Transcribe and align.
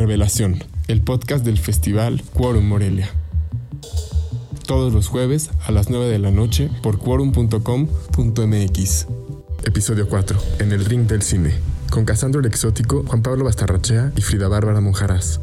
Revelación, 0.00 0.64
el 0.88 1.02
podcast 1.02 1.44
del 1.44 1.58
festival 1.58 2.22
Quorum 2.32 2.66
Morelia. 2.66 3.10
Todos 4.66 4.94
los 4.94 5.08
jueves 5.08 5.50
a 5.66 5.72
las 5.72 5.90
9 5.90 6.06
de 6.06 6.18
la 6.18 6.30
noche 6.30 6.70
por 6.82 6.98
quorum.com.mx. 6.98 9.06
Episodio 9.62 10.08
4. 10.08 10.38
En 10.60 10.72
el 10.72 10.86
ring 10.86 11.06
del 11.06 11.20
cine. 11.20 11.52
Con 11.90 12.06
Casandro 12.06 12.40
el 12.40 12.46
Exótico, 12.46 13.04
Juan 13.06 13.20
Pablo 13.20 13.44
Bastarrachea 13.44 14.10
y 14.16 14.22
Frida 14.22 14.48
Bárbara 14.48 14.80
Monjaraz. 14.80 15.38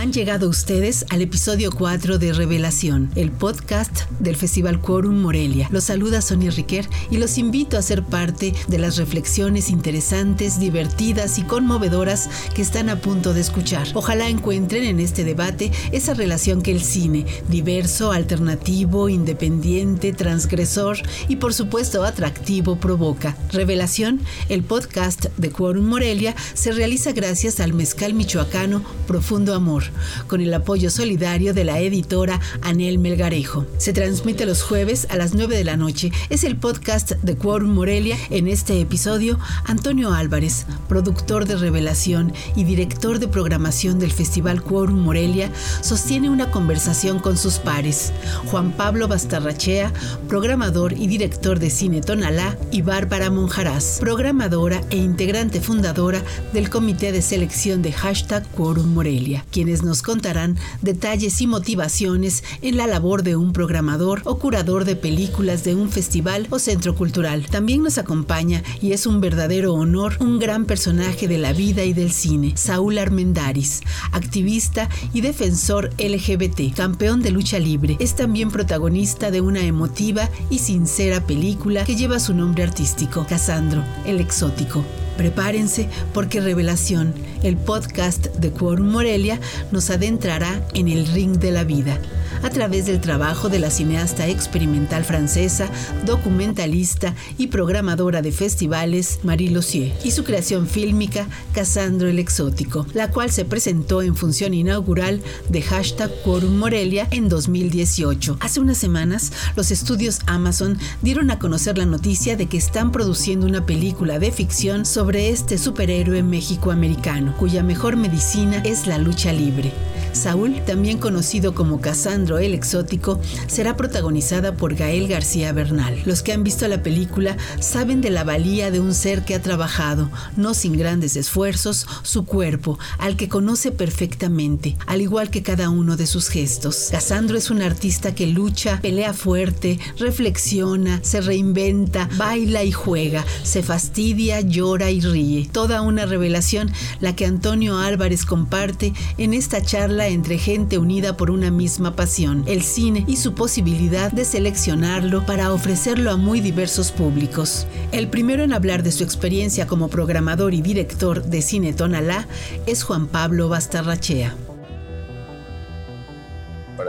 Han 0.00 0.14
llegado 0.14 0.48
ustedes 0.48 1.04
al 1.10 1.20
episodio 1.20 1.70
4 1.70 2.16
de 2.16 2.32
Revelación, 2.32 3.10
el 3.16 3.30
podcast 3.30 4.08
del 4.18 4.34
Festival 4.34 4.80
Quorum 4.80 5.20
Morelia. 5.20 5.68
Los 5.70 5.84
saluda 5.84 6.22
Sonia 6.22 6.50
Riquer 6.50 6.88
y 7.10 7.18
los 7.18 7.36
invito 7.36 7.76
a 7.76 7.82
ser 7.82 8.02
parte 8.02 8.54
de 8.66 8.78
las 8.78 8.96
reflexiones 8.96 9.68
interesantes, 9.68 10.58
divertidas 10.58 11.38
y 11.38 11.42
conmovedoras 11.42 12.30
que 12.54 12.62
están 12.62 12.88
a 12.88 12.96
punto 12.96 13.34
de 13.34 13.42
escuchar. 13.42 13.88
Ojalá 13.92 14.30
encuentren 14.30 14.84
en 14.84 15.00
este 15.00 15.22
debate 15.22 15.70
esa 15.92 16.14
relación 16.14 16.62
que 16.62 16.72
el 16.72 16.80
cine, 16.80 17.26
diverso, 17.50 18.10
alternativo, 18.10 19.10
independiente, 19.10 20.14
transgresor 20.14 20.96
y 21.28 21.36
por 21.36 21.52
supuesto 21.52 22.04
atractivo, 22.04 22.76
provoca. 22.76 23.36
Revelación, 23.52 24.22
el 24.48 24.62
podcast 24.62 25.26
de 25.36 25.50
Quorum 25.50 25.84
Morelia, 25.84 26.34
se 26.54 26.72
realiza 26.72 27.12
gracias 27.12 27.60
al 27.60 27.74
mezcal 27.74 28.14
michoacano 28.14 28.82
Profundo 29.06 29.54
Amor 29.54 29.89
con 30.26 30.40
el 30.40 30.52
apoyo 30.54 30.90
solidario 30.90 31.54
de 31.54 31.64
la 31.64 31.80
editora 31.80 32.40
Anel 32.62 32.98
Melgarejo. 32.98 33.66
Se 33.78 33.92
transmite 33.92 34.46
los 34.46 34.62
jueves 34.62 35.06
a 35.10 35.16
las 35.16 35.34
9 35.34 35.56
de 35.56 35.64
la 35.64 35.76
noche. 35.76 36.12
Es 36.28 36.44
el 36.44 36.56
podcast 36.56 37.12
de 37.12 37.36
Quorum 37.36 37.70
Morelia. 37.70 38.16
En 38.30 38.48
este 38.48 38.80
episodio, 38.80 39.38
Antonio 39.64 40.12
Álvarez, 40.12 40.66
productor 40.88 41.46
de 41.46 41.56
Revelación 41.56 42.32
y 42.56 42.64
director 42.64 43.18
de 43.18 43.28
programación 43.28 43.98
del 43.98 44.12
Festival 44.12 44.62
Quorum 44.62 45.00
Morelia, 45.00 45.50
sostiene 45.80 46.30
una 46.30 46.50
conversación 46.50 47.18
con 47.18 47.36
sus 47.36 47.58
pares. 47.58 48.12
Juan 48.46 48.72
Pablo 48.72 49.08
Bastarrachea, 49.08 49.92
programador 50.28 50.92
y 50.92 51.06
director 51.06 51.58
de 51.58 51.70
Cine 51.70 52.00
Tonalá, 52.00 52.56
y 52.70 52.82
Bárbara 52.82 53.30
Monjaraz, 53.30 53.98
programadora 53.98 54.82
e 54.90 54.96
integrante 54.96 55.60
fundadora 55.60 56.22
del 56.52 56.70
Comité 56.70 57.12
de 57.12 57.22
Selección 57.22 57.82
de 57.82 57.92
Hashtag 57.92 58.46
Quorum 58.52 58.94
Morelia, 58.94 59.44
quienes 59.50 59.79
nos 59.82 60.02
contarán 60.02 60.56
detalles 60.82 61.40
y 61.40 61.46
motivaciones 61.46 62.44
en 62.62 62.76
la 62.76 62.86
labor 62.86 63.22
de 63.22 63.36
un 63.36 63.52
programador 63.52 64.22
o 64.24 64.38
curador 64.38 64.84
de 64.84 64.96
películas 64.96 65.64
de 65.64 65.74
un 65.74 65.90
festival 65.90 66.46
o 66.50 66.58
centro 66.58 66.94
cultural. 66.94 67.46
También 67.50 67.82
nos 67.82 67.98
acompaña 67.98 68.62
y 68.80 68.92
es 68.92 69.06
un 69.06 69.20
verdadero 69.20 69.74
honor 69.74 70.16
un 70.20 70.38
gran 70.38 70.64
personaje 70.64 71.28
de 71.28 71.38
la 71.38 71.52
vida 71.52 71.84
y 71.84 71.92
del 71.92 72.12
cine, 72.12 72.52
Saúl 72.56 72.98
Armendaris, 72.98 73.80
activista 74.12 74.88
y 75.12 75.20
defensor 75.20 75.90
LGBT, 75.98 76.74
campeón 76.74 77.22
de 77.22 77.30
lucha 77.30 77.58
libre. 77.58 77.96
Es 78.00 78.14
también 78.14 78.50
protagonista 78.50 79.30
de 79.30 79.40
una 79.40 79.60
emotiva 79.60 80.28
y 80.50 80.58
sincera 80.58 81.26
película 81.26 81.84
que 81.84 81.96
lleva 81.96 82.20
su 82.20 82.34
nombre 82.34 82.62
artístico, 82.62 83.26
Casandro, 83.28 83.82
el 84.06 84.20
exótico. 84.20 84.84
Prepárense 85.20 85.86
porque 86.14 86.40
Revelación, 86.40 87.12
el 87.42 87.58
podcast 87.58 88.28
de 88.36 88.52
Quorum 88.52 88.88
Morelia, 88.88 89.38
nos 89.70 89.90
adentrará 89.90 90.66
en 90.72 90.88
el 90.88 91.06
ring 91.08 91.36
de 91.36 91.50
la 91.50 91.62
vida 91.62 92.00
a 92.42 92.50
través 92.50 92.86
del 92.86 93.00
trabajo 93.00 93.48
de 93.48 93.58
la 93.58 93.70
cineasta 93.70 94.28
experimental 94.28 95.04
francesa, 95.04 95.68
documentalista 96.06 97.14
y 97.36 97.48
programadora 97.48 98.22
de 98.22 98.32
festivales 98.32 99.20
Marie 99.22 99.50
Lossier 99.50 99.92
y 100.04 100.12
su 100.12 100.24
creación 100.24 100.66
fílmica 100.66 101.26
Casandro 101.52 102.08
el 102.08 102.18
Exótico, 102.18 102.86
la 102.94 103.10
cual 103.10 103.30
se 103.30 103.44
presentó 103.44 104.02
en 104.02 104.16
función 104.16 104.54
inaugural 104.54 105.20
de 105.48 105.62
hashtag 105.62 106.10
Quorum 106.22 106.56
Morelia 106.56 107.08
en 107.10 107.28
2018. 107.28 108.38
Hace 108.40 108.60
unas 108.60 108.78
semanas, 108.78 109.32
los 109.56 109.70
estudios 109.70 110.20
Amazon 110.26 110.78
dieron 111.02 111.30
a 111.30 111.38
conocer 111.38 111.76
la 111.76 111.86
noticia 111.86 112.36
de 112.36 112.46
que 112.46 112.56
están 112.56 112.92
produciendo 112.92 113.46
una 113.46 113.66
película 113.66 114.18
de 114.18 114.32
ficción 114.32 114.86
sobre 114.86 115.09
este 115.16 115.58
superhéroe 115.58 116.22
méxico-americano, 116.22 117.34
cuya 117.36 117.62
mejor 117.62 117.96
medicina 117.96 118.62
es 118.64 118.86
la 118.86 118.98
lucha 118.98 119.32
libre. 119.32 119.72
Saúl, 120.12 120.60
también 120.66 120.98
conocido 120.98 121.54
como 121.54 121.80
Casandro 121.80 122.38
el 122.38 122.52
Exótico, 122.52 123.20
será 123.46 123.76
protagonizada 123.76 124.56
por 124.56 124.74
Gael 124.74 125.06
García 125.08 125.52
Bernal. 125.52 126.02
Los 126.04 126.22
que 126.22 126.32
han 126.32 126.42
visto 126.42 126.66
la 126.66 126.82
película 126.82 127.36
saben 127.60 128.00
de 128.00 128.10
la 128.10 128.24
valía 128.24 128.70
de 128.70 128.80
un 128.80 128.92
ser 128.92 129.24
que 129.24 129.34
ha 129.34 129.42
trabajado, 129.42 130.10
no 130.36 130.54
sin 130.54 130.76
grandes 130.76 131.16
esfuerzos, 131.16 131.86
su 132.02 132.24
cuerpo, 132.24 132.78
al 132.98 133.16
que 133.16 133.28
conoce 133.28 133.70
perfectamente, 133.70 134.76
al 134.86 135.00
igual 135.00 135.30
que 135.30 135.42
cada 135.42 135.70
uno 135.70 135.96
de 135.96 136.06
sus 136.06 136.28
gestos. 136.28 136.88
Casandro 136.90 137.38
es 137.38 137.50
un 137.50 137.62
artista 137.62 138.14
que 138.14 138.26
lucha, 138.26 138.80
pelea 138.82 139.14
fuerte, 139.14 139.78
reflexiona, 139.98 141.00
se 141.02 141.20
reinventa, 141.20 142.08
baila 142.16 142.64
y 142.64 142.72
juega, 142.72 143.24
se 143.44 143.62
fastidia, 143.62 144.40
llora 144.40 144.90
y 144.90 144.99
ríe. 145.00 145.48
Toda 145.50 145.82
una 145.82 146.06
revelación 146.06 146.70
la 147.00 147.14
que 147.14 147.26
Antonio 147.26 147.78
Álvarez 147.78 148.24
comparte 148.24 148.92
en 149.18 149.34
esta 149.34 149.62
charla 149.62 150.08
entre 150.08 150.38
gente 150.38 150.78
unida 150.78 151.16
por 151.16 151.30
una 151.30 151.50
misma 151.50 151.96
pasión, 151.96 152.44
el 152.46 152.62
cine 152.62 153.04
y 153.06 153.16
su 153.16 153.34
posibilidad 153.34 154.12
de 154.12 154.24
seleccionarlo 154.24 155.24
para 155.26 155.52
ofrecerlo 155.52 156.10
a 156.10 156.16
muy 156.16 156.40
diversos 156.40 156.90
públicos. 156.92 157.66
El 157.92 158.08
primero 158.08 158.42
en 158.42 158.52
hablar 158.52 158.82
de 158.82 158.92
su 158.92 159.04
experiencia 159.04 159.66
como 159.66 159.88
programador 159.88 160.54
y 160.54 160.62
director 160.62 161.24
de 161.24 161.42
Cine 161.42 161.72
Tonalá 161.72 162.26
es 162.66 162.82
Juan 162.82 163.06
Pablo 163.06 163.48
Bastarrachea 163.48 164.34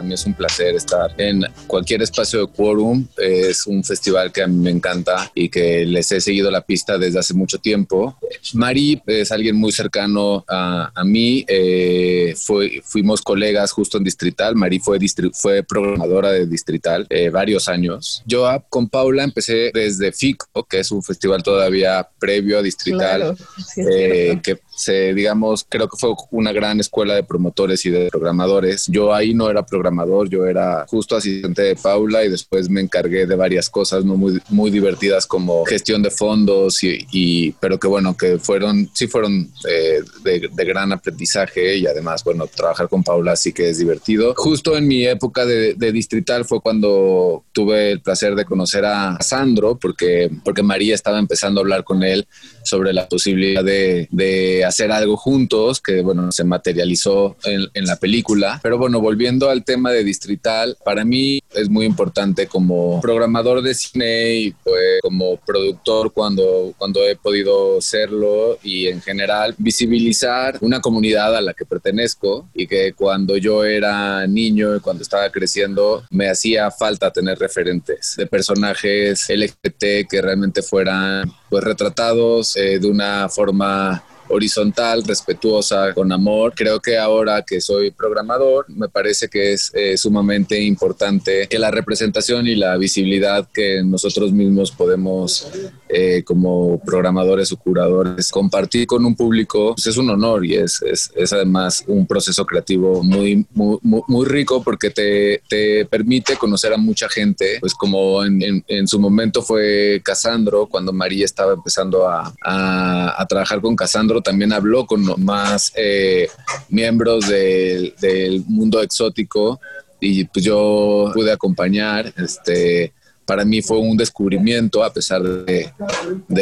para 0.02 0.08
mí 0.08 0.16
es 0.16 0.26
un 0.26 0.34
placer 0.34 0.74
estar 0.74 1.14
en 1.20 1.44
cualquier 1.68 2.02
espacio 2.02 2.40
de 2.40 2.48
Quorum. 2.52 3.06
Es 3.18 3.68
un 3.68 3.84
festival 3.84 4.32
que 4.32 4.42
a 4.42 4.48
mí 4.48 4.58
me 4.58 4.72
encanta 4.72 5.32
y 5.36 5.48
que 5.48 5.86
les 5.86 6.12
he 6.12 6.20
seguido 6.20 6.50
la 6.50 6.62
pista 6.62 6.98
desde 6.98 7.20
hace 7.20 7.36
mucho 7.36 7.60
tiempo. 7.60 8.18
Mari 8.56 9.00
es 9.06 9.32
alguien 9.32 9.56
muy 9.56 9.72
cercano 9.72 10.44
a, 10.48 10.92
mí. 11.06 11.46
Eh, 11.48 12.34
fue, 12.36 12.82
fuimos 12.84 13.22
colegas 13.22 13.72
justo 13.72 14.00
en 14.00 14.04
Distrital. 14.04 14.56
Mari 14.56 14.80
fue, 14.80 14.98
fue 15.34 15.62
programadora 15.62 16.32
de 16.32 16.48
Distrital 16.48 17.06
eh, 17.12 17.30
varios 17.30 17.68
años. 17.68 18.24
Yo 18.26 18.50
con 18.70 18.90
Paula 18.90 19.24
empecé 19.24 19.70
desde 19.72 20.12
FICO, 20.12 20.64
que 20.68 20.80
es 20.80 20.92
un 20.92 21.04
festival 21.04 21.44
todavía 21.44 22.10
previo 22.18 22.58
a 22.58 22.64
Distrital, 22.64 23.38
eh, 23.78 24.40
que 24.42 24.58
se, 24.82 25.14
digamos, 25.14 25.66
creo 25.68 25.88
que 25.88 25.98
fue 25.98 26.14
una 26.32 26.52
gran 26.52 26.80
escuela 26.80 27.14
de 27.16 27.24
promotores 27.24 27.86
y 27.86 27.90
de 27.90 28.10
programadores. 28.10 28.88
Yo 28.88 29.14
ahí 29.14 29.34
no 29.34 29.50
era 29.50 29.66
programador, 29.66 30.30
yo 30.30 30.46
era 30.46 30.86
justo 30.88 31.16
asistente 31.16 31.62
de 31.62 31.76
Paula 31.76 32.26
y 32.26 32.30
después 32.30 32.70
me 32.70 32.82
encargué 32.82 33.26
de 33.26 33.36
varias 33.36 33.70
cosas 33.70 34.04
¿no? 34.04 34.16
muy, 34.16 34.42
muy 34.50 34.72
divertidas 34.72 35.28
como 35.28 35.64
gestión 35.66 36.02
de 36.02 36.10
fondos 36.10 36.80
y, 36.84 37.52
pero 37.60 37.80
que 37.80 37.88
bueno, 37.88 38.18
que 38.18 38.40
fueron, 38.40 38.90
sí 38.94 39.08
fueron 39.08 39.52
eh, 39.70 40.02
de, 40.24 40.66
gran 40.66 40.92
aprendizaje 40.94 41.78
y 41.78 41.86
además, 41.86 42.24
bueno, 42.24 42.48
trabajar 42.48 42.88
con 42.88 43.04
Paula 43.04 43.36
sí 43.36 43.54
que 43.54 43.70
es 43.70 43.78
divertido. 43.78 44.34
Justo 44.38 44.78
en 44.78 44.88
mi 44.88 45.06
época 45.06 45.46
de, 45.46 45.76
distrital 45.92 46.46
fue 46.46 46.62
cuando 46.62 47.44
tuve 47.52 47.92
el 47.92 48.02
placer 48.02 48.36
de 48.36 48.46
conocer 48.46 48.86
a 48.86 49.18
Sandro 49.20 49.78
porque, 49.78 50.30
porque 50.44 50.64
María 50.64 50.96
estaba 50.96 51.20
empezando 51.20 51.60
a 51.60 51.64
hablar 51.64 51.84
con 51.84 52.04
él 52.04 52.28
sobre 52.64 52.94
la 52.94 53.08
posibilidad 53.08 53.64
de, 53.64 54.08
de 54.12 54.64
hacer 54.72 54.92
algo 54.92 55.18
juntos, 55.18 55.80
que 55.80 56.02
bueno, 56.02 56.32
se 56.32 56.44
materializó 56.44 57.38
en, 57.44 57.68
en, 57.74 57.86
la 57.86 57.98
película. 57.98 58.60
Pero 58.64 58.78
bueno, 58.78 59.00
volviendo 59.00 59.50
al 59.50 59.64
tema 59.64 59.92
de 59.92 60.04
Distrital, 60.04 60.78
para 60.84 61.06
mí 61.06 61.42
es 61.54 61.70
muy 61.70 61.86
importante 61.86 62.48
como 62.48 63.02
programador 63.02 63.62
de 63.62 63.74
cine 63.74 64.34
y 64.34 64.52
pues, 64.52 65.00
como 65.02 65.38
productor 65.38 66.12
cuando, 66.12 66.74
cuando 66.78 67.06
he 67.06 67.16
podido 67.16 67.82
serlo 67.82 68.58
y 68.64 68.88
en 68.88 69.02
general 69.02 69.56
visibilizar 69.58 70.58
una 70.62 70.80
comunidad 70.80 71.36
a 71.36 71.42
la 71.42 71.54
que 71.54 71.66
pertenezco 71.66 72.48
y 72.54 72.68
que 72.68 72.94
cuando 72.94 73.38
yo 73.38 73.64
era 73.64 74.26
niño 74.28 74.76
y 74.76 74.80
cuando 74.80 75.04
estaba 75.04 75.30
creciendo 75.30 76.04
me 76.10 76.30
hacía 76.30 76.72
falta 76.72 77.12
tener 77.12 77.38
referentes 77.38 78.16
de 78.18 78.28
personajes 78.28 79.28
LGBT 79.30 80.08
que 80.10 80.22
realmente 80.22 80.62
fueran 80.62 81.32
pues 81.50 81.64
retratados 81.64 82.56
eh, 82.56 82.80
de 82.80 82.88
una 82.88 83.28
forma 83.30 84.04
horizontal, 84.32 85.04
respetuosa, 85.04 85.94
con 85.94 86.12
amor. 86.12 86.54
Creo 86.56 86.80
que 86.80 86.98
ahora 86.98 87.44
que 87.44 87.62
soy 87.62 87.92
programador, 87.92 88.66
me 88.70 88.90
parece 88.90 89.28
que 89.28 89.54
es 89.54 89.72
eh, 89.74 89.98
sumamente 89.98 90.60
importante 90.62 91.48
que 91.48 91.60
la 91.60 91.72
representación 91.72 92.48
y 92.48 92.56
la 92.56 92.78
visibilidad 92.78 93.48
que 93.54 93.84
nosotros 93.84 94.32
mismos 94.32 94.72
podemos 94.72 95.48
eh, 95.90 96.24
como 96.24 96.80
programadores 96.80 97.52
o 97.52 97.58
curadores 97.58 98.32
compartir 98.32 98.88
con 98.88 99.06
un 99.06 99.16
público 99.16 99.74
pues 99.76 99.88
es 99.88 99.98
un 99.98 100.10
honor 100.10 100.46
y 100.46 100.56
es, 100.56 100.82
es, 100.82 101.12
es 101.16 101.34
además 101.34 101.84
un 101.88 102.06
proceso 102.06 102.46
creativo 102.46 103.04
muy, 103.04 103.46
muy, 103.54 103.78
muy, 103.82 104.26
rico 104.26 104.64
porque 104.64 104.90
te, 104.90 105.42
te, 105.50 105.86
permite 105.86 106.38
conocer 106.38 106.74
a 106.74 106.78
mucha 106.78 107.10
gente, 107.10 107.58
pues 107.60 107.74
como 107.74 108.24
en, 108.24 108.64
en, 108.68 108.88
su 108.88 109.00
momento 109.00 109.42
fue 109.42 110.02
Casandro, 110.04 110.68
cuando 110.68 110.94
María 110.94 111.26
estaba 111.26 111.54
empezando 111.54 112.08
a, 112.08 112.34
a, 112.44 113.22
a 113.22 113.26
trabajar 113.26 113.62
con 113.62 113.76
Casandro, 113.76 114.21
también 114.22 114.54
habló 114.54 114.86
con 114.86 115.04
más 115.24 115.72
eh, 115.76 116.28
miembros 116.70 117.28
del, 117.28 117.94
del 118.00 118.44
mundo 118.48 118.82
exótico 118.82 119.60
y 120.00 120.26
pues 120.26 120.44
yo 120.44 121.12
pude 121.14 121.32
acompañar, 121.32 122.12
este, 122.18 122.94
para 123.32 123.46
mí 123.46 123.62
fue 123.62 123.78
un 123.78 123.96
descubrimiento, 123.96 124.84
a 124.84 124.92
pesar 124.92 125.24
de, 125.24 125.72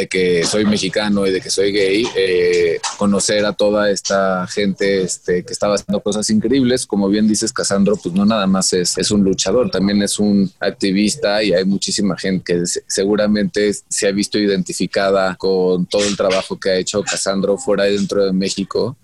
que 0.08 0.42
soy 0.42 0.64
mexicano 0.64 1.24
y 1.24 1.30
de 1.30 1.40
que 1.40 1.48
soy 1.48 1.70
gay, 1.70 2.04
eh, 2.16 2.80
conocer 2.98 3.46
a 3.46 3.52
toda 3.52 3.92
esta 3.92 4.44
gente 4.48 5.02
este, 5.02 5.44
que 5.44 5.52
estaba 5.52 5.76
haciendo 5.76 6.00
cosas 6.00 6.28
increíbles. 6.30 6.86
Como 6.86 7.08
bien 7.08 7.28
dices, 7.28 7.52
Casandro, 7.52 7.94
pues 7.94 8.12
no 8.12 8.26
nada 8.26 8.48
más 8.48 8.72
es, 8.72 8.98
es 8.98 9.12
un 9.12 9.22
luchador, 9.22 9.70
también 9.70 10.02
es 10.02 10.18
un 10.18 10.50
activista 10.58 11.44
y 11.44 11.52
hay 11.52 11.64
muchísima 11.64 12.18
gente 12.18 12.42
que 12.44 12.64
seguramente 12.88 13.70
se 13.88 14.08
ha 14.08 14.10
visto 14.10 14.36
identificada 14.36 15.36
con 15.36 15.86
todo 15.86 16.02
el 16.02 16.16
trabajo 16.16 16.58
que 16.58 16.70
ha 16.70 16.74
hecho 16.74 17.04
Casandro 17.04 17.56
fuera 17.56 17.88
y 17.88 17.94
dentro 17.98 18.24
de 18.24 18.32
México. 18.32 18.96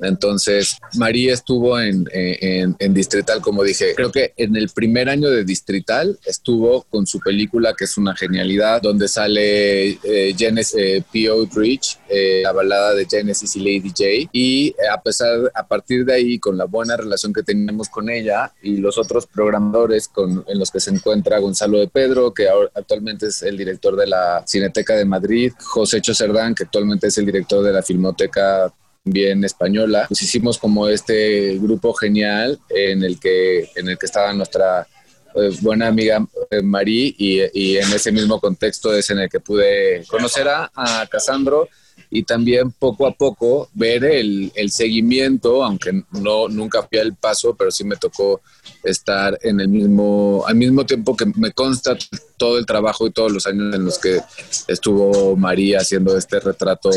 Entonces, 0.00 0.78
María 0.94 1.34
estuvo 1.34 1.78
en, 1.78 2.08
en, 2.10 2.74
en 2.78 2.94
Distrital, 2.94 3.42
como 3.42 3.62
dije, 3.62 3.94
creo 3.94 4.10
que 4.10 4.32
en 4.38 4.56
el 4.56 4.70
primer 4.70 5.10
año 5.10 5.28
de 5.28 5.44
Distrital 5.44 6.18
estuvo 6.24 6.84
con 6.84 7.06
su 7.06 7.20
película 7.20 7.33
que 7.76 7.84
es 7.84 7.96
una 7.96 8.14
genialidad, 8.14 8.82
donde 8.82 9.08
sale 9.08 9.90
eh, 10.02 10.34
Genesis, 10.36 10.74
eh, 10.78 11.02
P.O. 11.12 11.46
Bridge, 11.46 11.98
eh, 12.08 12.40
la 12.42 12.52
balada 12.52 12.94
de 12.94 13.06
Genesis 13.06 13.56
y 13.56 13.60
Lady 13.60 13.90
J. 13.90 14.30
Y 14.32 14.68
eh, 14.68 14.74
a 14.92 15.00
pesar, 15.00 15.50
a 15.54 15.66
partir 15.66 16.04
de 16.04 16.14
ahí, 16.14 16.38
con 16.38 16.56
la 16.56 16.64
buena 16.64 16.96
relación 16.96 17.32
que 17.32 17.42
teníamos 17.42 17.88
con 17.88 18.08
ella 18.10 18.52
y 18.62 18.78
los 18.78 18.98
otros 18.98 19.26
programadores 19.26 20.08
con, 20.08 20.44
en 20.46 20.58
los 20.58 20.70
que 20.70 20.80
se 20.80 20.90
encuentra 20.90 21.38
Gonzalo 21.38 21.78
de 21.78 21.88
Pedro, 21.88 22.32
que 22.32 22.48
ahora, 22.48 22.70
actualmente 22.74 23.26
es 23.26 23.42
el 23.42 23.56
director 23.56 23.96
de 23.96 24.06
la 24.06 24.44
Cineteca 24.46 24.94
de 24.94 25.04
Madrid, 25.04 25.52
José 25.58 26.00
Cerdán, 26.02 26.54
que 26.54 26.64
actualmente 26.64 27.08
es 27.08 27.18
el 27.18 27.26
director 27.26 27.64
de 27.64 27.72
la 27.72 27.82
Filmoteca 27.82 28.72
bien 29.04 29.44
española, 29.44 30.06
pues 30.08 30.22
hicimos 30.22 30.58
como 30.58 30.88
este 30.88 31.58
grupo 31.58 31.92
genial 31.92 32.58
en 32.70 33.04
el 33.04 33.20
que, 33.20 33.68
en 33.76 33.88
el 33.88 33.98
que 33.98 34.06
estaba 34.06 34.32
nuestra 34.32 34.86
eh, 35.34 35.50
buena 35.60 35.88
amiga 35.88 36.26
eh, 36.50 37.12
y, 37.52 37.76
en 37.76 37.92
ese 37.92 38.12
mismo 38.12 38.40
contexto 38.40 38.94
es 38.94 39.10
en 39.10 39.20
el 39.20 39.28
que 39.28 39.40
pude 39.40 40.04
conocer 40.06 40.48
a, 40.48 40.70
a 40.74 41.06
Casandro 41.06 41.68
y 42.10 42.22
también 42.22 42.70
poco 42.70 43.06
a 43.06 43.12
poco 43.12 43.68
ver 43.74 44.04
el, 44.04 44.52
seguimiento, 44.68 45.64
aunque 45.64 46.04
no 46.12 46.48
nunca 46.48 46.82
fui 46.82 46.98
al 46.98 47.14
paso, 47.16 47.54
pero 47.56 47.70
sí 47.70 47.82
me 47.82 47.96
tocó 47.96 48.40
estar 48.82 49.36
en 49.42 49.60
el 49.60 49.68
mismo, 49.68 50.44
al 50.46 50.54
mismo 50.54 50.86
tiempo 50.86 51.16
que 51.16 51.26
me 51.34 51.50
consta 51.50 51.96
todo 52.36 52.58
el 52.58 52.66
trabajo 52.66 53.06
y 53.06 53.10
todos 53.10 53.32
los 53.32 53.46
años 53.46 53.74
en 53.74 53.84
los 53.84 53.98
que 53.98 54.20
estuvo 54.68 55.36
María 55.36 55.78
haciendo 55.78 56.16
este 56.16 56.38
retrato 56.38 56.90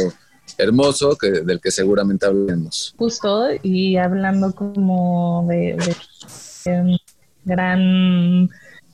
hermoso 0.57 1.17
que, 1.17 1.31
del 1.31 1.59
que 1.59 1.71
seguramente 1.71 2.25
hablaremos. 2.25 2.93
Justo, 2.97 3.47
y 3.63 3.97
hablando 3.97 4.53
como 4.53 5.45
de, 5.49 5.77
de 6.65 6.99
gran 7.47 8.49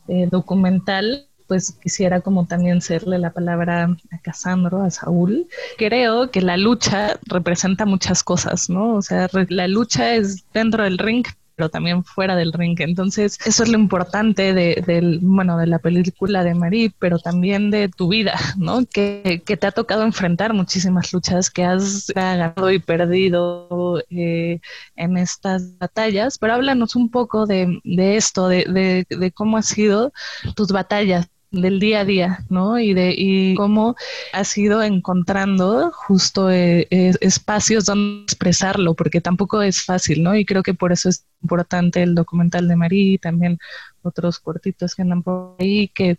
eh, 0.07 0.27
documental, 0.31 1.27
pues 1.47 1.73
quisiera 1.73 2.21
como 2.21 2.45
también 2.45 2.81
serle 2.81 3.17
la 3.19 3.31
palabra 3.31 3.95
a 4.11 4.17
Casandro, 4.19 4.81
a 4.81 4.91
Saúl. 4.91 5.47
Creo 5.77 6.31
que 6.31 6.41
la 6.41 6.57
lucha 6.57 7.19
representa 7.25 7.85
muchas 7.85 8.23
cosas, 8.23 8.69
¿no? 8.69 8.95
O 8.95 9.01
sea, 9.01 9.27
la 9.50 9.67
lucha 9.67 10.15
es 10.15 10.45
dentro 10.53 10.83
del 10.83 10.97
ring, 10.97 11.25
pero 11.55 11.69
también 11.69 12.03
fuera 12.03 12.35
del 12.35 12.53
ring. 12.53 12.79
Entonces, 12.79 13.38
eso 13.45 13.63
es 13.63 13.69
lo 13.69 13.77
importante 13.77 14.53
de, 14.53 14.83
del, 14.85 15.19
bueno, 15.21 15.57
de 15.57 15.67
la 15.67 15.79
película 15.79 16.44
de 16.44 16.55
Marie, 16.55 16.94
pero 17.00 17.19
también 17.19 17.71
de 17.71 17.89
tu 17.89 18.07
vida, 18.09 18.38
¿no? 18.57 18.85
Que, 18.85 19.41
que 19.45 19.57
te 19.57 19.67
ha 19.67 19.71
tocado 19.71 20.03
enfrentar 20.03 20.53
muchísimas 20.53 21.13
luchas, 21.13 21.50
que 21.50 21.63
has 21.63 22.07
ganado 22.13 22.71
y 22.71 22.79
perdido 22.79 24.01
eh, 24.09 24.59
en 24.95 25.17
estas 25.17 25.77
batallas, 25.77 26.38
pero 26.38 26.53
háblanos 26.53 26.95
un 26.95 27.09
poco 27.09 27.45
de, 27.45 27.79
de 27.83 28.17
esto, 28.17 28.47
de, 28.47 28.65
de, 28.65 29.06
de 29.15 29.31
cómo 29.31 29.57
han 29.57 29.63
sido 29.63 30.11
tus 30.56 30.71
batallas 30.71 31.27
del 31.53 31.79
día 31.79 32.01
a 32.01 32.05
día, 32.05 32.39
¿no? 32.50 32.79
Y 32.79 32.94
de 32.94 33.13
y 33.15 33.53
cómo 33.55 33.95
has 34.33 34.57
ido 34.57 34.81
encontrando 34.81 35.91
justo 35.91 36.50
eh, 36.50 36.88
eh, 36.89 37.13
espacios 37.21 37.85
donde 37.85 38.23
expresarlo, 38.23 38.95
porque 38.95 39.21
tampoco 39.21 39.61
es 39.61 39.83
fácil, 39.83 40.23
¿no? 40.23 40.35
Y 40.35 40.45
creo 40.45 40.63
que 40.63 40.73
por 40.73 40.91
eso 40.91 41.09
es 41.09 41.25
importante 41.44 42.01
el 42.01 42.15
documental 42.15 42.67
de 42.67 42.75
Marí 42.75 43.13
y 43.13 43.17
también 43.19 43.59
otros 44.01 44.39
cortitos 44.39 44.95
que 44.95 45.03
andan 45.03 45.21
por 45.21 45.55
ahí 45.59 45.89
que, 45.89 46.17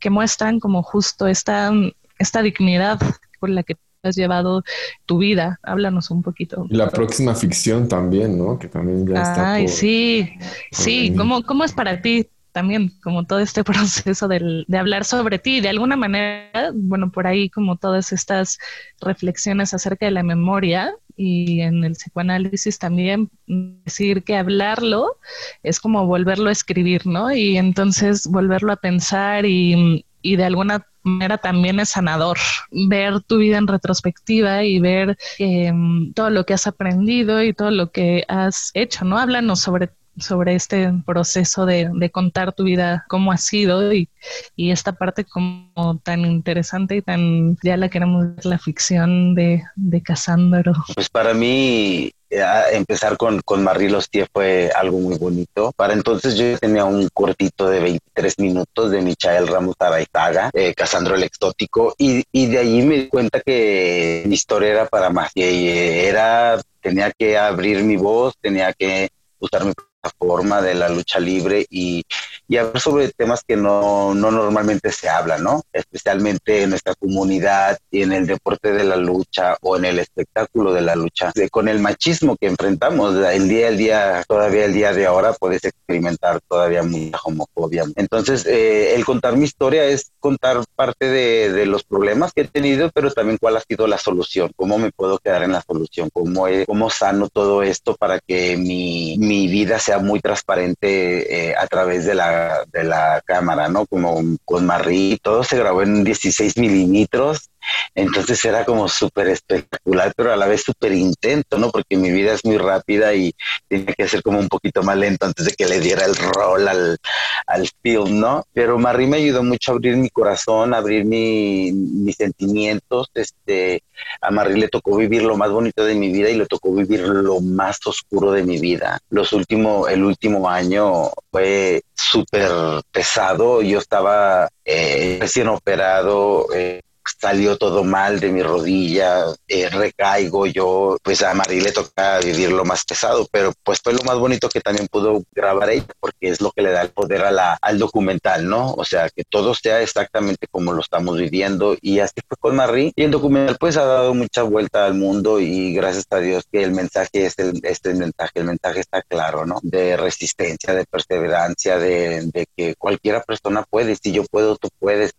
que 0.00 0.10
muestran 0.10 0.58
como 0.58 0.82
justo 0.82 1.26
esta, 1.26 1.70
esta 2.18 2.42
dignidad 2.42 2.98
por 3.38 3.50
la 3.50 3.62
que 3.62 3.76
has 4.02 4.16
llevado 4.16 4.64
tu 5.04 5.18
vida. 5.18 5.60
Háblanos 5.62 6.10
un 6.10 6.22
poquito. 6.22 6.66
La 6.70 6.88
próxima 6.88 7.34
ficción 7.34 7.88
también, 7.88 8.38
¿no? 8.38 8.58
Que 8.58 8.68
también 8.68 9.06
ya 9.06 9.22
está. 9.22 9.52
Ay, 9.52 9.68
sí, 9.68 10.32
sí. 10.72 11.14
¿Cómo, 11.14 11.42
¿Cómo 11.42 11.62
es 11.62 11.72
para 11.72 12.00
ti 12.00 12.26
también 12.52 12.92
como 13.02 13.24
todo 13.24 13.40
este 13.40 13.64
proceso 13.64 14.28
del, 14.28 14.64
de 14.68 14.78
hablar 14.78 15.04
sobre 15.04 15.38
ti. 15.38 15.60
De 15.60 15.68
alguna 15.68 15.96
manera, 15.96 16.70
bueno, 16.74 17.10
por 17.10 17.26
ahí 17.26 17.50
como 17.50 17.76
todas 17.76 18.12
estas 18.12 18.58
reflexiones 19.00 19.74
acerca 19.74 20.06
de 20.06 20.12
la 20.12 20.22
memoria 20.22 20.94
y 21.16 21.60
en 21.60 21.84
el 21.84 21.92
psicoanálisis 21.92 22.78
también 22.78 23.30
decir 23.46 24.24
que 24.24 24.36
hablarlo 24.36 25.16
es 25.62 25.80
como 25.80 26.06
volverlo 26.06 26.48
a 26.48 26.52
escribir, 26.52 27.06
¿no? 27.06 27.32
Y 27.32 27.58
entonces 27.58 28.26
volverlo 28.26 28.72
a 28.72 28.76
pensar 28.76 29.44
y, 29.44 30.06
y 30.22 30.36
de 30.36 30.44
alguna 30.44 30.86
manera 31.02 31.38
también 31.38 31.80
es 31.80 31.90
sanador 31.90 32.38
ver 32.70 33.20
tu 33.22 33.38
vida 33.38 33.58
en 33.58 33.66
retrospectiva 33.66 34.64
y 34.64 34.78
ver 34.78 35.18
eh, 35.38 35.72
todo 36.14 36.30
lo 36.30 36.46
que 36.46 36.54
has 36.54 36.66
aprendido 36.66 37.42
y 37.42 37.52
todo 37.52 37.70
lo 37.70 37.90
que 37.90 38.24
has 38.28 38.70
hecho, 38.74 39.04
¿no? 39.04 39.18
Háblanos 39.18 39.60
sobre 39.60 39.90
sobre 40.18 40.54
este 40.54 40.92
proceso 41.06 41.66
de, 41.66 41.90
de, 41.92 42.10
contar 42.10 42.52
tu 42.52 42.64
vida, 42.64 43.04
cómo 43.08 43.32
ha 43.32 43.38
sido 43.38 43.92
y, 43.92 44.08
y, 44.56 44.70
esta 44.70 44.92
parte 44.92 45.24
como 45.24 45.98
tan 46.02 46.20
interesante 46.20 46.96
y 46.96 47.02
tan, 47.02 47.56
ya 47.62 47.76
la 47.76 47.88
queremos 47.88 48.34
ver, 48.34 48.46
la 48.46 48.58
ficción 48.58 49.34
de, 49.34 49.62
de 49.74 50.02
Casándaro. 50.02 50.72
Pues 50.94 51.08
para 51.08 51.32
mí 51.32 52.12
eh, 52.32 52.42
empezar 52.72 53.18
con, 53.18 53.42
con 53.42 53.62
Marie 53.62 53.90
fue 54.32 54.70
algo 54.74 54.98
muy 54.98 55.18
bonito. 55.18 55.70
Para 55.76 55.92
entonces 55.92 56.36
yo 56.36 56.58
tenía 56.58 56.86
un 56.86 57.08
cortito 57.12 57.68
de 57.68 57.80
23 57.80 58.38
minutos 58.38 58.90
de 58.90 59.02
Michael 59.02 59.48
Ramos 59.48 59.76
Araizaga, 59.78 60.50
eh, 60.54 60.72
Casandro 60.74 61.14
el 61.14 61.24
Exótico, 61.24 61.94
y, 61.98 62.24
y 62.32 62.46
de 62.46 62.58
ahí 62.58 62.82
me 62.82 62.96
di 62.96 63.08
cuenta 63.08 63.40
que 63.40 64.24
mi 64.26 64.34
historia 64.34 64.70
era 64.70 64.86
para 64.86 65.10
más, 65.10 65.30
que 65.34 66.08
era, 66.08 66.58
tenía 66.80 67.12
que 67.12 67.36
abrir 67.36 67.84
mi 67.84 67.96
voz, 67.96 68.34
tenía 68.40 68.72
que 68.72 69.10
usar 69.38 69.66
mi 69.66 69.72
forma 70.10 70.60
de 70.60 70.74
la 70.74 70.88
lucha 70.88 71.20
libre 71.20 71.66
y, 71.70 72.04
y 72.48 72.56
hablar 72.56 72.80
sobre 72.80 73.08
temas 73.10 73.42
que 73.46 73.56
no, 73.56 74.14
no, 74.14 74.30
normalmente 74.30 74.90
se 74.92 75.08
hablan, 75.08 75.42
¿no? 75.42 75.62
Especialmente 75.72 76.62
en 76.62 76.70
nuestra 76.70 76.94
comunidad 76.94 77.78
y 77.90 78.02
en 78.02 78.12
el 78.12 78.26
deporte 78.26 78.72
de 78.72 78.84
la 78.84 78.96
lucha 78.96 79.56
o 79.62 79.76
en 79.76 79.84
el 79.84 79.98
espectáculo 79.98 80.72
de 80.72 80.82
la 80.82 80.96
lucha. 80.96 81.32
con 81.50 81.68
el 81.68 81.78
machismo 81.78 82.36
que 82.36 82.48
enfrentamos, 82.48 83.14
el 83.14 83.48
día 83.48 83.68
al 83.68 83.76
día, 83.76 84.24
todavía 84.26 84.64
el 84.64 84.72
día 84.72 84.92
de 84.92 85.06
ahora 85.06 85.32
puedes 85.32 85.64
experimentar 85.64 86.40
todavía 86.48 86.82
mucha 86.82 87.18
homofobia. 87.24 87.84
Entonces, 87.96 88.46
eh, 88.46 88.94
el 88.94 89.04
contar 89.04 89.36
mi 89.36 89.44
historia 89.44 89.84
es 89.84 90.10
contar 90.20 90.62
parte 90.74 91.08
de, 91.08 91.52
de, 91.52 91.66
los 91.66 91.84
problemas 91.84 92.32
que 92.32 92.42
he 92.42 92.48
tenido, 92.48 92.90
pero 92.92 93.10
también 93.10 93.38
cuál 93.38 93.56
ha 93.56 93.60
sido 93.60 93.86
la 93.86 93.98
solución, 93.98 94.50
cómo 94.56 94.78
me 94.78 94.90
puedo 94.90 95.18
quedar 95.18 95.42
en 95.42 95.52
la 95.52 95.62
solución, 95.62 96.10
cómo, 96.12 96.46
cómo 96.66 96.90
sano 96.90 97.28
todo 97.28 97.62
esto 97.62 97.94
para 97.94 98.20
que 98.20 98.56
mi, 98.56 99.16
mi 99.18 99.46
vida 99.48 99.78
sea 99.78 99.98
muy 99.98 100.20
transparente 100.20 101.50
eh, 101.50 101.54
a 101.56 101.66
través 101.66 102.04
de 102.04 102.14
la, 102.14 102.31
de 102.72 102.84
la 102.84 103.22
cámara, 103.24 103.68
¿no? 103.68 103.86
Como 103.86 104.20
con 104.44 104.66
Marie, 104.66 105.18
todo 105.22 105.44
se 105.44 105.58
grabó 105.58 105.82
en 105.82 106.04
16 106.04 106.56
milímetros 106.58 107.51
entonces 107.94 108.44
era 108.44 108.64
como 108.64 108.88
súper 108.88 109.28
espectacular, 109.28 110.12
pero 110.16 110.32
a 110.32 110.36
la 110.36 110.46
vez 110.46 110.62
súper 110.62 110.92
intento, 110.92 111.58
¿no? 111.58 111.70
Porque 111.70 111.96
mi 111.96 112.10
vida 112.10 112.32
es 112.32 112.44
muy 112.44 112.58
rápida 112.58 113.14
y 113.14 113.34
tenía 113.68 113.94
que 113.94 114.08
ser 114.08 114.22
como 114.22 114.38
un 114.38 114.48
poquito 114.48 114.82
más 114.82 114.96
lento 114.96 115.26
antes 115.26 115.46
de 115.46 115.52
que 115.52 115.66
le 115.66 115.80
diera 115.80 116.04
el 116.04 116.16
rol 116.16 116.68
al, 116.68 116.98
al 117.46 117.68
film, 117.82 118.20
¿no? 118.20 118.44
Pero 118.52 118.78
Marie 118.78 119.06
me 119.06 119.18
ayudó 119.18 119.42
mucho 119.42 119.72
a 119.72 119.74
abrir 119.74 119.96
mi 119.96 120.10
corazón, 120.10 120.74
abrir 120.74 121.04
mi, 121.04 121.72
mis 121.72 122.16
sentimientos. 122.16 123.10
Este, 123.14 123.82
a 124.20 124.30
Marie 124.30 124.56
le 124.56 124.68
tocó 124.68 124.96
vivir 124.96 125.22
lo 125.22 125.36
más 125.36 125.50
bonito 125.50 125.84
de 125.84 125.94
mi 125.94 126.10
vida 126.10 126.30
y 126.30 126.36
le 126.36 126.46
tocó 126.46 126.72
vivir 126.72 127.00
lo 127.00 127.40
más 127.40 127.78
oscuro 127.86 128.32
de 128.32 128.42
mi 128.42 128.58
vida. 128.58 128.98
Los 129.10 129.32
últimos, 129.32 129.88
el 129.90 130.04
último 130.04 130.48
año 130.48 131.10
fue 131.30 131.82
súper 131.94 132.50
pesado. 132.90 133.62
Yo 133.62 133.78
estaba 133.78 134.48
eh, 134.64 135.18
recién 135.20 135.48
operado. 135.48 136.46
Eh, 136.54 136.80
salió 137.20 137.56
todo 137.56 137.84
mal 137.84 138.20
de 138.20 138.30
mi 138.30 138.42
rodilla, 138.42 139.24
eh, 139.48 139.68
recaigo 139.68 140.46
yo, 140.46 140.96
pues 141.02 141.22
a 141.22 141.34
Marí 141.34 141.60
le 141.60 141.72
toca 141.72 142.18
vivir 142.20 142.52
lo 142.52 142.64
más 142.64 142.84
pesado, 142.84 143.26
pero 143.30 143.52
pues 143.62 143.80
fue 143.82 143.92
lo 143.92 144.02
más 144.04 144.18
bonito 144.18 144.48
que 144.48 144.60
también 144.60 144.88
pudo 144.88 145.22
grabar 145.32 145.70
ella, 145.70 145.86
porque 146.00 146.28
es 146.28 146.40
lo 146.40 146.50
que 146.52 146.62
le 146.62 146.70
da 146.70 146.82
el 146.82 146.90
poder 146.90 147.22
a 147.22 147.30
la, 147.30 147.58
al 147.60 147.78
documental, 147.78 148.48
¿no? 148.48 148.72
O 148.74 148.84
sea, 148.84 149.08
que 149.10 149.24
todo 149.24 149.54
sea 149.54 149.82
exactamente 149.82 150.46
como 150.50 150.72
lo 150.72 150.80
estamos 150.80 151.18
viviendo 151.18 151.76
y 151.80 152.00
así 152.00 152.20
fue 152.28 152.36
con 152.38 152.56
Marí 152.56 152.92
y 152.96 153.04
el 153.04 153.10
documental 153.10 153.56
pues 153.58 153.76
ha 153.76 153.84
dado 153.84 154.14
mucha 154.14 154.42
vuelta 154.42 154.86
al 154.86 154.94
mundo 154.94 155.40
y 155.40 155.72
gracias 155.74 156.06
a 156.10 156.18
Dios 156.18 156.44
que 156.50 156.62
el 156.62 156.72
mensaje 156.72 157.26
es 157.26 157.38
el, 157.38 157.60
este 157.62 157.94
mensaje, 157.94 158.32
el 158.34 158.44
mensaje 158.44 158.80
está 158.80 159.02
claro, 159.02 159.46
¿no? 159.46 159.58
De 159.62 159.96
resistencia, 159.96 160.74
de 160.74 160.84
perseverancia, 160.84 161.78
de, 161.78 162.46
que 162.56 162.74
cualquiera 162.76 163.22
persona 163.22 163.64
puede, 163.68 163.96
si 163.96 164.12
yo 164.12 164.24
puedo, 164.24 164.56
tú 164.56 164.68
puedes. 164.78 165.12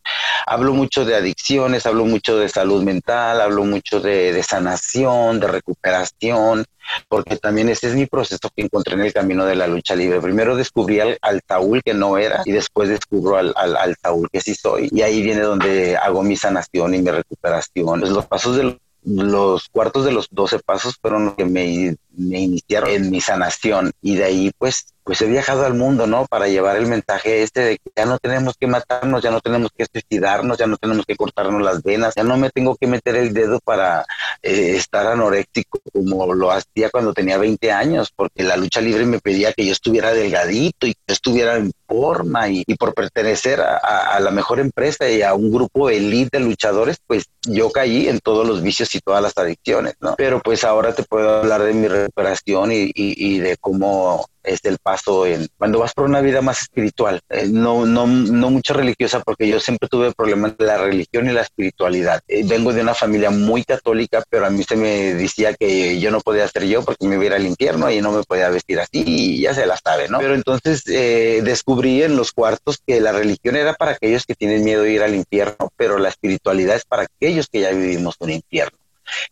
Hablo 0.46 0.74
mucho 0.74 1.06
de 1.06 1.16
hablo 1.86 2.06
mucho 2.06 2.38
de 2.38 2.50
salud 2.50 2.84
mental, 2.84 3.42
hablo 3.42 3.63
mucho 3.65 4.00
de, 4.00 4.42
sanación, 4.44 5.39
de 5.39 5.48
recuperación, 5.48 6.65
porque 7.08 7.38
también 7.38 7.70
ese 7.70 7.88
es 7.88 7.96
mi 7.96 8.06
proceso 8.06 8.50
que 8.56 8.63
encontré 8.63 8.96
en 8.96 9.01
el 9.01 9.13
camino 9.13 9.46
de 9.46 9.56
la 9.56 9.68
lucha 9.68 9.96
libre. 9.96 10.22
Primero 10.22 10.56
descubrí 10.56 11.00
al, 11.00 11.18
al 11.22 11.42
que 11.84 11.94
no 11.94 12.18
era 12.18 12.42
y 12.46 12.51
después 12.51 12.89
descubro 12.89 13.38
al, 13.38 13.53
al, 13.56 13.75
al 13.75 13.96
que 14.32 14.42
sí 14.42 14.56
soy. 14.56 14.89
Y 14.92 15.01
ahí 15.01 15.22
viene 15.22 15.42
donde 15.42 15.98
hago 15.98 16.24
mi 16.24 16.36
sanación 16.36 16.94
y 16.96 17.01
mi 17.01 17.12
recuperación. 17.12 18.00
Pues 18.00 18.12
los 18.12 18.25
pasos 18.25 18.56
de 18.56 18.77
los 19.06 19.70
cuartos 19.70 20.06
de 20.06 20.12
los 20.12 20.27
12 20.32 20.60
pasos 20.60 20.98
fueron 21.01 21.25
los 21.25 21.36
que 21.36 21.46
me, 21.46 21.96
me 22.15 22.39
iniciaron 22.39 22.89
en 22.89 23.12
mi 23.12 23.20
sanación 23.20 23.92
y 24.01 24.15
de 24.15 24.24
ahí 24.24 24.51
pues 24.58 24.94
pues 25.04 25.22
he 25.22 25.28
viajado 25.28 25.66
al 25.66 25.74
mundo, 25.74 26.08
¿no? 26.08 26.26
Para 26.26 26.48
llevar 26.48 26.78
el 26.78 26.88
mensaje 26.88 27.44
este 27.44 27.62
de 27.62 27.78
que 27.78 27.92
ya 27.96 28.06
no 28.06 28.18
tenemos 28.20 28.56
que 28.58 28.68
matarnos, 28.68 29.22
ya 29.22 29.32
no 29.32 29.42
tenemos 29.42 29.72
que 29.76 29.86
suicidarnos, 29.92 30.58
ya 30.58 30.68
no 30.68 30.78
tenemos 30.78 31.06
que 31.06 31.16
cortarnos 31.16 31.62
las 31.62 31.84
venas, 31.84 32.14
ya 32.16 32.24
no 32.24 32.38
me 32.38 32.50
tengo 32.50 32.76
que 32.76 32.88
meter 32.88 33.16
el 33.16 33.34
dedo 33.34 33.60
para 33.60 34.06
eh, 34.42 34.76
estar 34.76 35.08
anoréctico 35.08 35.80
como 35.92 36.34
lo 36.34 36.52
hacía 36.52 36.90
cuando 36.90 37.14
tenía 37.14 37.38
20 37.38 37.72
años, 37.72 38.12
porque 38.16 38.44
la 38.44 38.58
lucha 38.58 38.82
libre 38.82 39.06
me 39.06 39.20
pedía 39.20 39.54
que 39.54 39.66
yo 39.66 39.72
estuviera 39.72 40.14
delgadito 40.14 40.88
y 40.88 40.94
que 40.94 41.02
yo 41.08 41.14
estuviera 41.14 41.56
en 41.58 41.72
forma 41.88 42.50
y, 42.50 42.64
por 42.80 42.94
pertenecer 42.94 43.62
a, 43.62 43.78
a, 43.78 44.20
la 44.20 44.32
mejor 44.32 44.60
empresa 44.60 45.10
y 45.10 45.22
a 45.22 45.34
un 45.34 45.52
grupo 45.52 45.90
elite 45.90 46.40
de 46.40 46.44
luchadores, 46.44 46.98
pues 47.06 47.26
yo 47.44 47.72
caí 47.72 48.08
en 48.08 48.20
todos 48.20 48.48
los 48.48 48.62
vicios 48.62 48.94
y 48.96 49.00
todas 49.00 49.22
las 49.22 49.38
adicciones, 49.38 49.96
¿no? 50.00 50.16
Pero 50.16 50.42
pues 50.42 50.64
ahora 50.64 50.96
te 50.96 51.04
puedo 51.04 51.38
hablar 51.38 51.64
de 51.64 51.74
mi 51.74 51.88
recuperación 51.88 52.72
y, 52.72 52.86
y, 52.86 53.36
y 53.36 53.40
de 53.40 53.58
cómo 53.58 54.26
es 54.44 54.60
el 54.64 54.78
paso 54.78 55.26
en 55.26 55.48
cuando 55.58 55.80
vas 55.80 55.94
por 55.94 56.06
una 56.06 56.22
vida 56.22 56.42
más 56.42 56.62
espiritual, 56.62 57.22
eh, 57.30 57.48
no, 57.50 57.86
no, 57.86 58.06
no 58.08 58.50
mucho 58.50 58.74
religiosa, 58.74 59.22
porque 59.22 59.48
yo 59.48 59.60
siempre 59.60 59.90
tuve 59.90 60.12
problemas 60.14 60.58
de 60.58 60.66
la 60.66 60.78
religión 60.78 61.30
y 61.30 61.34
la 61.34 61.42
espiritualidad. 61.42 62.22
Eh, 62.28 62.44
vengo 62.46 62.74
de 62.74 62.82
una 62.82 62.94
familia 62.94 63.30
muy 63.30 63.64
católica, 63.64 64.24
pero 64.30 64.46
a 64.46 64.50
mí 64.50 64.64
se 64.64 64.76
me 64.76 65.14
decía 65.14 65.54
que 65.54 66.00
yo 66.00 66.12
no 66.12 66.22
podía 66.22 66.48
ser 66.48 66.66
yo 66.66 66.84
porque 66.84 67.08
me 67.08 67.24
iba 67.24 67.36
al 67.36 67.46
infierno 67.46 67.90
y 67.90 68.02
no 68.02 68.12
me 68.12 68.24
podía 68.24 68.50
vestir 68.50 68.80
así 68.80 69.04
y 69.06 69.42
ya 69.42 69.54
se 69.54 69.66
la 69.66 69.78
sabe, 69.78 70.10
¿no? 70.10 70.20
Pero 70.20 70.36
entonces 70.36 70.84
eh, 70.88 71.42
descubrí 71.44 72.04
en 72.04 72.16
los 72.16 72.32
cuartos 72.32 72.80
que 72.86 73.00
la 73.00 73.12
religión 73.12 73.56
era 73.56 73.74
para 73.74 73.92
aquellos 73.92 74.26
que 74.26 74.36
tienen 74.36 74.64
miedo 74.64 74.84
de 74.84 74.92
ir 74.92 75.04
al 75.04 75.16
infierno, 75.16 75.72
pero 75.78 75.98
la 75.98 76.10
espiritualidad 76.10 76.76
es 76.76 76.86
para 76.86 77.04
aquellos 77.04 77.48
que 77.48 77.62
ya 77.62 77.72
vivimos 77.72 78.16
un 78.20 78.32
infierno. 78.32 78.78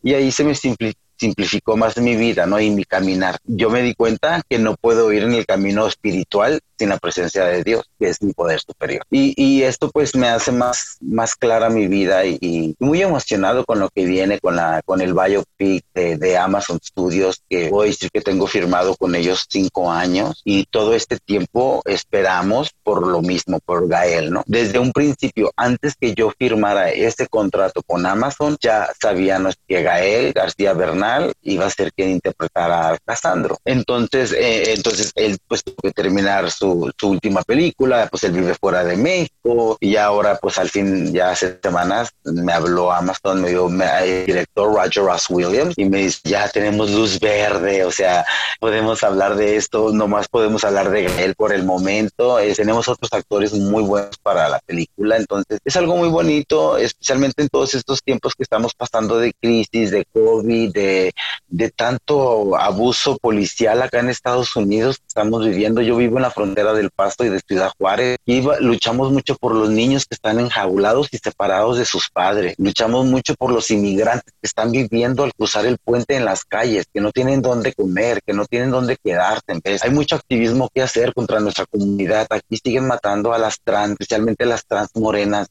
Y 0.03 0.13
ahí 0.13 0.31
se 0.31 0.43
me 0.43 0.55
simplificó 0.55 1.10
simplificó 1.21 1.77
más 1.77 1.97
mi 1.97 2.15
vida, 2.15 2.47
¿no? 2.47 2.59
Y 2.59 2.71
mi 2.71 2.83
caminar. 2.83 3.37
Yo 3.43 3.69
me 3.69 3.83
di 3.83 3.93
cuenta 3.93 4.41
que 4.49 4.57
no 4.57 4.75
puedo 4.75 5.13
ir 5.13 5.21
en 5.21 5.35
el 5.35 5.45
camino 5.45 5.85
espiritual 5.85 6.59
sin 6.79 6.89
la 6.89 6.97
presencia 6.97 7.45
de 7.45 7.63
Dios, 7.63 7.87
que 7.99 8.09
es 8.09 8.23
mi 8.23 8.33
poder 8.33 8.59
superior. 8.59 9.03
Y, 9.11 9.35
y 9.37 9.61
esto 9.61 9.91
pues 9.91 10.15
me 10.15 10.27
hace 10.27 10.51
más, 10.51 10.97
más 10.99 11.35
clara 11.35 11.69
mi 11.69 11.87
vida 11.87 12.25
y, 12.25 12.75
muy 12.79 13.03
emocionado 13.03 13.63
con 13.65 13.79
lo 13.79 13.89
que 13.89 14.05
viene 14.05 14.39
con, 14.39 14.55
la, 14.55 14.81
con 14.83 14.99
el 15.01 15.13
biopic 15.13 15.85
de, 15.93 16.17
de 16.17 16.37
Amazon 16.37 16.79
Studios, 16.83 17.43
que 17.47 17.69
voy 17.69 17.85
a 17.85 17.91
decir 17.91 18.09
que 18.11 18.21
tengo 18.21 18.47
firmado 18.47 18.95
con 18.95 19.13
ellos 19.13 19.45
cinco 19.47 19.91
años 19.91 20.41
y 20.43 20.65
todo 20.65 20.95
este 20.95 21.19
tiempo 21.19 21.83
esperamos 21.85 22.71
por 22.81 23.05
lo 23.05 23.21
mismo, 23.21 23.59
por 23.63 23.87
Gael, 23.87 24.31
¿no? 24.31 24.41
Desde 24.47 24.79
un 24.79 24.91
principio, 24.91 25.51
antes 25.55 25.93
que 25.99 26.15
yo 26.15 26.31
firmara 26.35 26.89
ese 26.89 27.27
contrato 27.27 27.83
con 27.83 28.07
Amazon, 28.07 28.57
ya 28.59 28.89
sabíamos 28.99 29.55
que 29.67 29.83
Gael 29.83 30.33
García 30.33 30.73
Bernal 30.73 31.10
iba 31.41 31.65
a 31.65 31.69
ser 31.69 31.91
quien 31.93 32.11
interpretara 32.11 32.89
a 32.89 32.97
Casandro. 32.97 33.57
Entonces, 33.65 34.31
eh, 34.33 34.73
entonces 34.73 35.11
él 35.15 35.37
pues 35.47 35.63
tuvo 35.63 35.77
que 35.83 35.91
terminar 35.91 36.49
su 36.51 36.91
última 37.03 37.41
película, 37.43 38.07
pues 38.09 38.23
él 38.23 38.31
vive 38.31 38.55
fuera 38.55 38.83
de 38.83 38.97
México 38.97 39.77
y 39.79 39.95
ahora 39.95 40.37
pues 40.41 40.57
al 40.57 40.69
fin 40.69 41.13
ya 41.13 41.31
hace 41.31 41.59
semanas 41.61 42.09
me 42.23 42.53
habló 42.53 42.91
Amazon, 42.91 43.41
me 43.41 43.49
dio 43.49 43.69
el 43.69 44.25
director 44.25 44.73
Roger 44.73 45.03
Ross 45.03 45.29
Williams 45.29 45.73
y 45.77 45.85
me 45.85 45.99
dice 46.03 46.19
ya 46.23 46.47
tenemos 46.49 46.91
luz 46.91 47.19
verde, 47.19 47.83
o 47.83 47.91
sea, 47.91 48.25
podemos 48.59 49.03
hablar 49.03 49.35
de 49.35 49.55
esto, 49.55 49.91
nomás 49.91 50.27
podemos 50.27 50.63
hablar 50.63 50.89
de 50.89 51.05
él 51.23 51.35
por 51.35 51.53
el 51.53 51.63
momento, 51.63 52.37
tenemos 52.55 52.87
otros 52.87 53.11
actores 53.13 53.53
muy 53.53 53.83
buenos 53.83 54.17
para 54.21 54.49
la 54.49 54.59
película, 54.59 55.17
entonces 55.17 55.59
es 55.63 55.75
algo 55.75 55.95
muy 55.95 56.09
bonito, 56.09 56.77
especialmente 56.77 57.41
en 57.41 57.49
todos 57.49 57.73
estos 57.73 58.01
tiempos 58.03 58.35
que 58.35 58.43
estamos 58.43 58.73
pasando 58.73 59.17
de 59.17 59.33
crisis, 59.39 59.91
de 59.91 60.05
COVID, 60.13 60.71
de, 60.71 61.00
de 61.47 61.69
tanto 61.69 62.55
abuso 62.57 63.17
policial 63.17 63.81
acá 63.81 63.99
en 63.99 64.09
Estados 64.09 64.55
Unidos, 64.55 64.99
estamos 65.07 65.45
viviendo, 65.45 65.81
yo 65.81 65.95
vivo 65.97 66.17
en 66.17 66.23
la 66.23 66.31
frontera 66.31 66.73
del 66.73 66.91
Pasto 66.91 67.25
y 67.25 67.29
de 67.29 67.39
Ciudad 67.39 67.71
Juárez. 67.77 68.17
Iba, 68.25 68.59
luchamos 68.59 69.11
mucho 69.11 69.35
por 69.35 69.55
los 69.55 69.69
niños 69.69 70.05
que 70.05 70.15
están 70.15 70.39
enjaulados 70.39 71.07
y 71.11 71.17
separados 71.17 71.77
de 71.77 71.85
sus 71.85 72.09
padres. 72.09 72.55
Luchamos 72.57 73.05
mucho 73.05 73.35
por 73.35 73.51
los 73.51 73.71
inmigrantes 73.71 74.33
que 74.41 74.47
están 74.47 74.71
viviendo 74.71 75.23
al 75.23 75.33
cruzar 75.33 75.65
el 75.65 75.77
puente 75.77 76.15
en 76.15 76.25
las 76.25 76.45
calles, 76.45 76.85
que 76.93 77.01
no 77.01 77.11
tienen 77.11 77.41
dónde 77.41 77.73
comer, 77.73 78.21
que 78.25 78.33
no 78.33 78.45
tienen 78.45 78.71
dónde 78.71 78.97
quedarse. 78.97 79.41
Hay 79.81 79.91
mucho 79.91 80.15
activismo 80.15 80.69
que 80.73 80.81
hacer 80.81 81.13
contra 81.13 81.39
nuestra 81.39 81.65
comunidad. 81.65 82.27
Aquí 82.29 82.57
siguen 82.63 82.87
matando 82.87 83.33
a 83.33 83.37
las 83.37 83.59
trans, 83.61 83.91
especialmente 83.91 84.45
las 84.45 84.65
trans 84.65 84.89
morenas 84.95 85.47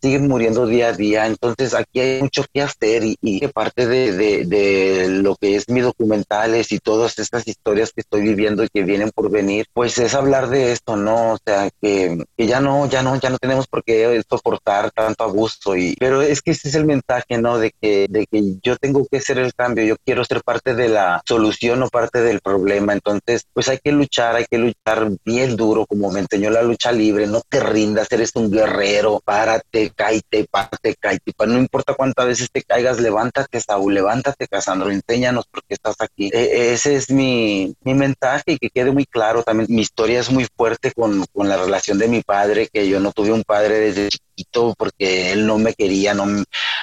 siguen 0.00 0.28
muriendo 0.28 0.66
día 0.66 0.88
a 0.88 0.92
día. 0.92 1.26
Entonces 1.26 1.74
aquí 1.74 2.00
hay 2.00 2.22
mucho 2.22 2.44
que 2.52 2.62
hacer 2.62 3.04
y, 3.04 3.16
y 3.20 3.46
parte 3.48 3.86
de, 3.86 4.44
de, 4.44 5.08
lo 5.08 5.36
que 5.36 5.56
es 5.56 5.68
mi 5.68 5.80
documentales 5.80 6.72
y 6.72 6.78
todas 6.78 7.18
estas 7.18 7.46
historias 7.46 7.92
que 7.92 8.00
estoy 8.02 8.22
viviendo 8.22 8.64
y 8.64 8.68
que 8.68 8.82
vienen 8.82 9.10
por 9.10 9.30
venir, 9.30 9.66
pues 9.72 9.98
es 9.98 10.14
hablar 10.14 10.48
de 10.48 10.72
esto, 10.72 10.96
¿no? 10.96 11.32
O 11.32 11.38
sea, 11.44 11.70
que, 11.80 12.24
que 12.36 12.46
ya 12.46 12.60
no, 12.60 12.88
ya 12.88 13.02
no, 13.02 13.16
ya 13.16 13.30
no 13.30 13.38
tenemos 13.38 13.66
por 13.66 13.82
qué 13.84 14.20
soportar 14.28 14.90
tanto 14.90 15.24
abuso. 15.24 15.76
Y, 15.76 15.94
pero 15.98 16.22
es 16.22 16.42
que 16.42 16.52
ese 16.52 16.68
es 16.68 16.74
el 16.74 16.84
mensaje, 16.84 17.38
¿no? 17.38 17.58
De 17.58 17.72
que, 17.80 18.06
de 18.08 18.26
que 18.26 18.42
yo 18.62 18.76
tengo 18.76 19.06
que 19.10 19.20
ser 19.20 19.38
el 19.38 19.54
cambio, 19.54 19.84
yo 19.84 19.96
quiero 20.04 20.24
ser 20.24 20.42
parte 20.42 20.74
de 20.74 20.88
la 20.88 21.22
solución 21.26 21.82
o 21.82 21.88
parte 21.88 22.20
del 22.20 22.40
problema. 22.40 22.92
Entonces, 22.92 23.44
pues 23.52 23.68
hay 23.68 23.78
que 23.78 23.92
luchar, 23.92 24.36
hay 24.36 24.46
que 24.50 24.58
luchar 24.58 25.10
bien 25.24 25.56
duro, 25.56 25.86
como 25.86 26.10
me 26.10 26.20
enseñó 26.20 26.50
la 26.50 26.62
lucha 26.62 26.92
libre, 26.92 27.26
no 27.26 27.42
te 27.48 27.60
rindas, 27.60 28.10
eres 28.10 28.32
un 28.34 28.50
guerrero, 28.50 29.20
para 29.24 29.57
párate, 29.58 29.92
cállate, 29.94 30.46
párate, 30.50 30.96
cállate. 30.98 31.32
No 31.46 31.58
importa 31.58 31.94
cuántas 31.94 32.26
veces 32.26 32.50
te 32.50 32.62
caigas, 32.62 33.00
levántate, 33.00 33.60
Saúl, 33.60 33.94
levántate, 33.94 34.46
Casandro, 34.46 34.90
enséñanos 34.90 35.46
por 35.46 35.62
qué 35.64 35.74
estás 35.74 35.96
aquí. 36.00 36.30
E, 36.32 36.72
ese 36.72 36.96
es 36.96 37.10
mi, 37.10 37.74
mi 37.82 37.94
mensaje 37.94 38.52
y 38.52 38.58
que 38.58 38.70
quede 38.70 38.90
muy 38.92 39.06
claro 39.06 39.42
también. 39.42 39.68
Mi 39.70 39.82
historia 39.82 40.20
es 40.20 40.30
muy 40.30 40.46
fuerte 40.56 40.92
con, 40.92 41.24
con 41.32 41.48
la 41.48 41.56
relación 41.56 41.98
de 41.98 42.08
mi 42.08 42.22
padre, 42.22 42.68
que 42.72 42.88
yo 42.88 43.00
no 43.00 43.12
tuve 43.12 43.32
un 43.32 43.42
padre 43.42 43.78
desde 43.80 44.08
porque 44.76 45.32
él 45.32 45.46
no 45.46 45.58
me 45.58 45.74
quería, 45.74 46.14
no, 46.14 46.26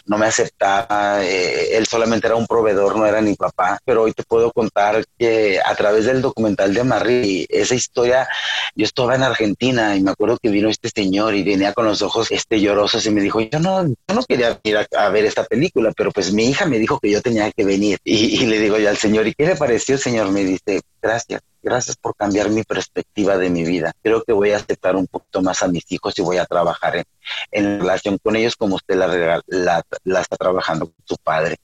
no 0.05 0.17
me 0.17 0.27
aceptaba, 0.27 1.24
eh, 1.24 1.75
él 1.77 1.85
solamente 1.88 2.27
era 2.27 2.35
un 2.35 2.47
proveedor, 2.47 2.95
no 2.95 3.05
era 3.05 3.21
mi 3.21 3.35
papá, 3.35 3.79
pero 3.83 4.03
hoy 4.03 4.13
te 4.13 4.24
puedo 4.24 4.51
contar 4.51 5.03
que 5.17 5.59
a 5.63 5.75
través 5.75 6.05
del 6.05 6.21
documental 6.21 6.74
de 6.74 6.83
Marie, 6.83 7.45
esa 7.50 7.75
historia, 7.75 8.27
yo 8.75 8.85
estaba 8.85 9.15
en 9.15 9.24
Argentina 9.24 9.95
y 9.95 10.01
me 10.01 10.12
acuerdo 10.12 10.38
que 10.41 10.50
vino 10.50 10.69
este 10.69 10.89
señor 10.89 11.35
y 11.35 11.43
venía 11.43 11.74
con 11.74 11.85
los 11.85 12.01
ojos 12.01 12.31
este 12.31 12.59
llorosos 12.59 13.05
y 13.05 13.12
me 13.12 13.21
dijo, 13.21 13.41
yo 13.41 13.59
no, 13.59 13.85
yo 13.88 14.15
no 14.15 14.24
quería 14.24 14.59
ir 14.63 14.77
a, 14.77 15.09
ver 15.09 15.25
esta 15.25 15.43
película, 15.43 15.91
pero 15.95 16.12
pues 16.12 16.33
mi 16.33 16.45
hija 16.45 16.65
me 16.65 16.77
dijo 16.77 17.00
que 17.00 17.09
yo 17.09 17.21
tenía 17.21 17.51
que 17.51 17.63
venir 17.63 17.97
y, 18.03 18.43
y 18.43 18.45
le 18.45 18.59
digo 18.59 18.77
yo 18.77 18.89
al 18.89 18.97
señor, 18.97 19.27
¿y 19.27 19.33
qué 19.33 19.45
le 19.45 19.55
pareció? 19.55 19.97
Señor 19.97 20.31
me 20.31 20.43
dice, 20.43 20.81
gracias 21.05 21.41
gracias 21.65 21.97
por 21.97 22.15
cambiar 22.15 22.50
mi 22.50 22.63
perspectiva 22.63 23.38
de 23.38 23.50
mi 23.50 23.65
vida. 23.65 23.91
Creo 24.03 24.24
que 24.24 24.31
voy 24.31 24.51
a 24.51 24.57
aceptar 24.57 24.95
un 24.95 25.07
poquito 25.07 25.41
más 25.41 25.63
a 25.63 25.67
mis 25.67 25.91
hijos 25.91 26.17
y 26.17 26.21
voy 26.21 26.38
a 26.38 26.45
trabajar 26.45 27.03
en, 27.51 27.79
relación 27.79 28.19
con 28.19 28.35
ellos 28.35 28.55
como 28.55 28.75
usted 28.75 28.95
la, 28.95 29.41
la, 29.47 30.21
está 30.21 30.38
trabajando 30.38 30.85
con 30.85 31.03
su 31.03 31.17
padre. 31.17 31.57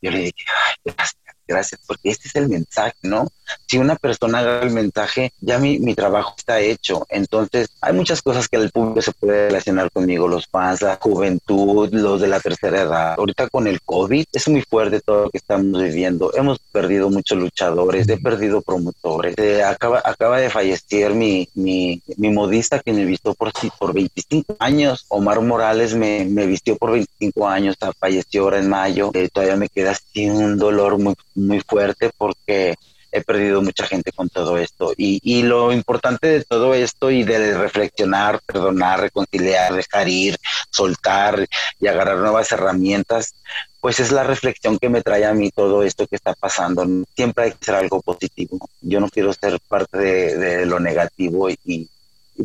Yo 0.00 0.10
le 0.10 0.18
dije, 0.18 0.44
gracias, 0.84 1.16
gracias, 1.46 1.80
porque 1.86 2.10
este 2.10 2.28
es 2.28 2.36
el 2.36 2.48
mensaje, 2.48 2.96
¿no? 3.02 3.28
Si 3.66 3.78
una 3.78 3.96
persona 3.96 4.38
agarra 4.38 4.66
el 4.66 4.72
mensaje, 4.72 5.32
ya 5.40 5.58
mi, 5.58 5.78
mi 5.78 5.94
trabajo 5.94 6.34
está 6.36 6.60
hecho. 6.60 7.06
Entonces, 7.08 7.68
hay 7.80 7.92
muchas 7.92 8.22
cosas 8.22 8.48
que 8.48 8.56
el 8.56 8.70
público 8.70 9.02
se 9.02 9.12
puede 9.12 9.48
relacionar 9.48 9.90
conmigo, 9.90 10.28
los 10.28 10.46
fans, 10.46 10.82
la 10.82 10.98
juventud, 11.00 11.88
los 11.92 12.20
de 12.20 12.28
la 12.28 12.40
tercera 12.40 12.82
edad. 12.82 13.14
Ahorita 13.18 13.48
con 13.48 13.66
el 13.66 13.80
COVID 13.82 14.24
es 14.32 14.48
muy 14.48 14.62
fuerte 14.62 15.00
todo 15.00 15.24
lo 15.24 15.30
que 15.30 15.38
estamos 15.38 15.82
viviendo. 15.82 16.32
Hemos 16.34 16.58
perdido 16.58 17.10
muchos 17.10 17.38
luchadores, 17.38 18.08
he 18.08 18.18
perdido 18.18 18.62
promotores. 18.62 19.34
Eh, 19.38 19.62
acaba, 19.62 20.02
acaba 20.04 20.38
de 20.38 20.50
fallecer 20.50 21.14
mi, 21.14 21.48
mi, 21.54 22.02
mi 22.16 22.30
modista 22.30 22.78
que 22.80 22.92
me 22.92 23.04
vistió 23.04 23.34
por, 23.34 23.52
por 23.78 23.92
25 23.92 24.56
años. 24.58 25.04
Omar 25.08 25.40
Morales 25.40 25.94
me, 25.94 26.24
me 26.24 26.46
vistió 26.46 26.76
por 26.76 26.92
25 26.92 27.48
años, 27.48 27.76
falleció 27.98 28.44
ahora 28.44 28.58
en 28.58 28.68
mayo. 28.68 29.10
Eh, 29.14 29.28
todavía 29.32 29.56
me 29.56 29.68
queda 29.68 29.92
así 29.92 30.28
un 30.28 30.58
dolor 30.58 30.98
muy, 30.98 31.14
muy 31.34 31.60
fuerte 31.60 32.10
porque 32.16 32.74
he 33.12 33.22
perdido 33.22 33.62
mucha 33.62 33.86
gente 33.86 34.10
con 34.10 34.28
todo 34.28 34.56
esto. 34.58 34.92
Y, 34.96 35.20
y, 35.22 35.42
lo 35.42 35.72
importante 35.72 36.28
de 36.28 36.44
todo 36.44 36.74
esto 36.74 37.10
y 37.10 37.22
de 37.22 37.56
reflexionar, 37.56 38.40
perdonar, 38.44 39.00
reconciliar, 39.00 39.74
dejar 39.74 40.08
ir, 40.08 40.36
soltar 40.70 41.46
y 41.78 41.86
agarrar 41.86 42.18
nuevas 42.18 42.50
herramientas, 42.50 43.34
pues 43.80 44.00
es 44.00 44.12
la 44.12 44.24
reflexión 44.24 44.78
que 44.78 44.88
me 44.88 45.02
trae 45.02 45.24
a 45.26 45.34
mí 45.34 45.50
todo 45.50 45.82
esto 45.82 46.06
que 46.06 46.16
está 46.16 46.34
pasando. 46.34 46.86
Siempre 47.14 47.44
hay 47.44 47.50
que 47.50 47.58
hacer 47.60 47.74
algo 47.74 48.00
positivo. 48.00 48.58
Yo 48.80 48.98
no 48.98 49.08
quiero 49.08 49.32
ser 49.32 49.60
parte 49.68 49.98
de, 49.98 50.38
de 50.38 50.66
lo 50.66 50.80
negativo 50.80 51.50
y, 51.50 51.88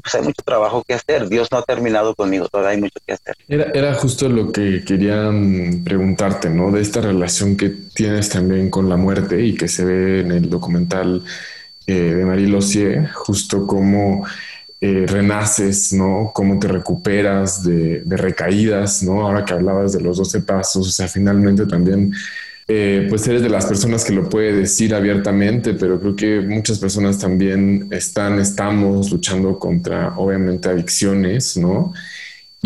pues 0.02 0.16
hay 0.16 0.22
mucho 0.22 0.42
trabajo 0.44 0.84
que 0.84 0.94
hacer. 0.94 1.30
Dios 1.30 1.50
no 1.52 1.60
ha 1.60 1.64
terminado 1.64 2.16
conmigo, 2.16 2.48
todavía 2.48 2.72
hay 2.72 2.82
mucho 2.82 3.00
que 3.06 3.14
hacer. 3.14 3.36
Era, 3.48 3.72
era 3.74 3.94
justo 3.94 4.30
lo 4.30 4.52
que 4.52 4.84
quería 4.86 5.32
preguntarte, 5.84 6.50
¿no? 6.50 6.72
De 6.72 6.82
esta 6.82 7.02
relación 7.02 7.58
que 7.58 7.70
tienes 7.70 8.30
también 8.30 8.70
con 8.70 8.90
la 8.90 8.98
muerte 8.98 9.42
y 9.44 9.56
que 9.56 9.68
se 9.68 9.86
ve 9.86 10.22
en 10.22 10.32
el 10.32 10.50
documental 10.50 11.24
eh, 11.86 11.94
de 11.94 12.26
Marie 12.26 12.48
Lossier, 12.48 13.10
justo 13.14 13.66
cómo 13.66 14.26
eh, 14.82 15.06
renaces, 15.08 15.94
¿no? 15.94 16.32
Cómo 16.34 16.60
te 16.60 16.68
recuperas 16.68 17.64
de, 17.64 18.02
de 18.02 18.18
recaídas, 18.18 19.04
¿no? 19.04 19.26
Ahora 19.26 19.46
que 19.46 19.54
hablabas 19.54 19.94
de 19.94 20.02
los 20.02 20.18
12 20.18 20.42
pasos, 20.42 20.88
o 20.88 20.92
sea, 20.92 21.08
finalmente 21.08 21.66
también 21.66 22.14
eh, 22.68 23.06
pues 23.10 23.26
eres 23.28 23.42
de 23.42 23.50
las 23.50 23.66
personas 23.66 24.04
que 24.04 24.14
lo 24.14 24.28
puede 24.30 24.52
decir 24.52 24.94
abiertamente, 24.94 25.74
pero 25.74 26.00
creo 26.00 26.16
que 26.16 26.42
muchas 26.42 26.80
personas 26.80 27.18
también 27.18 27.88
están, 27.92 28.40
estamos 28.40 29.10
luchando 29.12 29.58
contra, 29.58 30.18
obviamente, 30.18 30.68
adicciones, 30.68 31.56
¿no? 31.56 31.94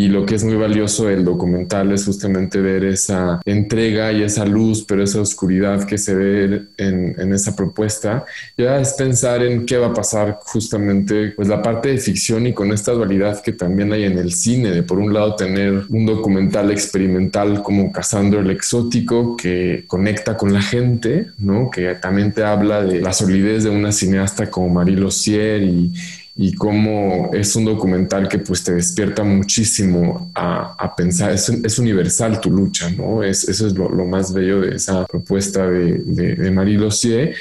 Y 0.01 0.07
lo 0.07 0.25
que 0.25 0.33
es 0.33 0.43
muy 0.43 0.55
valioso 0.55 1.05
del 1.05 1.23
documental 1.23 1.91
es 1.91 2.05
justamente 2.05 2.59
ver 2.59 2.85
esa 2.85 3.39
entrega 3.45 4.11
y 4.11 4.23
esa 4.23 4.47
luz, 4.47 4.83
pero 4.83 5.03
esa 5.03 5.21
oscuridad 5.21 5.83
que 5.83 5.99
se 5.99 6.15
ve 6.15 6.63
en, 6.77 7.15
en, 7.19 7.33
esa 7.33 7.55
propuesta. 7.55 8.25
Ya 8.57 8.79
es 8.79 8.93
pensar 8.93 9.43
en 9.43 9.63
qué 9.63 9.77
va 9.77 9.87
a 9.89 9.93
pasar 9.93 10.39
justamente, 10.41 11.33
pues 11.35 11.47
la 11.47 11.61
parte 11.61 11.89
de 11.89 11.99
ficción 11.99 12.47
y 12.47 12.53
con 12.53 12.73
esta 12.73 12.93
dualidad 12.93 13.43
que 13.43 13.51
también 13.51 13.93
hay 13.93 14.05
en 14.05 14.17
el 14.17 14.33
cine, 14.33 14.71
de 14.71 14.81
por 14.81 14.97
un 14.97 15.13
lado 15.13 15.35
tener 15.35 15.83
un 15.89 16.07
documental 16.07 16.71
experimental 16.71 17.61
como 17.61 17.91
Casandro 17.91 18.39
el 18.39 18.49
Exótico, 18.49 19.37
que 19.37 19.83
conecta 19.85 20.35
con 20.35 20.51
la 20.51 20.63
gente, 20.63 21.27
¿no? 21.37 21.69
Que 21.69 21.93
también 21.93 22.31
te 22.31 22.43
habla 22.43 22.81
de 22.81 23.01
la 23.01 23.13
solidez 23.13 23.65
de 23.65 23.69
una 23.69 23.91
cineasta 23.91 24.49
como 24.49 24.67
Marie 24.69 24.97
Lossier 24.97 25.61
y 25.61 25.93
y 26.41 26.55
cómo 26.55 27.29
es 27.33 27.55
un 27.55 27.65
documental 27.65 28.27
que 28.27 28.39
pues 28.39 28.63
te 28.63 28.73
despierta 28.73 29.23
muchísimo 29.23 30.31
a, 30.33 30.73
a 30.73 30.95
pensar, 30.95 31.31
es, 31.31 31.47
es, 31.49 31.77
universal 31.77 32.41
tu 32.41 32.49
lucha, 32.49 32.89
¿no? 32.89 33.21
Es, 33.21 33.47
eso 33.47 33.67
es 33.67 33.73
lo, 33.73 33.89
más 34.07 34.33
bello 34.33 34.61
de 34.61 34.75
esa 34.75 35.05
propuesta 35.05 35.69
de, 35.69 35.99
de, 35.99 36.35
de 36.35 36.49
Marie 36.49 36.79
Lossier 36.79 37.35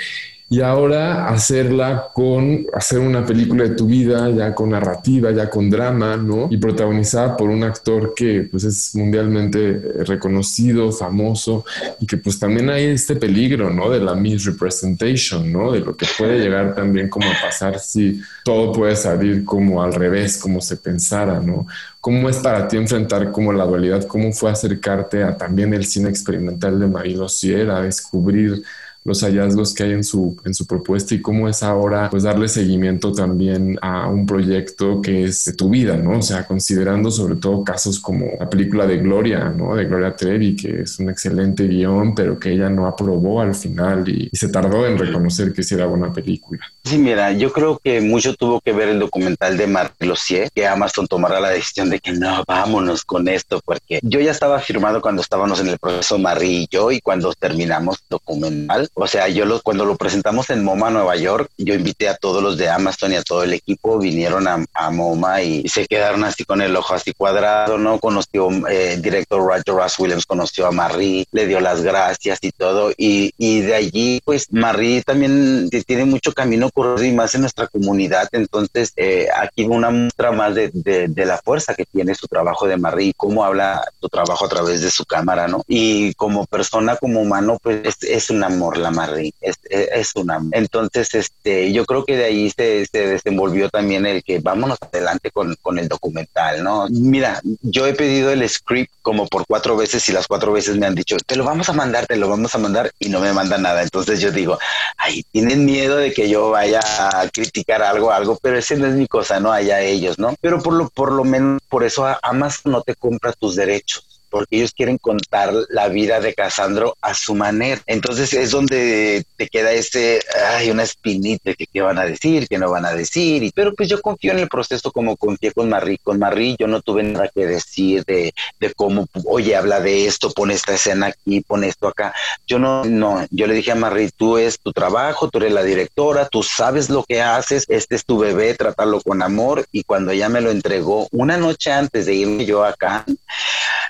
y 0.52 0.62
ahora 0.62 1.28
hacerla 1.28 2.08
con, 2.12 2.66
hacer 2.74 2.98
una 2.98 3.24
película 3.24 3.62
de 3.62 3.76
tu 3.76 3.86
vida, 3.86 4.28
ya 4.30 4.52
con 4.52 4.70
narrativa, 4.70 5.30
ya 5.30 5.48
con 5.48 5.70
drama, 5.70 6.16
¿no? 6.16 6.48
Y 6.50 6.56
protagonizada 6.56 7.36
por 7.36 7.50
un 7.50 7.62
actor 7.62 8.14
que 8.16 8.48
pues 8.50 8.64
es 8.64 8.92
mundialmente 8.96 9.80
reconocido, 10.04 10.90
famoso, 10.90 11.64
y 12.00 12.06
que 12.06 12.16
pues 12.16 12.40
también 12.40 12.68
hay 12.68 12.86
este 12.86 13.14
peligro, 13.14 13.70
¿no? 13.70 13.90
De 13.90 14.00
la 14.00 14.16
misrepresentation, 14.16 15.52
¿no? 15.52 15.70
De 15.70 15.78
lo 15.78 15.96
que 15.96 16.06
puede 16.18 16.40
llegar 16.40 16.74
también 16.74 17.08
como 17.08 17.30
a 17.30 17.40
pasar 17.40 17.78
si 17.78 18.20
todo 18.44 18.72
puede 18.72 18.96
salir 18.96 19.44
como 19.44 19.84
al 19.84 19.94
revés, 19.94 20.36
como 20.36 20.60
se 20.60 20.76
pensara, 20.76 21.38
¿no? 21.38 21.64
¿Cómo 22.00 22.28
es 22.28 22.38
para 22.38 22.66
ti 22.66 22.76
enfrentar 22.76 23.30
como 23.30 23.52
la 23.52 23.66
dualidad? 23.66 24.04
¿Cómo 24.04 24.32
fue 24.32 24.50
acercarte 24.50 25.22
a 25.22 25.36
también 25.36 25.72
el 25.74 25.84
cine 25.84 26.08
experimental 26.08 26.80
de 26.80 26.88
Marie 26.88 27.16
Lossier, 27.16 27.70
a 27.70 27.82
descubrir 27.82 28.64
los 29.04 29.22
hallazgos 29.22 29.74
que 29.74 29.84
hay 29.84 29.92
en 29.92 30.04
su, 30.04 30.36
en 30.44 30.54
su 30.54 30.66
propuesta 30.66 31.14
y 31.14 31.22
cómo 31.22 31.48
es 31.48 31.62
ahora 31.62 32.10
pues 32.10 32.22
darle 32.22 32.48
seguimiento 32.48 33.12
también 33.12 33.78
a 33.80 34.08
un 34.08 34.26
proyecto 34.26 35.00
que 35.00 35.24
es 35.24 35.44
de 35.46 35.54
tu 35.54 35.70
vida, 35.70 35.96
¿no? 35.96 36.18
O 36.18 36.22
sea, 36.22 36.46
considerando 36.46 37.10
sobre 37.10 37.36
todo 37.36 37.64
casos 37.64 37.98
como 37.98 38.26
la 38.38 38.48
película 38.48 38.86
de 38.86 38.98
Gloria, 38.98 39.52
¿no? 39.56 39.74
De 39.74 39.84
Gloria 39.86 40.14
Trevi, 40.14 40.54
que 40.54 40.82
es 40.82 40.98
un 40.98 41.10
excelente 41.10 41.66
guion, 41.66 42.14
pero 42.14 42.38
que 42.38 42.52
ella 42.52 42.68
no 42.68 42.86
aprobó 42.86 43.40
al 43.40 43.54
final 43.54 44.08
y, 44.08 44.30
se 44.32 44.48
tardó 44.48 44.86
en 44.86 44.96
reconocer 44.96 45.52
que 45.52 45.62
sí 45.62 45.74
era 45.74 45.86
buena 45.86 46.12
película. 46.12 46.60
Sí, 46.84 46.96
mira, 46.96 47.32
yo 47.32 47.52
creo 47.52 47.78
que 47.82 48.00
mucho 48.00 48.34
tuvo 48.34 48.60
que 48.60 48.72
ver 48.72 48.88
el 48.88 48.98
documental 48.98 49.56
de 49.56 49.66
Marc 49.66 49.94
Lossier, 50.00 50.50
que 50.50 50.66
Amazon 50.66 51.06
tomara 51.06 51.40
la 51.40 51.50
decisión 51.50 51.90
de 51.90 52.00
que 52.00 52.12
no, 52.12 52.42
vámonos 52.46 53.04
con 53.04 53.28
esto, 53.28 53.60
porque 53.64 54.00
yo 54.02 54.20
ya 54.20 54.30
estaba 54.30 54.58
firmado 54.60 55.02
cuando 55.02 55.20
estábamos 55.20 55.60
en 55.60 55.68
el 55.68 55.78
proceso 55.78 56.18
Marie 56.18 56.62
y 56.62 56.68
yo 56.70 56.90
y 56.90 57.00
cuando 57.00 57.32
terminamos 57.34 58.02
documental 58.08 58.88
o 59.00 59.06
sea, 59.06 59.28
yo 59.28 59.46
lo, 59.46 59.62
cuando 59.62 59.86
lo 59.86 59.96
presentamos 59.96 60.50
en 60.50 60.62
MoMA, 60.62 60.90
Nueva 60.90 61.16
York, 61.16 61.50
yo 61.56 61.72
invité 61.72 62.08
a 62.08 62.16
todos 62.16 62.42
los 62.42 62.58
de 62.58 62.68
Amazon 62.68 63.12
y 63.12 63.16
a 63.16 63.22
todo 63.22 63.44
el 63.44 63.54
equipo, 63.54 63.98
vinieron 63.98 64.46
a, 64.46 64.90
MoMA 64.90 65.42
y, 65.42 65.68
se 65.68 65.86
quedaron 65.86 66.24
así 66.24 66.44
con 66.44 66.60
el 66.60 66.76
ojo 66.76 66.94
así 66.94 67.14
cuadrado, 67.14 67.78
¿no? 67.78 67.98
Conoció 67.98 68.50
eh, 68.68 68.94
el 68.94 69.02
director 69.02 69.40
Roger 69.40 69.74
Ross 69.74 69.98
Williams, 69.98 70.26
conoció 70.26 70.66
a 70.66 70.70
Marie, 70.70 71.26
le 71.32 71.46
dio 71.46 71.60
las 71.60 71.80
gracias 71.80 72.40
y 72.42 72.50
todo. 72.52 72.92
Y, 72.96 73.32
de 73.38 73.74
allí, 73.74 74.20
pues 74.24 74.52
Marie 74.52 75.02
también 75.02 75.70
tiene 75.86 76.04
mucho 76.04 76.32
camino 76.32 76.70
corrido 76.70 77.06
y 77.06 77.12
más 77.12 77.34
en 77.34 77.42
nuestra 77.42 77.68
comunidad. 77.68 78.28
Entonces, 78.32 78.92
eh, 78.96 79.28
aquí 79.34 79.64
una 79.64 79.90
muestra 79.90 80.32
más 80.32 80.54
de, 80.54 80.70
la 81.16 81.38
fuerza 81.38 81.74
que 81.74 81.86
tiene 81.86 82.14
su 82.14 82.26
trabajo 82.26 82.66
de 82.66 82.76
Marie, 82.76 83.14
cómo 83.16 83.44
habla 83.44 83.82
su 84.00 84.08
trabajo 84.08 84.44
a 84.44 84.48
través 84.48 84.82
de 84.82 84.90
su 84.90 85.04
cámara, 85.06 85.48
¿no? 85.48 85.62
Y 85.68 86.12
como 86.14 86.44
persona, 86.46 86.96
como 86.96 87.20
humano, 87.20 87.58
pues 87.62 87.80
es, 87.84 88.02
es 88.02 88.30
un 88.30 88.44
amor 88.44 88.76
la 88.80 88.90
Marie, 88.90 89.32
es, 89.40 89.56
es, 89.70 90.10
una. 90.14 90.40
Entonces, 90.52 91.14
este, 91.14 91.72
yo 91.72 91.84
creo 91.84 92.04
que 92.04 92.16
de 92.16 92.24
ahí 92.24 92.50
se, 92.50 92.86
se 92.86 93.06
desenvolvió 93.06 93.68
también 93.68 94.06
el 94.06 94.22
que 94.22 94.40
vámonos 94.40 94.78
adelante 94.80 95.30
con, 95.30 95.54
con, 95.62 95.78
el 95.78 95.88
documental, 95.88 96.62
¿no? 96.62 96.86
Mira, 96.90 97.40
yo 97.62 97.86
he 97.86 97.94
pedido 97.94 98.30
el 98.30 98.48
script 98.48 98.92
como 99.02 99.26
por 99.26 99.46
cuatro 99.46 99.76
veces 99.76 100.08
y 100.08 100.12
las 100.12 100.26
cuatro 100.26 100.52
veces 100.52 100.76
me 100.76 100.86
han 100.86 100.94
dicho, 100.94 101.16
te 101.24 101.36
lo 101.36 101.44
vamos 101.44 101.68
a 101.68 101.72
mandar, 101.72 102.06
te 102.06 102.16
lo 102.16 102.28
vamos 102.28 102.54
a 102.54 102.58
mandar 102.58 102.90
y 102.98 103.08
no 103.08 103.20
me 103.20 103.32
mandan 103.32 103.62
nada. 103.62 103.82
Entonces 103.82 104.20
yo 104.20 104.32
digo, 104.32 104.58
ay, 104.96 105.24
tienen 105.30 105.64
miedo 105.64 105.96
de 105.96 106.12
que 106.12 106.28
yo 106.28 106.50
vaya 106.50 106.80
a 106.82 107.28
criticar 107.28 107.82
algo, 107.82 108.10
algo, 108.12 108.38
pero 108.42 108.58
ese 108.58 108.76
no 108.76 108.86
es 108.86 108.94
mi 108.94 109.06
cosa, 109.06 109.40
¿no? 109.40 109.52
Allá 109.52 109.80
ellos, 109.80 110.18
¿no? 110.18 110.34
Pero 110.40 110.62
por 110.62 110.74
lo, 110.74 110.88
por 110.88 111.12
lo 111.12 111.24
menos 111.24 111.60
por 111.68 111.84
eso 111.84 112.06
Amazon 112.22 112.72
no 112.72 112.82
te 112.82 112.94
compra 112.94 113.32
tus 113.32 113.56
derechos 113.56 114.09
porque 114.30 114.56
ellos 114.56 114.72
quieren 114.72 114.98
contar 114.98 115.52
la 115.68 115.88
vida 115.88 116.20
de 116.20 116.34
Casandro 116.34 116.96
a 117.02 117.14
su 117.14 117.34
manera. 117.34 117.82
Entonces 117.86 118.32
es 118.32 118.50
donde 118.50 119.24
te 119.36 119.48
queda 119.48 119.72
ese, 119.72 120.20
ay, 120.56 120.70
una 120.70 120.84
espinita 120.84 121.54
que 121.54 121.66
qué 121.66 121.82
van 121.82 121.98
a 121.98 122.04
decir, 122.04 122.46
qué 122.48 122.58
no 122.58 122.70
van 122.70 122.86
a 122.86 122.94
decir. 122.94 123.50
Pero 123.54 123.74
pues 123.74 123.88
yo 123.88 124.00
confío 124.00 124.32
en 124.32 124.38
el 124.38 124.48
proceso 124.48 124.92
como 124.92 125.16
confié 125.16 125.52
con 125.52 125.68
Marie. 125.68 125.98
Con 126.02 126.18
Marie 126.18 126.56
yo 126.58 126.66
no 126.66 126.80
tuve 126.80 127.02
nada 127.02 127.28
que 127.28 127.46
decir 127.46 128.04
de, 128.04 128.32
cómo, 128.76 129.06
oye, 129.24 129.56
habla 129.56 129.80
de 129.80 130.06
esto, 130.06 130.30
pone 130.30 130.54
esta 130.54 130.74
escena 130.74 131.06
aquí, 131.06 131.40
pone 131.40 131.68
esto 131.68 131.88
acá. 131.88 132.14
Yo 132.46 132.58
no, 132.58 132.84
no, 132.84 133.26
yo 133.30 133.46
le 133.46 133.54
dije 133.54 133.72
a 133.72 133.74
Marie, 133.74 134.10
tú 134.16 134.38
es 134.38 134.60
tu 134.60 134.72
trabajo, 134.72 135.28
tú 135.28 135.38
eres 135.38 135.52
la 135.52 135.62
directora, 135.62 136.28
tú 136.28 136.42
sabes 136.42 136.88
lo 136.88 137.04
que 137.04 137.20
haces, 137.20 137.64
este 137.68 137.96
es 137.96 138.04
tu 138.04 138.18
bebé, 138.18 138.54
trátalo 138.54 139.00
con 139.00 139.22
amor. 139.22 139.66
Y 139.72 139.84
cuando 139.84 140.12
ella 140.12 140.28
me 140.28 140.40
lo 140.40 140.50
entregó, 140.50 141.08
una 141.10 141.36
noche 141.36 141.72
antes 141.72 142.06
de 142.06 142.14
irme 142.14 142.46
yo 142.46 142.64
acá, 142.64 143.04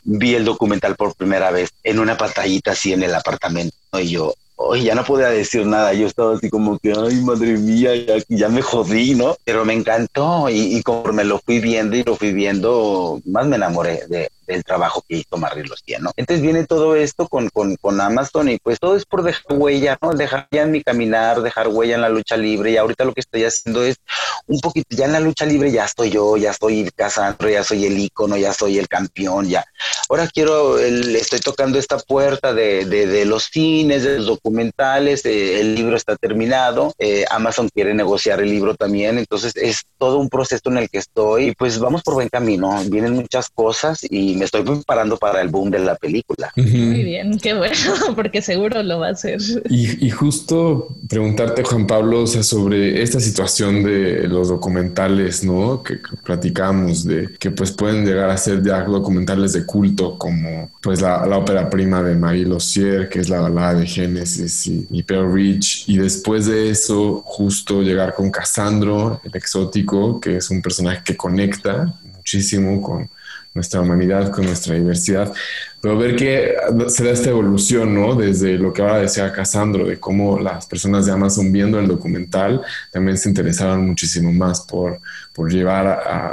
vi 0.05 0.35
el 0.35 0.45
documental 0.45 0.97
por 0.97 1.15
primera 1.15 1.51
vez 1.51 1.71
en 1.85 1.99
una 1.99 2.17
pantallita 2.17 2.73
así 2.73 2.93
en 2.93 3.03
el 3.03 3.15
apartamento 3.15 3.77
y 4.01 4.09
yo, 4.11 4.35
hoy 4.57 4.85
ya 4.85 4.95
no 4.95 5.05
podía 5.05 5.29
decir 5.29 5.67
nada, 5.67 5.93
yo 5.95 6.07
estaba 6.07 6.35
así 6.35 6.51
como 6.51 6.79
que, 6.79 6.93
ay, 6.93 7.17
madre 7.23 7.57
mía, 7.57 7.93
ya, 8.29 8.49
me 8.49 8.63
jodí, 8.63 9.15
¿no? 9.15 9.37
Pero 9.45 9.65
me 9.65 9.73
encantó 9.73 10.49
y, 10.51 10.77
y, 10.77 10.83
conforme 10.83 11.25
lo 11.25 11.39
fui 11.39 11.61
viendo 11.61 11.97
y 11.97 12.03
lo 12.03 12.15
fui 12.15 12.33
viendo, 12.33 13.21
más 13.25 13.47
me 13.47 13.57
enamoré 13.57 14.07
de, 14.09 14.31
el 14.51 14.65
trabajo 14.65 15.03
que 15.07 15.17
hizo 15.17 15.37
Marie 15.37 15.65
Losier, 15.65 16.01
¿no? 16.01 16.13
Entonces 16.17 16.43
viene 16.43 16.67
todo 16.67 16.97
esto 16.97 17.29
con, 17.29 17.49
con, 17.49 17.77
con 17.77 18.01
Amazon 18.01 18.49
y 18.49 18.59
pues 18.59 18.79
todo 18.79 18.97
es 18.97 19.05
por 19.05 19.23
dejar 19.23 19.45
huella, 19.51 19.99
¿no? 20.03 20.13
Dejar 20.13 20.49
ya 20.51 20.63
en 20.63 20.73
mi 20.73 20.83
caminar, 20.83 21.43
dejar 21.43 21.69
huella 21.69 21.95
en 21.95 22.03
la 22.03 22.09
lucha 22.09 22.37
libre 22.37 22.73
y 22.73 22.77
ahorita 22.77 23.05
lo 23.05 23.13
que 23.13 23.21
estoy 23.21 23.45
haciendo 23.45 23.83
es 23.83 23.97
un 24.47 24.61
poquito, 24.61 24.89
ya 24.91 25.07
en 25.07 25.13
la 25.13 25.21
lucha 25.21 25.47
libre 25.47 25.71
ya 25.71 25.85
estoy 25.85 26.11
yo, 26.11 26.37
ya 26.37 26.51
estoy 26.51 26.91
Casandro, 26.95 27.49
ya 27.49 27.63
soy 27.63 27.87
el 27.87 27.99
ícono, 27.99 28.37
ya 28.37 28.53
soy 28.53 28.79
el 28.79 28.89
campeón, 28.89 29.49
ya. 29.49 29.65
Ahora 30.09 30.29
quiero, 30.29 30.79
el, 30.79 31.15
estoy 31.17 31.41
tocando 31.41 31.79
esta 31.79 31.99
puerta 31.99 32.53
de, 32.53 32.85
de, 32.85 33.25
los 33.25 33.45
cines, 33.45 34.03
de 34.03 34.19
los 34.19 34.27
documentales, 34.27 35.25
eh, 35.25 35.61
el 35.61 35.75
libro 35.75 35.97
está 35.97 36.17
terminado, 36.17 36.93
eh, 36.99 37.25
Amazon 37.31 37.69
quiere 37.69 37.95
negociar 37.95 38.41
el 38.41 38.51
libro 38.51 38.75
también, 38.75 39.19
entonces 39.19 39.55
es 39.57 39.83
todo 39.99 40.19
un 40.19 40.29
proceso 40.29 40.71
en 40.71 40.79
el 40.79 40.91
que 40.91 40.99
estoy 40.99 41.49
y 41.49 41.55
pues 41.55 41.79
vamos 41.79 42.03
por 42.03 42.15
buen 42.15 42.29
camino, 42.29 42.83
vienen 42.87 43.15
muchas 43.15 43.51
cosas 43.51 44.01
y 44.03 44.35
me 44.41 44.47
estoy 44.47 44.63
preparando 44.63 45.19
para 45.19 45.43
el 45.43 45.49
boom 45.49 45.71
de 45.71 45.81
la 45.81 45.95
película. 45.97 46.51
Muy 46.57 47.05
bien, 47.05 47.39
qué 47.39 47.53
bueno, 47.53 47.75
porque 48.17 48.41
seguro 48.41 48.83
lo 48.83 48.99
va 48.99 49.09
a 49.09 49.11
hacer. 49.11 49.39
Y, 49.69 50.07
y 50.07 50.11
justo 50.11 50.89
preguntarte, 51.09 51.63
Juan 51.63 51.87
Pablo, 51.87 52.23
o 52.23 52.27
sea, 52.27 52.43
sobre 52.43 53.03
esta 53.03 53.21
situación 53.21 53.83
de 53.83 54.27
los 54.27 54.49
documentales, 54.49 55.45
¿no? 55.45 55.83
Que, 55.83 55.99
platicamos 56.25 57.05
de 57.05 57.35
que 57.39 57.51
pues 57.51 57.71
pueden 57.73 58.07
llegar 58.07 58.31
a 58.31 58.37
ser 58.37 58.63
ya 58.63 58.83
documentales 58.85 59.53
de 59.53 59.67
culto 59.67 60.17
como 60.19 60.71
pues 60.81 61.03
la, 61.03 61.27
la 61.27 61.37
ópera 61.37 61.69
prima 61.69 62.03
de 62.03 62.15
Marie 62.15 62.47
Lossier, 62.47 63.09
que 63.11 63.21
es 63.21 63.29
la 63.29 63.41
balada 63.41 63.75
de 63.75 63.87
Génesis 63.87 64.67
y, 64.67 64.87
y 64.91 65.03
Pearl 65.03 65.33
Rich. 65.33 65.85
Y 65.87 65.99
después 65.99 66.47
de 66.47 66.71
eso, 66.71 67.23
justo 67.27 67.83
llegar 67.83 68.15
con 68.15 68.31
Cassandro, 68.31 69.21
el 69.23 69.37
exótico, 69.37 70.19
que 70.19 70.39
es 70.39 70.49
un 70.51 70.63
personaje 70.63 71.03
que 71.05 71.17
conecta 71.17 71.95
muchísimo 72.17 72.81
con 72.81 73.11
nuestra 73.55 73.81
humanidad, 73.81 74.31
con 74.31 74.45
nuestra 74.45 74.75
diversidad, 74.75 75.33
pero 75.81 75.97
ver 75.97 76.15
que 76.15 76.55
se 76.89 77.05
da 77.05 77.11
esta 77.11 77.31
evolución, 77.31 77.95
¿no? 77.95 78.15
Desde 78.15 78.59
lo 78.59 78.73
que 78.73 78.83
ahora 78.83 78.99
decía 78.99 79.33
Casandro, 79.33 79.87
de 79.87 79.99
cómo 79.99 80.39
las 80.39 80.67
personas 80.67 81.07
de 81.07 81.13
Amazon 81.13 81.51
viendo 81.51 81.81
el 81.81 81.89
documental 81.89 82.61
también 82.93 83.17
se 83.17 83.31
interesaron 83.31 83.87
muchísimo 83.87 84.31
más 84.31 84.61
por, 84.61 85.01
por 85.33 85.51
llevar 85.51 85.87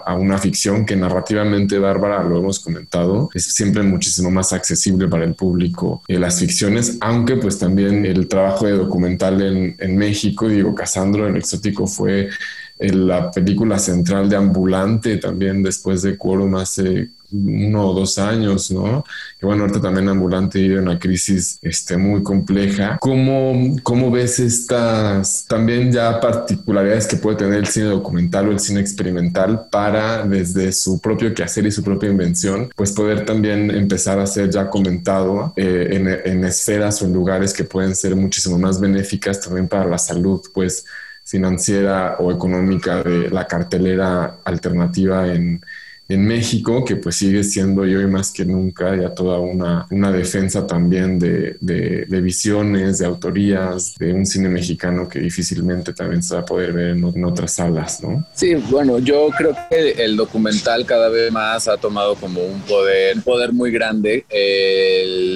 a, 0.06 0.16
una 0.16 0.38
ficción 0.38 0.86
que 0.86 0.96
narrativamente, 0.96 1.80
Bárbara, 1.80 2.24
lo 2.24 2.40
hemos 2.40 2.60
comentado, 2.60 3.30
es 3.34 3.46
siempre 3.46 3.84
muchísimo 3.84 4.30
más 4.30 4.52
accesible 4.52 5.08
para 5.08 5.24
el 5.24 5.34
público 5.34 6.04
eh, 6.08 6.20
las 6.20 6.40
ficciones, 6.40 6.98
aunque 7.00 7.38
pues 7.38 7.58
también 7.58 8.06
el 8.06 8.28
trabajo 8.28 8.66
de 8.66 8.74
documental 8.74 9.42
en, 9.42 9.76
en 9.80 9.98
México, 9.98 10.50
digo, 10.50 10.76
Casandro, 10.76 11.26
el 11.26 11.38
exótico 11.38 11.88
fue 11.88 12.30
la 12.80 13.32
película 13.32 13.80
central 13.80 14.30
de 14.30 14.36
Ambulante 14.36 15.18
también 15.18 15.64
después 15.64 16.02
de 16.02 16.18
Quorum 16.18 16.56
hace 16.56 17.10
uno 17.32 17.90
o 17.90 17.94
dos 17.94 18.18
años, 18.20 18.72
¿no? 18.72 19.04
Que 19.40 19.46
bueno, 19.46 19.64
ahorita 19.64 19.82
también 19.82 20.08
Ambulante 20.08 20.60
vive 20.60 20.80
una 20.80 20.98
crisis 20.98 21.60
este, 21.62 21.98
muy 21.98 22.24
compleja. 22.24 22.98
¿Cómo, 23.02 23.76
¿Cómo 23.84 24.10
ves 24.12 24.40
estas 24.40 25.46
también 25.48 25.92
ya 25.92 26.20
particularidades 26.20 27.08
que 27.08 27.18
puede 27.18 27.38
tener 27.38 27.60
el 27.60 27.68
cine 27.68 27.88
documental 27.88 28.48
o 28.48 28.52
el 28.52 28.60
cine 28.60 28.80
experimental 28.80 29.68
para 29.70 30.26
desde 30.26 30.72
su 30.72 31.02
propio 31.02 31.34
quehacer 31.34 31.66
y 31.66 31.72
su 31.72 31.84
propia 31.84 32.10
invención, 32.10 32.70
pues 32.76 32.92
poder 32.92 33.26
también 33.26 33.72
empezar 33.72 34.20
a 34.20 34.28
ser 34.28 34.50
ya 34.50 34.70
comentado 34.70 35.54
eh, 35.56 35.90
en, 35.92 36.08
en 36.08 36.46
esferas 36.46 37.02
o 37.02 37.06
en 37.06 37.14
lugares 37.14 37.54
que 37.54 37.64
pueden 37.64 37.96
ser 37.96 38.16
muchísimo 38.16 38.58
más 38.58 38.80
benéficas 38.80 39.42
también 39.42 39.68
para 39.68 39.86
la 39.86 39.98
salud, 39.98 40.42
pues 40.54 40.86
financiera 41.28 42.16
o 42.20 42.32
económica 42.32 43.04
de 43.04 43.30
la 43.30 43.46
cartelera 43.46 44.38
alternativa 44.46 45.28
en, 45.28 45.62
en 46.10 46.26
México, 46.26 46.86
que 46.86 46.96
pues 46.96 47.18
sigue 47.18 47.44
siendo 47.44 47.82
hoy 47.82 48.08
más 48.08 48.32
que 48.32 48.46
nunca 48.46 48.96
ya 48.96 49.14
toda 49.14 49.40
una, 49.40 49.86
una 49.92 50.12
defensa 50.12 50.66
también 50.66 51.20
de, 51.20 51.58
de, 51.60 52.22
visiones, 52.22 53.00
de 53.00 53.06
autorías, 53.06 53.96
de 53.98 54.14
un 54.14 54.26
cine 54.26 54.50
mexicano 54.50 55.08
que 55.08 55.20
difícilmente 55.20 55.94
también 55.94 56.24
se 56.24 56.36
va 56.36 56.42
a 56.42 56.46
poder 56.46 56.74
ver 56.74 56.88
en, 56.90 57.26
otras 57.26 57.54
salas, 57.54 58.02
¿no? 58.02 58.26
Sí, 58.34 58.56
bueno, 58.56 59.00
yo 59.00 59.30
creo 59.38 59.56
que 59.70 59.92
el 60.04 60.16
documental 60.16 60.86
cada 60.86 61.10
vez 61.10 61.32
más 61.32 61.68
ha 61.68 61.78
tomado 61.78 62.16
como 62.16 62.44
un 62.44 62.62
poder, 62.62 63.18
un 63.18 63.24
poder 63.24 63.52
muy 63.52 63.72
grande. 63.72 64.26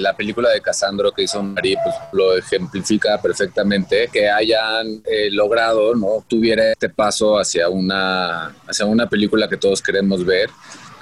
la 0.00 0.16
película 0.16 0.50
de 0.50 0.60
Casandro 0.60 1.12
que 1.12 1.22
hizo 1.22 1.42
Marí, 1.42 1.74
pues 1.82 1.94
lo 2.12 2.36
ejemplifica 2.36 3.20
perfectamente, 3.20 4.08
que 4.12 4.28
hayan 4.28 5.02
eh, 5.04 5.30
logrado, 5.30 5.94
¿no? 5.94 6.24
Tuviera 6.26 6.72
este 6.72 6.88
paso 6.88 7.38
hacia 7.38 7.68
una, 7.68 8.54
hacia 8.66 8.86
una 8.86 9.08
película 9.08 9.48
que 9.48 9.56
todos 9.56 9.82
queremos 9.82 10.24
ver 10.24 10.50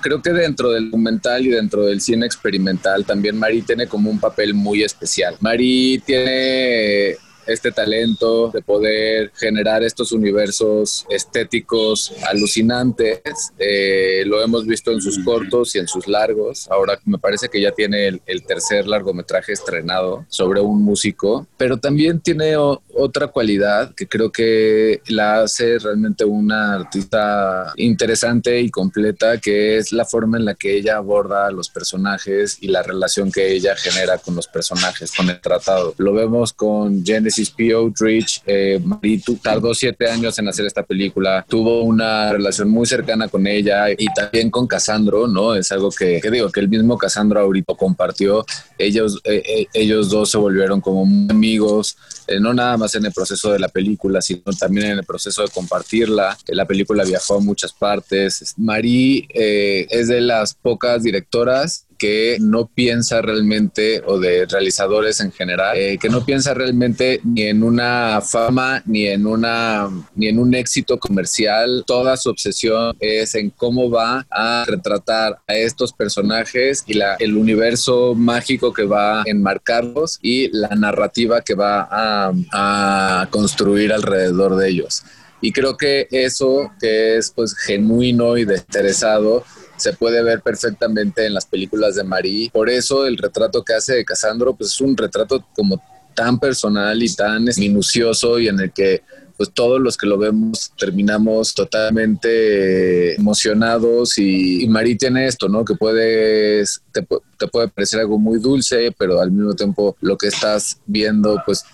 creo 0.00 0.22
que 0.22 0.30
dentro 0.30 0.70
del 0.70 0.86
documental 0.86 1.46
y 1.46 1.50
dentro 1.50 1.84
del 1.86 2.00
cine 2.00 2.26
experimental 2.26 3.04
también 3.04 3.38
Mari 3.38 3.62
tiene 3.62 3.86
como 3.86 4.10
un 4.10 4.18
papel 4.18 4.54
muy 4.54 4.82
especial. 4.82 5.36
Mari 5.40 6.02
tiene 6.04 7.16
este 7.46 7.72
talento 7.72 8.50
de 8.50 8.62
poder 8.62 9.32
generar 9.34 9.82
estos 9.82 10.12
universos 10.12 11.06
estéticos 11.10 12.12
alucinantes. 12.26 13.20
Eh, 13.58 14.22
lo 14.26 14.42
hemos 14.42 14.66
visto 14.66 14.92
en 14.92 15.00
sus 15.00 15.18
cortos 15.24 15.74
y 15.74 15.78
en 15.78 15.88
sus 15.88 16.06
largos. 16.06 16.68
Ahora 16.70 16.98
me 17.04 17.18
parece 17.18 17.48
que 17.48 17.60
ya 17.60 17.72
tiene 17.72 18.08
el, 18.08 18.20
tercer 18.46 18.86
largometraje 18.86 19.52
estrenado 19.52 20.24
sobre 20.28 20.60
un 20.60 20.82
músico, 20.82 21.46
pero 21.56 21.78
también 21.78 22.20
tiene 22.20 22.56
otra 23.00 23.28
cualidad 23.28 23.94
que 23.94 24.06
creo 24.06 24.30
que 24.30 25.00
la 25.08 25.42
hace 25.42 25.78
realmente 25.78 26.24
una 26.24 26.74
artista 26.74 27.72
interesante 27.76 28.60
y 28.60 28.70
completa, 28.70 29.38
que 29.38 29.78
es 29.78 29.92
la 29.92 30.04
forma 30.04 30.38
en 30.38 30.44
la 30.44 30.54
que 30.54 30.76
ella 30.76 30.96
aborda 30.96 31.50
los 31.50 31.68
personajes 31.70 32.58
y 32.60 32.68
la 32.68 32.82
relación 32.82 33.32
que 33.32 33.52
ella 33.52 33.74
genera 33.76 34.18
con 34.18 34.36
los 34.36 34.46
personajes, 34.46 35.12
con 35.12 35.28
el 35.30 35.40
tratado. 35.40 35.94
Lo 35.98 36.12
vemos 36.12 36.52
con 36.52 37.04
Genesis 37.04 37.50
P.O. 37.50 37.92
Rich, 37.98 38.42
eh, 38.46 38.80
Maritu, 38.84 39.36
tardó 39.36 39.74
siete 39.74 40.10
años 40.10 40.38
en 40.38 40.48
hacer 40.48 40.66
esta 40.66 40.82
película, 40.82 41.44
tuvo 41.48 41.82
una 41.82 42.32
relación 42.32 42.68
muy 42.68 42.86
cercana 42.86 43.28
con 43.28 43.46
ella 43.46 43.90
y 43.90 44.06
también 44.14 44.50
con 44.50 44.66
Casandro, 44.66 45.26
¿no? 45.26 45.54
Es 45.54 45.72
algo 45.72 45.90
que, 45.90 46.20
digo, 46.30 46.50
que 46.50 46.60
el 46.60 46.68
mismo 46.68 46.98
Casandro 46.98 47.40
ahorita 47.40 47.74
compartió. 47.74 48.44
Ellos, 48.78 49.20
eh, 49.24 49.42
eh, 49.46 49.66
ellos 49.72 50.10
dos 50.10 50.30
se 50.30 50.38
volvieron 50.38 50.80
como 50.80 51.02
amigos, 51.30 51.96
no 52.40 52.54
nada 52.54 52.76
más 52.76 52.89
en 52.94 53.06
el 53.06 53.12
proceso 53.12 53.52
de 53.52 53.58
la 53.58 53.68
película, 53.68 54.20
sino 54.20 54.42
también 54.58 54.92
en 54.92 54.98
el 54.98 55.04
proceso 55.04 55.42
de 55.42 55.48
compartirla. 55.48 56.36
La 56.48 56.66
película 56.66 57.04
viajó 57.04 57.36
a 57.36 57.40
muchas 57.40 57.72
partes. 57.72 58.54
Marie 58.56 59.26
es 59.30 60.08
de 60.08 60.20
las 60.20 60.54
pocas 60.54 61.02
directoras 61.02 61.86
que 62.00 62.38
no 62.40 62.66
piensa 62.66 63.20
realmente, 63.20 64.02
o 64.06 64.18
de 64.18 64.46
realizadores 64.46 65.20
en 65.20 65.32
general, 65.32 65.76
eh, 65.76 65.98
que 66.00 66.08
no 66.08 66.24
piensa 66.24 66.54
realmente 66.54 67.20
ni 67.24 67.42
en 67.42 67.62
una 67.62 68.22
fama, 68.22 68.82
ni 68.86 69.06
en, 69.06 69.26
una, 69.26 69.86
ni 70.14 70.28
en 70.28 70.38
un 70.38 70.54
éxito 70.54 70.98
comercial. 70.98 71.84
Toda 71.86 72.16
su 72.16 72.30
obsesión 72.30 72.96
es 73.00 73.34
en 73.34 73.50
cómo 73.50 73.90
va 73.90 74.26
a 74.30 74.64
retratar 74.66 75.40
a 75.46 75.54
estos 75.54 75.92
personajes 75.92 76.84
y 76.86 76.94
la, 76.94 77.16
el 77.16 77.36
universo 77.36 78.14
mágico 78.14 78.72
que 78.72 78.84
va 78.84 79.20
a 79.20 79.24
enmarcarlos 79.26 80.18
y 80.22 80.48
la 80.56 80.70
narrativa 80.70 81.42
que 81.42 81.54
va 81.54 81.86
a, 81.90 83.26
construir 83.28 83.92
alrededor 83.92 84.56
de 84.56 84.70
ellos. 84.70 85.02
Y 85.42 85.52
creo 85.52 85.76
que 85.76 86.08
eso 86.10 86.70
que 86.80 87.18
es 87.18 87.30
pues 87.30 87.54
genuino 87.54 88.38
y 88.38 88.46
desinteresado 88.46 89.44
se 89.80 89.94
puede 89.94 90.22
ver 90.22 90.42
perfectamente 90.42 91.26
en 91.26 91.34
las 91.34 91.46
películas 91.46 91.94
de 91.96 92.04
Marie. 92.04 92.50
Por 92.52 92.68
eso 92.68 93.06
el 93.06 93.16
retrato 93.16 93.64
que 93.64 93.74
hace 93.74 93.94
de 93.94 94.04
Casandro 94.04 94.54
pues 94.54 94.74
es 94.74 94.80
un 94.80 94.96
retrato 94.96 95.44
como 95.54 95.82
tan 96.14 96.38
personal 96.38 97.02
y 97.02 97.14
tan 97.14 97.44
minucioso 97.56 98.38
y 98.38 98.48
en 98.48 98.60
el 98.60 98.72
que 98.72 99.02
pues 99.36 99.52
todos 99.54 99.80
los 99.80 99.96
que 99.96 100.06
lo 100.06 100.18
vemos 100.18 100.70
terminamos 100.78 101.54
totalmente 101.54 103.14
emocionados 103.14 104.18
y, 104.18 104.68
Marie 104.68 104.96
tiene 104.96 105.26
esto, 105.26 105.48
¿no? 105.48 105.64
Que 105.64 105.74
puedes, 105.76 106.82
te, 106.92 107.06
te, 107.38 107.48
puede 107.48 107.68
parecer 107.68 108.00
algo 108.00 108.18
muy 108.18 108.38
dulce, 108.38 108.94
pero 108.98 109.18
al 109.18 109.30
mismo 109.30 109.54
tiempo 109.54 109.96
lo 110.02 110.18
que 110.18 110.26
estás 110.26 110.78
viendo 110.84 111.42
pues 111.46 111.64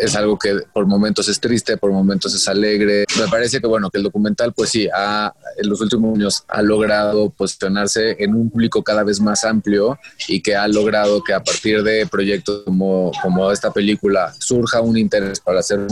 es 0.00 0.16
algo 0.16 0.38
que 0.38 0.60
por 0.72 0.86
momentos 0.86 1.28
es 1.28 1.40
triste, 1.40 1.76
por 1.76 1.92
momentos 1.92 2.34
es 2.34 2.46
alegre. 2.48 3.04
Me 3.18 3.28
parece 3.28 3.60
que, 3.60 3.66
bueno, 3.66 3.90
que 3.90 3.98
el 3.98 4.04
documental, 4.04 4.52
pues 4.52 4.70
sí, 4.70 4.88
ha, 4.92 5.32
en 5.56 5.68
los 5.68 5.80
últimos 5.80 6.16
años 6.16 6.44
ha 6.48 6.62
logrado 6.62 7.30
posicionarse 7.30 8.16
en 8.22 8.34
un 8.34 8.50
público 8.50 8.82
cada 8.82 9.02
vez 9.02 9.20
más 9.20 9.44
amplio 9.44 9.98
y 10.28 10.40
que 10.40 10.56
ha 10.56 10.68
logrado 10.68 11.22
que 11.22 11.34
a 11.34 11.42
partir 11.42 11.82
de 11.82 12.06
proyectos 12.06 12.62
como, 12.64 13.12
como 13.22 13.50
esta 13.50 13.72
película 13.72 14.34
surja 14.38 14.80
un 14.80 14.96
interés 14.96 15.40
para 15.40 15.60
hacer 15.60 15.86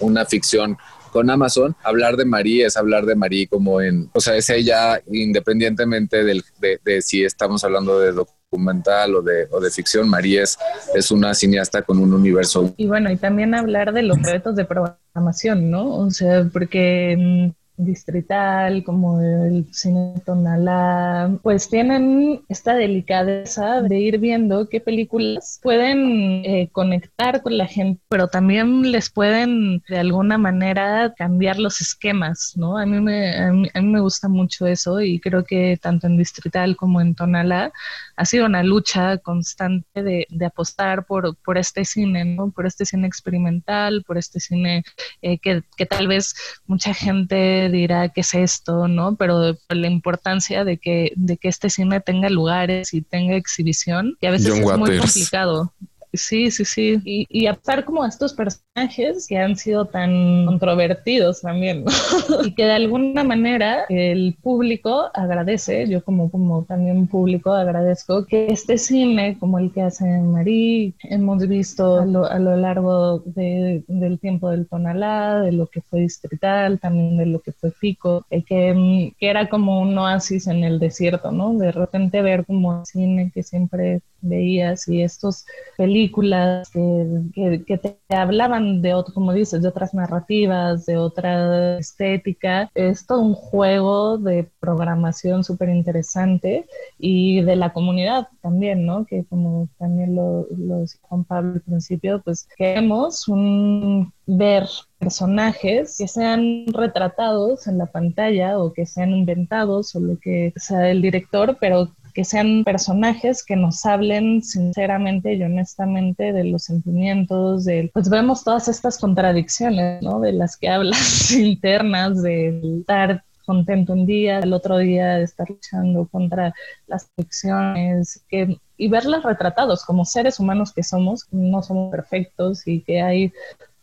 una 0.00 0.24
ficción 0.24 0.76
con 1.12 1.30
Amazon, 1.30 1.74
hablar 1.82 2.16
de 2.16 2.26
Marie 2.26 2.66
es 2.66 2.76
hablar 2.76 3.06
de 3.06 3.16
Marie 3.16 3.48
como 3.48 3.80
en, 3.80 4.10
o 4.12 4.20
sea, 4.20 4.36
es 4.36 4.50
ella 4.50 5.00
independientemente 5.10 6.22
del, 6.22 6.44
de, 6.60 6.80
de 6.84 7.02
si 7.02 7.24
estamos 7.24 7.64
hablando 7.64 7.98
de 7.98 8.12
documental 8.12 8.37
documental 8.50 9.14
o 9.14 9.22
de, 9.22 9.46
o 9.50 9.60
de 9.60 9.70
ficción, 9.70 10.08
María 10.08 10.42
es, 10.42 10.58
es 10.94 11.10
una 11.10 11.34
cineasta 11.34 11.82
con 11.82 11.98
un 11.98 12.12
universo. 12.12 12.72
Y 12.76 12.86
bueno, 12.86 13.10
y 13.10 13.16
también 13.16 13.54
hablar 13.54 13.92
de 13.92 14.02
los 14.02 14.20
retos 14.22 14.56
de 14.56 14.64
programación, 14.64 15.70
¿no? 15.70 15.94
O 15.94 16.10
sea, 16.10 16.48
porque 16.52 17.52
Distrital, 17.78 18.82
como 18.82 19.20
el 19.20 19.66
cine 19.72 20.14
Tonalá, 20.26 21.30
pues 21.42 21.70
tienen 21.70 22.42
esta 22.48 22.74
delicadeza 22.74 23.82
de 23.82 24.00
ir 24.00 24.18
viendo 24.18 24.68
qué 24.68 24.80
películas 24.80 25.60
pueden 25.62 26.44
eh, 26.44 26.68
conectar 26.72 27.40
con 27.40 27.56
la 27.56 27.68
gente, 27.68 28.00
pero 28.08 28.26
también 28.26 28.90
les 28.90 29.10
pueden 29.10 29.80
de 29.88 29.98
alguna 29.98 30.38
manera 30.38 31.14
cambiar 31.16 31.60
los 31.60 31.80
esquemas, 31.80 32.54
¿no? 32.56 32.76
A 32.78 32.84
mí 32.84 33.00
me, 33.00 33.38
a 33.38 33.52
mí, 33.52 33.68
me 33.80 34.00
gusta 34.00 34.28
mucho 34.28 34.66
eso 34.66 35.00
y 35.00 35.20
creo 35.20 35.44
que 35.44 35.78
tanto 35.80 36.08
en 36.08 36.16
Distrital 36.16 36.76
como 36.76 37.00
en 37.00 37.14
Tonalá 37.14 37.72
ha 38.18 38.24
sido 38.24 38.46
una 38.46 38.64
lucha 38.64 39.18
constante 39.18 40.02
de, 40.02 40.26
de 40.28 40.44
apostar 40.44 41.06
por, 41.06 41.36
por 41.36 41.56
este 41.56 41.84
cine, 41.84 42.24
¿no? 42.24 42.50
Por 42.50 42.66
este 42.66 42.84
cine 42.84 43.06
experimental, 43.06 44.02
por 44.04 44.18
este 44.18 44.40
cine 44.40 44.82
eh, 45.22 45.38
que, 45.38 45.62
que, 45.76 45.86
tal 45.86 46.08
vez 46.08 46.34
mucha 46.66 46.92
gente 46.92 47.70
dirá 47.70 48.08
que 48.08 48.22
es 48.22 48.34
esto, 48.34 48.88
¿no? 48.88 49.14
Pero 49.14 49.56
la 49.68 49.86
importancia 49.86 50.64
de 50.64 50.78
que, 50.78 51.12
de 51.14 51.36
que 51.36 51.46
este 51.46 51.70
cine 51.70 52.00
tenga 52.00 52.28
lugares 52.28 52.92
y 52.92 53.02
tenga 53.02 53.36
exhibición, 53.36 54.16
que 54.20 54.26
a 54.26 54.32
veces 54.32 54.58
es 54.58 54.78
muy 54.78 54.98
complicado. 54.98 55.72
Sí, 56.12 56.50
sí, 56.50 56.64
sí. 56.64 57.00
Y, 57.04 57.26
y 57.28 57.46
a 57.46 57.54
pesar 57.54 57.84
como 57.84 58.04
estos 58.04 58.32
personajes 58.32 59.26
que 59.28 59.38
han 59.38 59.56
sido 59.56 59.86
tan 59.86 60.46
controvertidos 60.46 61.42
también, 61.42 61.84
y 62.44 62.54
que 62.54 62.64
de 62.64 62.72
alguna 62.72 63.24
manera 63.24 63.84
el 63.88 64.36
público 64.42 65.10
agradece, 65.14 65.86
yo 65.88 66.02
como, 66.02 66.30
como 66.30 66.64
también 66.64 67.06
público 67.06 67.52
agradezco 67.52 68.24
que 68.26 68.46
este 68.46 68.78
cine, 68.78 69.36
como 69.38 69.58
el 69.58 69.72
que 69.72 69.82
hace 69.82 70.04
Marí, 70.04 70.94
hemos 71.02 71.46
visto 71.46 72.00
a 72.00 72.06
lo, 72.06 72.24
a 72.24 72.38
lo 72.38 72.56
largo 72.56 73.20
de, 73.26 73.84
del 73.86 74.18
tiempo 74.18 74.50
del 74.50 74.66
Tonalá, 74.66 75.40
de 75.40 75.52
lo 75.52 75.66
que 75.66 75.82
fue 75.82 76.00
Distrital, 76.00 76.78
también 76.78 77.16
de 77.16 77.26
lo 77.26 77.40
que 77.40 77.52
fue 77.52 77.70
Pico, 77.70 78.24
eh, 78.30 78.42
que, 78.42 79.12
que 79.18 79.28
era 79.28 79.48
como 79.48 79.80
un 79.80 79.96
oasis 79.98 80.46
en 80.46 80.64
el 80.64 80.78
desierto, 80.78 81.32
¿no? 81.32 81.54
De 81.54 81.72
repente 81.72 82.22
ver 82.22 82.44
como 82.46 82.84
cine 82.84 83.30
que 83.34 83.42
siempre 83.42 84.00
veías 84.20 84.88
y 84.88 85.02
estos 85.02 85.46
películas 85.76 86.70
que, 86.70 87.62
que, 87.66 87.78
te 87.78 87.98
hablaban 88.14 88.82
de 88.82 88.94
otro, 88.94 89.14
como 89.14 89.32
dices, 89.32 89.62
de 89.62 89.68
otras 89.68 89.94
narrativas, 89.94 90.86
de 90.86 90.96
otra 90.96 91.78
estética. 91.78 92.70
Es 92.74 93.06
todo 93.06 93.20
un 93.20 93.34
juego 93.34 94.18
de 94.18 94.48
programación 94.60 95.44
súper 95.44 95.68
interesante 95.70 96.66
y 96.98 97.42
de 97.42 97.56
la 97.56 97.72
comunidad 97.72 98.28
también, 98.42 98.86
¿no? 98.86 99.04
Que 99.06 99.24
como 99.24 99.68
también 99.78 100.16
lo, 100.16 100.46
lo 100.56 100.80
decía 100.80 101.00
Juan 101.02 101.24
Pablo 101.24 101.54
al 101.54 101.60
principio, 101.60 102.20
pues 102.24 102.48
queremos 102.56 103.28
un, 103.28 104.12
ver 104.28 104.68
personajes 104.98 105.96
que 105.96 106.06
sean 106.06 106.66
retratados 106.66 107.66
en 107.66 107.78
la 107.78 107.86
pantalla 107.86 108.58
o 108.58 108.74
que 108.74 108.84
sean 108.84 109.12
inventados 109.12 109.96
o 109.96 110.00
lo 110.00 110.18
que 110.18 110.52
sea 110.56 110.90
el 110.90 111.00
director, 111.00 111.56
pero 111.58 111.88
que 112.12 112.24
sean 112.24 112.64
personajes 112.64 113.44
que 113.44 113.56
nos 113.56 113.84
hablen 113.86 114.42
sinceramente 114.42 115.34
y 115.34 115.42
honestamente 115.42 116.32
de 116.32 116.44
los 116.44 116.64
sentimientos, 116.64 117.64
de, 117.64 117.90
pues 117.92 118.08
vemos 118.08 118.44
todas 118.44 118.68
estas 118.68 118.98
contradicciones, 118.98 120.02
¿no? 120.02 120.20
De 120.20 120.32
las 120.32 120.56
que 120.56 120.68
hablas 120.68 121.30
internas, 121.32 122.22
de 122.22 122.60
estar 122.80 123.22
contento 123.48 123.94
un 123.94 124.04
día, 124.04 124.40
el 124.40 124.52
otro 124.52 124.76
día 124.76 125.16
de 125.16 125.24
estar 125.24 125.48
luchando 125.48 126.06
contra 126.06 126.54
las 126.86 127.10
adicciones, 127.16 128.22
que, 128.28 128.58
y 128.76 128.88
verlas 128.88 129.22
retratados 129.22 129.86
como 129.86 130.04
seres 130.04 130.38
humanos 130.38 130.70
que 130.72 130.82
somos, 130.82 131.26
no 131.30 131.62
somos 131.62 131.90
perfectos 131.90 132.66
y 132.66 132.82
que 132.82 133.00
hay 133.00 133.32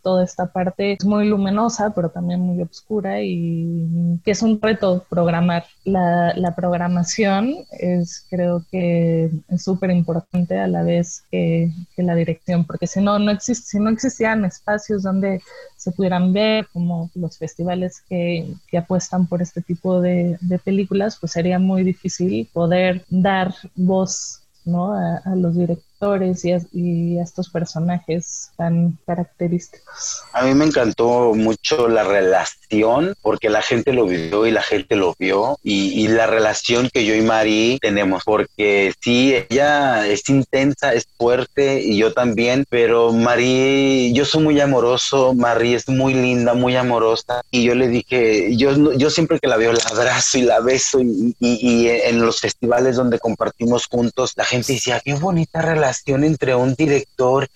toda 0.05 0.23
esta 0.23 0.45
parte 0.45 0.91
es 0.93 1.03
muy 1.03 1.27
luminosa, 1.27 1.91
pero 1.95 2.11
también 2.11 2.39
muy 2.39 2.61
oscura 2.61 3.23
y 3.23 4.19
que 4.23 4.31
es 4.31 4.43
un 4.43 4.61
reto 4.61 5.03
programar. 5.09 5.65
La, 5.83 6.31
la 6.35 6.53
programación 6.53 7.55
es, 7.71 8.27
creo 8.29 8.63
que 8.69 9.31
es 9.49 9.63
súper 9.63 9.89
importante 9.89 10.59
a 10.59 10.67
la 10.67 10.83
vez 10.83 11.23
que, 11.31 11.71
que, 11.95 12.03
la 12.03 12.13
dirección, 12.13 12.65
porque 12.65 12.85
si 12.85 13.01
no, 13.01 13.17
no 13.17 13.31
existe, 13.31 13.65
si 13.65 13.79
no 13.79 13.89
existían 13.89 14.45
espacios 14.45 15.01
donde 15.01 15.41
se 15.75 15.91
pudieran 15.91 16.31
ver, 16.33 16.67
como 16.71 17.09
los 17.15 17.39
festivales 17.39 18.03
que, 18.07 18.53
que 18.67 18.77
apuestan 18.77 19.25
por 19.25 19.41
este 19.41 19.61
tipo 19.63 20.01
de, 20.01 20.37
películas, 20.63 21.17
pues 21.19 21.31
sería 21.31 21.57
muy 21.57 21.83
difícil 21.83 22.47
poder 22.53 23.03
dar 23.09 23.55
voz 23.73 24.43
¿no? 24.65 24.93
a, 24.93 25.17
a 25.17 25.35
los 25.35 25.55
directores 25.55 25.94
y 26.43 26.51
a, 26.51 26.59
y 26.71 27.19
estos 27.19 27.49
personajes 27.49 28.51
tan 28.57 28.97
característicos. 29.05 30.23
A 30.33 30.43
mí 30.43 30.53
me 30.53 30.65
encantó 30.65 31.33
mucho 31.33 31.87
la 31.87 32.03
relación 32.03 33.15
porque 33.21 33.49
la 33.49 33.61
gente 33.61 33.91
lo 33.91 34.05
vivió 34.05 34.45
y 34.45 34.51
la 34.51 34.61
gente 34.61 34.95
lo 34.95 35.15
vio 35.17 35.57
y, 35.63 36.03
y 36.03 36.07
la 36.07 36.27
relación 36.27 36.89
que 36.93 37.05
yo 37.05 37.15
y 37.15 37.21
Mari 37.21 37.79
tenemos 37.81 38.23
porque 38.23 38.93
sí, 39.01 39.35
ella 39.49 40.07
es 40.07 40.29
intensa, 40.29 40.93
es 40.93 41.07
fuerte 41.17 41.81
y 41.81 41.97
yo 41.97 42.13
también, 42.13 42.65
pero 42.69 43.11
Mari, 43.11 44.13
yo 44.13 44.25
soy 44.25 44.43
muy 44.43 44.59
amoroso, 44.61 45.33
Mari 45.33 45.73
es 45.73 45.89
muy 45.89 46.13
linda, 46.13 46.53
muy 46.53 46.75
amorosa 46.75 47.41
y 47.49 47.63
yo 47.63 47.73
le 47.73 47.87
dije, 47.87 48.55
yo, 48.55 48.93
yo 48.93 49.09
siempre 49.09 49.39
que 49.39 49.47
la 49.47 49.57
veo 49.57 49.73
la 49.73 49.83
abrazo 49.89 50.37
y 50.37 50.41
la 50.41 50.59
beso 50.59 50.99
y, 50.99 51.35
y, 51.39 51.57
y 51.61 51.89
en 51.89 52.23
los 52.23 52.41
festivales 52.41 52.95
donde 52.95 53.17
compartimos 53.17 53.87
juntos, 53.87 54.33
la 54.35 54.45
gente 54.45 54.73
decía, 54.73 55.01
qué 55.03 55.15
bonita 55.15 55.61
relación 55.61 55.94
entre 56.23 56.55
un 56.55 56.75
director 56.75 57.47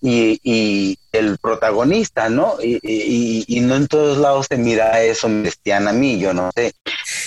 y, 0.00 0.40
y 0.42 0.98
el 1.12 1.38
protagonista, 1.38 2.28
¿no? 2.28 2.56
Y, 2.62 2.78
y, 2.82 3.44
y, 3.46 3.60
no 3.60 3.76
en 3.76 3.86
todos 3.86 4.18
lados 4.18 4.46
se 4.48 4.58
mira 4.58 5.02
eso, 5.02 5.28
me 5.28 5.48
a 5.72 5.92
mí, 5.92 6.18
yo 6.18 6.32
no 6.32 6.50
sé. 6.54 6.72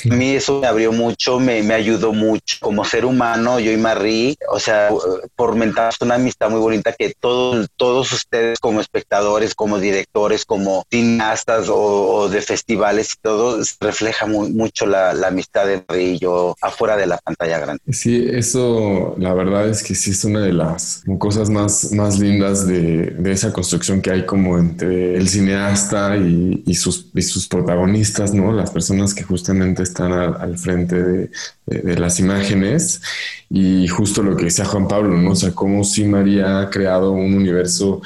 A 0.10 0.16
mí 0.16 0.32
eso 0.32 0.60
me 0.62 0.68
abrió 0.68 0.92
mucho, 0.92 1.40
me, 1.40 1.62
me 1.64 1.74
ayudó 1.74 2.14
mucho 2.14 2.58
como 2.60 2.84
ser 2.84 3.06
humano, 3.06 3.60
yo 3.60 3.72
y 3.72 3.78
Marie, 3.78 4.36
o 4.50 4.60
sea, 4.60 4.90
fomentamos 5.36 5.98
una 6.02 6.16
amistad 6.16 6.50
muy 6.50 6.60
bonita 6.60 6.94
que 6.94 7.14
todos, 7.20 7.68
todos 7.76 8.12
ustedes 8.12 8.60
como 8.60 8.82
espectadores, 8.82 9.54
como 9.56 9.80
directores, 9.80 10.46
como 10.46 10.86
cineastas 10.90 11.70
o, 11.70 11.76
o 11.78 12.30
de 12.30 12.42
festivales 12.42 13.14
y 13.14 13.22
todo, 13.22 13.60
refleja 13.80 14.26
muy, 14.26 14.52
mucho 14.52 14.86
la, 14.86 15.14
la, 15.14 15.28
amistad 15.28 15.66
de 15.66 15.84
Marie 15.88 16.14
y 16.14 16.20
yo 16.20 16.56
afuera 16.62 16.98
de 16.98 17.08
la 17.08 17.18
pantalla 17.18 17.60
grande. 17.60 17.82
Sí, 17.92 18.28
eso 18.32 19.16
la 19.18 19.34
verdad 19.34 19.70
es 19.70 19.84
que 19.84 19.96
sí 19.96 20.12
es 20.12 20.24
una 20.24 20.42
de 20.42 20.54
las 20.54 21.04
cosas 21.20 21.50
más, 21.50 21.92
más 21.94 22.20
lindas 22.20 22.68
de, 22.68 23.12
de 23.12 23.32
esa 23.32 23.54
construcción 23.54 23.71
que 23.80 24.12
hay 24.12 24.26
como 24.26 24.58
entre 24.58 25.16
el 25.16 25.28
cineasta 25.28 26.18
y, 26.18 26.64
y, 26.66 26.76
sus, 26.76 27.10
y 27.14 27.22
sus, 27.22 27.48
protagonistas, 27.48 28.34
¿no? 28.34 28.52
Las 28.52 28.72
personas 28.72 29.14
que 29.14 29.24
justamente 29.24 29.84
están 29.84 30.12
al, 30.12 30.36
al 30.40 30.58
frente 30.58 31.02
de, 31.02 31.32
de, 31.66 31.80
de, 31.82 32.00
las 32.00 32.20
imágenes. 32.20 33.02
Y 33.50 33.88
justo 33.88 34.24
lo 34.24 34.36
que 34.36 34.46
decía 34.46 34.66
Juan 34.66 34.88
Pablo, 34.88 35.18
¿no? 35.18 35.32
O 35.32 35.36
sea, 35.36 35.52
cómo 35.52 35.84
sí 35.84 36.06
María 36.06 36.62
ha 36.62 36.70
creado 36.70 37.12
un 37.12 37.34
universo 37.34 38.02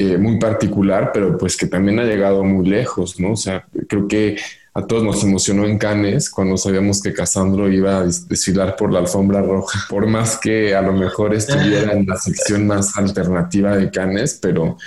eh, 0.00 0.16
muy 0.16 0.38
particular, 0.38 1.10
pero 1.12 1.36
pues 1.36 1.56
que 1.56 1.66
también 1.66 1.98
ha 1.98 2.04
llegado 2.04 2.44
muy 2.44 2.68
lejos, 2.68 3.18
¿no? 3.18 3.32
O 3.32 3.36
sea, 3.36 3.66
creo 3.88 4.06
que 4.06 4.36
a 4.72 4.86
todos 4.86 5.02
nos 5.02 5.24
emocionó 5.24 5.64
en 5.64 5.76
Cannes 5.76 6.30
cuando 6.30 6.56
sabíamos 6.56 7.02
que 7.02 7.12
Casandro 7.12 7.68
iba 7.68 7.98
a 7.98 8.04
desfilar 8.04 8.76
por 8.76 8.92
la 8.92 9.00
alfombra 9.00 9.42
roja, 9.42 9.86
por 9.90 10.06
más 10.06 10.38
que 10.38 10.76
a 10.76 10.82
lo 10.82 10.92
mejor 10.92 11.34
estuviera 11.34 11.94
en 11.94 12.06
la 12.06 12.14
sección 12.14 12.68
más 12.68 12.96
alternativa 12.96 13.76
de 13.76 13.90
Cannes, 13.90 14.38
pero 14.40 14.78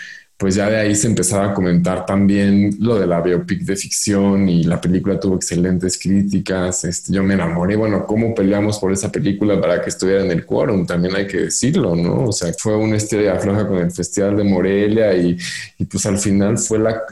pues 0.41 0.56
ya 0.56 0.67
de 0.71 0.77
ahí 0.77 0.95
se 0.95 1.06
empezaba 1.06 1.51
a 1.51 1.54
comentar 1.54 2.04
también 2.04 2.75
lo 2.80 2.99
de 2.99 3.06
la 3.06 3.21
biopic 3.21 3.62
de 3.62 3.75
ficción 3.75 4.49
y 4.49 4.63
la 4.63 4.82
película 4.82 5.19
tuvo 5.19 5.36
excelentes 5.36 5.99
críticas. 5.99 6.84
Este, 6.84 7.13
yo 7.13 7.21
me 7.21 7.36
enamoré. 7.36 7.75
Bueno, 7.75 8.08
¿cómo 8.08 8.34
peleamos 8.34 8.80
por 8.80 8.91
esa 8.91 9.12
película 9.12 9.62
para 9.62 9.80
que 9.84 9.91
estuviera 9.91 10.25
en 10.25 10.32
el 10.32 10.43
quórum? 10.43 10.88
También 10.88 11.15
hay 11.15 11.27
que 11.27 11.41
decirlo, 11.41 11.95
¿no? 11.95 12.25
O 12.25 12.32
sea, 12.32 12.51
fue 12.58 12.75
una 12.75 12.97
estrella 12.97 13.36
floja 13.36 13.67
con 13.67 13.77
el 13.77 13.91
Festival 13.91 14.36
de 14.36 14.43
Morelia 14.43 15.15
y, 15.15 15.38
y 15.77 15.86
pues 15.86 16.08
al 16.08 16.17
final 16.17 16.58
fue 16.58 16.80
la, 16.80 17.04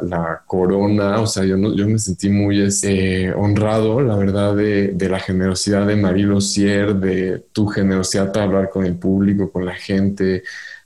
la, 0.00 0.42
corona. 0.46 1.20
O 1.20 1.26
sea, 1.26 1.44
yo, 1.44 1.58
no, 1.58 1.76
yo 1.76 1.86
me 1.86 1.98
sentí 1.98 2.30
muy 2.30 2.62
este, 2.62 3.30
honrado, 3.34 4.00
la 4.00 4.16
verdad, 4.16 4.56
de, 4.56 4.88
de 4.88 5.08
la 5.10 5.20
generosidad 5.20 5.86
de 5.86 5.96
Marie 5.96 6.24
Lossier, 6.24 6.94
de 6.94 7.44
tu 7.52 7.66
generosidad 7.66 8.32
para 8.32 8.46
hablar 8.46 8.70
con 8.70 8.86
el 8.86 8.96
público, 8.96 9.52
con 9.52 9.66
la 9.66 9.74
gente 9.74 10.44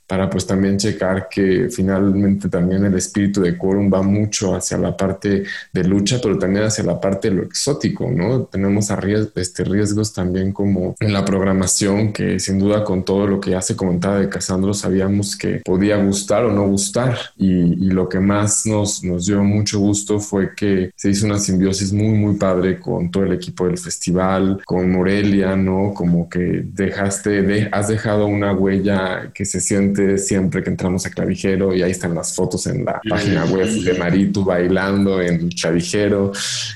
para 0.09 0.27
pues 0.27 0.47
también 0.47 0.75
checar 0.77 1.29
que 1.29 1.69
finalmente 1.69 2.49
también 2.49 2.83
el 2.83 2.95
espíritu 2.95 3.41
de 3.41 3.55
quórum 3.55 3.93
va 3.93 4.01
mucho 4.01 4.55
hacia 4.55 4.79
la 4.79 4.97
parte 4.97 5.43
de 5.71 5.83
lucha, 5.83 6.17
pero 6.19 6.35
también 6.39 6.65
hacia 6.65 6.83
la 6.83 6.99
parte 6.99 7.29
de 7.29 7.35
lo 7.35 7.43
exótico, 7.43 8.09
¿no? 8.09 8.45
Tenemos 8.45 8.89
a 8.89 8.95
riesgos, 8.95 9.33
este, 9.35 9.63
riesgos 9.63 10.11
también 10.11 10.51
como 10.51 10.95
en 10.99 11.13
la 11.13 11.23
programación, 11.23 12.11
que 12.11 12.39
sin 12.39 12.57
duda 12.57 12.83
con 12.83 13.05
todo 13.05 13.27
lo 13.27 13.39
que 13.39 13.51
ya 13.51 13.61
se 13.61 13.75
comentaba 13.75 14.17
de 14.17 14.29
Casandro 14.29 14.73
sabíamos 14.73 15.37
que 15.37 15.61
podía 15.63 15.97
gustar 15.97 16.43
o 16.43 16.51
no 16.51 16.67
gustar 16.67 17.15
y, 17.37 17.45
y 17.45 17.91
lo 17.91 18.09
que 18.09 18.19
más 18.19 18.65
nos, 18.65 19.03
nos 19.03 19.27
dio 19.27 19.43
mucho 19.43 19.77
gusto 19.77 20.19
fue 20.19 20.55
que 20.55 20.89
se 20.95 21.11
hizo 21.11 21.27
una 21.27 21.37
simbiosis 21.37 21.93
muy, 21.93 22.17
muy 22.17 22.35
padre 22.35 22.79
con 22.79 23.11
todo 23.11 23.25
el 23.25 23.33
equipo 23.33 23.67
del 23.67 23.77
festival, 23.77 24.59
con 24.65 24.91
Morelia, 24.91 25.55
¿no? 25.55 25.93
Como 25.93 26.27
que 26.27 26.63
dejaste, 26.65 27.43
de, 27.43 27.69
has 27.71 27.89
dejado 27.89 28.25
una 28.25 28.53
huella 28.53 29.31
que 29.35 29.45
se 29.45 29.61
siente 29.61 29.98
siempre 30.17 30.63
que 30.63 30.69
entramos 30.69 31.05
a 31.05 31.09
clavijero 31.09 31.75
y 31.75 31.81
ahí 31.81 31.91
están 31.91 32.15
las 32.15 32.33
fotos 32.33 32.67
en 32.67 32.85
la 32.85 33.01
página 33.07 33.45
web 33.45 33.67
de 33.67 33.93
Maritu 33.97 34.43
bailando 34.43 35.21
en 35.21 35.49
clavijero. 35.49 36.31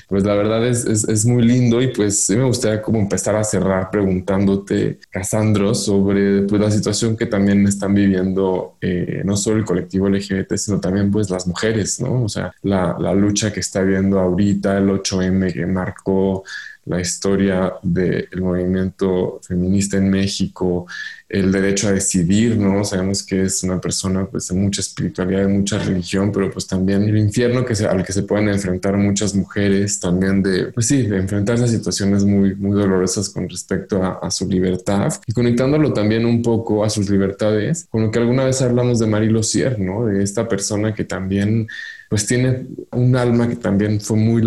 Pues 0.08 0.24
la 0.24 0.34
verdad 0.34 0.66
es, 0.66 0.84
es, 0.84 1.24
muy 1.24 1.42
lindo 1.42 1.80
y 1.80 1.88
pues 1.88 2.28
me 2.30 2.44
gustaría 2.44 2.82
como 2.82 2.98
empezar 2.98 3.36
a 3.36 3.44
cerrar 3.44 3.90
preguntándote, 3.90 4.98
Casandro, 5.10 5.74
sobre 5.74 6.42
pues, 6.42 6.60
la 6.60 6.70
situación 6.70 7.16
que 7.16 7.26
también 7.26 7.66
están 7.66 7.94
viviendo 7.94 8.76
eh, 8.80 9.22
no 9.24 9.36
solo 9.36 9.58
el 9.58 9.64
colectivo 9.64 10.08
LGBT, 10.08 10.54
sino 10.56 10.80
también 10.80 11.10
pues 11.10 11.30
las 11.30 11.46
mujeres, 11.46 12.00
¿no? 12.00 12.24
O 12.24 12.28
sea, 12.28 12.52
la, 12.62 12.96
la 12.98 13.14
lucha 13.14 13.52
que 13.52 13.60
está 13.60 13.82
viendo 13.82 14.20
ahorita, 14.20 14.78
el 14.78 14.88
8M 14.88 15.52
que 15.52 15.66
marcó 15.66 16.44
la 16.86 17.00
historia 17.00 17.72
del 17.82 18.28
movimiento 18.40 19.40
feminista 19.42 19.96
en 19.96 20.10
México, 20.10 20.86
el 21.34 21.50
derecho 21.50 21.88
a 21.88 21.92
decidir, 21.92 22.56
¿no? 22.56 22.84
Sabemos 22.84 23.24
que 23.24 23.42
es 23.42 23.64
una 23.64 23.80
persona 23.80 24.24
pues, 24.24 24.46
de 24.46 24.54
mucha 24.54 24.80
espiritualidad, 24.80 25.40
de 25.40 25.48
mucha 25.48 25.78
religión, 25.78 26.30
pero 26.30 26.48
pues 26.48 26.68
también 26.68 27.02
el 27.02 27.18
infierno 27.18 27.64
que 27.64 27.74
al 27.84 28.04
que 28.04 28.12
se 28.12 28.22
pueden 28.22 28.48
enfrentar 28.48 28.96
muchas 28.96 29.34
mujeres, 29.34 29.98
también 29.98 30.44
de, 30.44 30.66
pues 30.66 30.86
sí, 30.86 31.02
de 31.02 31.16
enfrentarse 31.16 31.64
a 31.64 31.68
situaciones 31.68 32.24
muy, 32.24 32.54
muy 32.54 32.80
dolorosas 32.80 33.28
con 33.30 33.48
respecto 33.48 34.00
a, 34.00 34.30
su 34.30 34.48
libertad 34.48 35.12
y 35.26 35.32
conectándolo 35.32 35.92
también 35.92 36.24
un 36.24 36.40
poco 36.40 36.84
a 36.84 36.90
sus 36.90 37.10
libertades, 37.10 37.86
con 37.90 38.02
lo 38.02 38.10
que 38.10 38.20
alguna 38.20 38.44
vez 38.44 38.62
hablamos 38.62 39.00
de 39.00 39.06
Marie 39.06 39.30
Lozier, 39.30 39.78
¿no? 39.78 40.06
De 40.06 40.22
esta 40.22 40.48
persona 40.48 40.94
que 40.94 41.04
también 41.04 41.66
pues 42.08 42.26
tiene 42.26 42.66
un 42.92 43.16
alma 43.16 43.48
que 43.48 43.56
también 43.56 44.00
fue 44.00 44.16
muy, 44.16 44.42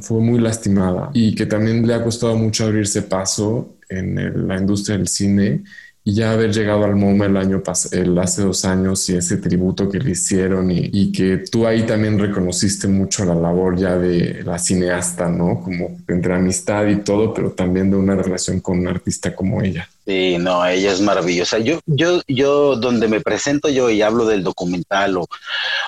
fue 0.00 0.20
muy 0.20 0.38
lastimada 0.38 1.10
y 1.14 1.34
que 1.34 1.46
también 1.46 1.84
le 1.86 1.94
ha 1.94 2.02
costado 2.02 2.36
mucho 2.36 2.64
abrirse 2.64 3.02
paso 3.02 3.74
en 3.88 4.46
la 4.46 4.56
industria 4.56 4.96
del 4.96 5.08
cine 5.08 5.62
y 6.04 6.14
ya 6.14 6.32
haber 6.32 6.52
llegado 6.52 6.84
al 6.84 6.96
MoMA 6.96 7.26
el 7.26 7.36
año 7.36 7.62
el 7.92 8.18
hace 8.18 8.42
dos 8.42 8.64
años 8.64 9.08
y 9.10 9.16
ese 9.16 9.36
tributo 9.36 9.88
que 9.88 9.98
le 9.98 10.12
hicieron 10.12 10.70
y, 10.70 10.88
y, 10.92 11.12
que 11.12 11.44
tú 11.50 11.66
ahí 11.66 11.84
también 11.84 12.18
reconociste 12.18 12.88
mucho 12.88 13.24
la 13.24 13.34
labor 13.34 13.76
ya 13.76 13.98
de 13.98 14.42
la 14.42 14.58
cineasta, 14.58 15.28
¿no? 15.28 15.60
Como 15.60 15.98
entre 16.08 16.34
amistad 16.34 16.86
y 16.86 16.96
todo, 16.96 17.34
pero 17.34 17.52
también 17.52 17.90
de 17.90 17.96
una 17.96 18.14
relación 18.14 18.60
con 18.60 18.78
un 18.78 18.88
artista 18.88 19.34
como 19.34 19.60
ella. 19.62 19.88
Sí, 20.08 20.38
no, 20.38 20.64
ella 20.66 20.92
es 20.92 21.02
maravillosa. 21.02 21.58
Yo, 21.58 21.80
yo, 21.84 22.22
yo, 22.26 22.76
donde 22.76 23.08
me 23.08 23.20
presento 23.20 23.68
yo 23.68 23.90
y 23.90 24.00
hablo 24.00 24.24
del 24.24 24.42
documental 24.42 25.18
o, 25.18 25.28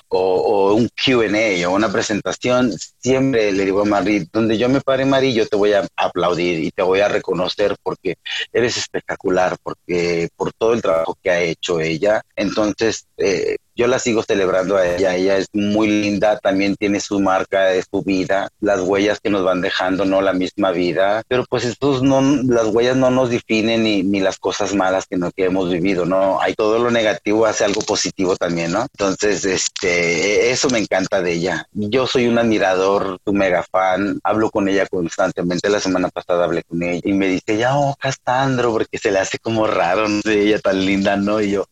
o, 0.08 0.74
un 0.74 0.90
QA 0.90 1.66
o 1.66 1.72
una 1.72 1.90
presentación, 1.90 2.70
siempre 2.98 3.50
le 3.50 3.64
digo 3.64 3.80
a 3.80 3.86
Marí, 3.86 4.28
donde 4.30 4.58
yo 4.58 4.68
me 4.68 4.82
pare, 4.82 5.06
Marí, 5.06 5.32
yo 5.32 5.46
te 5.48 5.56
voy 5.56 5.72
a 5.72 5.88
aplaudir 5.96 6.62
y 6.62 6.70
te 6.70 6.82
voy 6.82 7.00
a 7.00 7.08
reconocer 7.08 7.76
porque 7.82 8.16
eres 8.52 8.76
espectacular, 8.76 9.56
porque 9.62 10.28
por 10.36 10.52
todo 10.52 10.74
el 10.74 10.82
trabajo 10.82 11.16
que 11.22 11.30
ha 11.30 11.40
hecho 11.40 11.80
ella. 11.80 12.20
Entonces, 12.36 13.06
eh, 13.16 13.56
yo 13.74 13.86
la 13.86 13.98
sigo 13.98 14.22
celebrando 14.22 14.76
a 14.76 14.86
ella, 14.86 15.14
ella 15.14 15.36
es 15.36 15.48
muy 15.52 15.88
linda, 15.88 16.38
también 16.38 16.76
tiene 16.76 17.00
su 17.00 17.20
marca 17.20 17.66
de 17.66 17.82
su 17.82 18.02
vida, 18.02 18.48
las 18.60 18.80
huellas 18.80 19.20
que 19.20 19.30
nos 19.30 19.44
van 19.44 19.60
dejando, 19.60 20.04
no 20.04 20.20
la 20.20 20.32
misma 20.32 20.70
vida, 20.70 21.22
pero 21.28 21.44
pues 21.48 21.64
estos 21.64 22.02
no, 22.02 22.20
las 22.20 22.66
huellas 22.66 22.96
no 22.96 23.10
nos 23.10 23.30
definen 23.30 23.84
ni, 23.84 24.02
ni 24.02 24.20
las 24.20 24.38
cosas 24.38 24.74
malas 24.74 25.06
que, 25.06 25.16
no, 25.16 25.30
que 25.30 25.44
hemos 25.44 25.70
vivido, 25.70 26.04
¿no? 26.04 26.40
Hay 26.40 26.54
todo 26.54 26.78
lo 26.78 26.90
negativo 26.90 27.46
hace 27.46 27.64
algo 27.64 27.80
positivo 27.82 28.36
también, 28.36 28.72
¿no? 28.72 28.82
Entonces, 28.82 29.44
este, 29.44 30.50
eso 30.50 30.68
me 30.70 30.78
encanta 30.78 31.22
de 31.22 31.32
ella. 31.32 31.66
Yo 31.72 32.06
soy 32.06 32.26
un 32.26 32.38
admirador, 32.38 33.18
un 33.24 33.36
mega 33.36 33.64
fan, 33.70 34.20
hablo 34.24 34.50
con 34.50 34.68
ella 34.68 34.86
constantemente, 34.86 35.68
la 35.70 35.80
semana 35.80 36.08
pasada 36.08 36.44
hablé 36.44 36.62
con 36.64 36.82
ella 36.82 37.00
y 37.04 37.12
me 37.12 37.28
dice, 37.28 37.56
ya, 37.56 37.76
oh, 37.78 37.96
Castandro, 37.98 38.72
porque 38.72 38.98
se 38.98 39.10
le 39.10 39.18
hace 39.18 39.38
como 39.38 39.66
raro, 39.66 40.08
no 40.08 40.20
ella 40.26 40.58
tan 40.58 40.84
linda, 40.84 41.16
¿no? 41.16 41.40
Y 41.40 41.52
yo, 41.52 41.66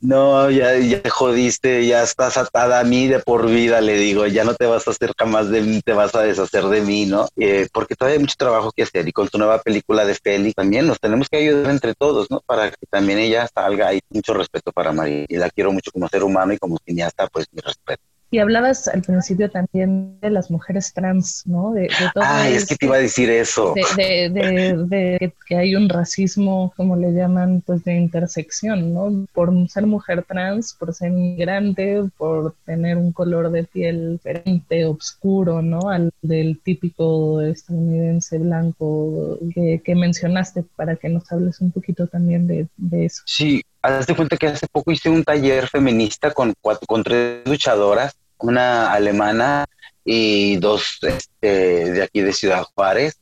no, 0.00 0.50
ya, 0.50 0.76
ya 0.76 1.00
jodí 1.08 1.45
ya 1.86 2.02
estás 2.02 2.36
atada 2.36 2.80
a 2.80 2.84
mí 2.84 3.08
de 3.08 3.20
por 3.20 3.46
vida, 3.48 3.80
le 3.80 3.96
digo, 3.96 4.26
ya 4.26 4.44
no 4.44 4.54
te 4.54 4.66
vas 4.66 4.86
a 4.86 4.90
hacer 4.90 5.12
jamás 5.18 5.50
de 5.50 5.60
mí, 5.60 5.80
te 5.82 5.92
vas 5.92 6.14
a 6.14 6.22
deshacer 6.22 6.64
de 6.64 6.80
mí, 6.80 7.06
¿no? 7.06 7.28
Eh, 7.36 7.68
porque 7.72 7.94
todavía 7.94 8.16
hay 8.16 8.20
mucho 8.20 8.36
trabajo 8.38 8.72
que 8.72 8.82
hacer 8.82 9.06
y 9.08 9.12
con 9.12 9.28
tu 9.28 9.38
nueva 9.38 9.60
película 9.60 10.04
de 10.04 10.14
Félix 10.14 10.54
también 10.54 10.86
nos 10.86 10.98
tenemos 11.00 11.28
que 11.28 11.38
ayudar 11.38 11.70
entre 11.70 11.94
todos, 11.94 12.30
¿no? 12.30 12.40
Para 12.40 12.70
que 12.70 12.86
también 12.90 13.18
ella 13.18 13.48
salga, 13.52 13.88
hay 13.88 14.00
mucho 14.10 14.34
respeto 14.34 14.72
para 14.72 14.92
María 14.92 15.26
y 15.28 15.36
la 15.36 15.50
quiero 15.50 15.72
mucho 15.72 15.90
como 15.92 16.08
ser 16.08 16.22
humano 16.24 16.52
y 16.52 16.58
como 16.58 16.78
cineasta, 16.84 17.26
pues 17.28 17.46
mi 17.52 17.60
respeto. 17.60 18.02
Y 18.30 18.38
hablabas 18.38 18.88
al 18.88 19.02
principio 19.02 19.50
también 19.50 20.18
de 20.20 20.30
las 20.30 20.50
mujeres 20.50 20.92
trans, 20.92 21.44
¿no? 21.46 21.72
De, 21.72 21.88
todo 22.12 22.24
Ay, 22.26 22.54
es 22.54 22.66
que 22.66 22.74
te 22.74 22.86
iba 22.86 22.96
a 22.96 23.00
decir 23.00 23.30
eso. 23.30 23.74
De, 23.96 24.30
de, 24.30 25.32
que 25.46 25.56
hay 25.56 25.76
un 25.76 25.88
racismo, 25.88 26.72
como 26.76 26.96
le 26.96 27.12
llaman, 27.12 27.62
pues 27.64 27.84
de 27.84 27.94
intersección, 27.94 28.92
¿no? 28.92 29.26
Por 29.32 29.52
ser 29.68 29.86
mujer 29.86 30.24
trans, 30.24 30.74
por 30.74 30.92
ser 30.92 31.12
inmigrante, 31.12 32.02
por 32.16 32.54
tener 32.64 32.96
un 32.96 33.12
color 33.12 33.50
de 33.50 33.64
piel 33.64 34.14
diferente, 34.14 34.84
oscuro, 34.84 35.62
¿no? 35.62 35.88
Al 35.88 36.10
del 36.20 36.60
típico 36.60 37.40
estadounidense 37.40 38.38
blanco 38.38 39.38
que, 39.54 39.80
que 39.84 39.94
mencionaste, 39.94 40.64
para 40.74 40.96
que 40.96 41.08
nos 41.08 41.30
hables 41.30 41.60
un 41.60 41.70
poquito 41.70 42.06
también 42.06 42.46
de, 42.46 42.66
eso. 43.04 43.22
Sí, 43.26 43.62
Haz 43.86 44.08
de 44.08 44.16
cuenta 44.16 44.36
que 44.36 44.48
hace 44.48 44.66
poco 44.66 44.90
hice 44.90 45.08
un 45.08 45.22
taller 45.22 45.68
feminista 45.68 46.32
con, 46.32 46.54
cuatro, 46.60 46.84
con 46.88 47.04
tres 47.04 47.46
luchadoras, 47.46 48.16
una 48.38 48.92
alemana 48.92 49.66
y 50.04 50.56
dos 50.56 50.98
este, 51.02 51.92
de 51.92 52.02
aquí 52.02 52.20
de 52.20 52.32
Ciudad 52.32 52.64
Juárez. 52.74 53.20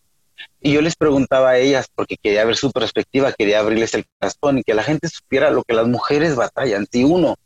Y 0.63 0.73
yo 0.73 0.81
les 0.81 0.97
preguntaba 0.97 1.51
a 1.51 1.59
ellas, 1.59 1.89
porque 1.95 2.17
quería 2.17 2.47
ver 2.47 2.57
su 2.57 2.73
perspectiva, 2.73 3.35
quería 3.35 3.59
abrirles 3.61 3.93
el 3.93 4.07
corazón 4.19 4.57
y 4.57 4.63
que 4.63 4.73
la 4.73 4.83
gente 4.83 5.11
supiera 5.11 5.51
lo 5.51 5.65
que 5.65 5.75
las 5.75 5.87
mujeres 5.87 6.35
batallan. 6.35 6.87
Si 6.91 7.05
uno, 7.05 7.37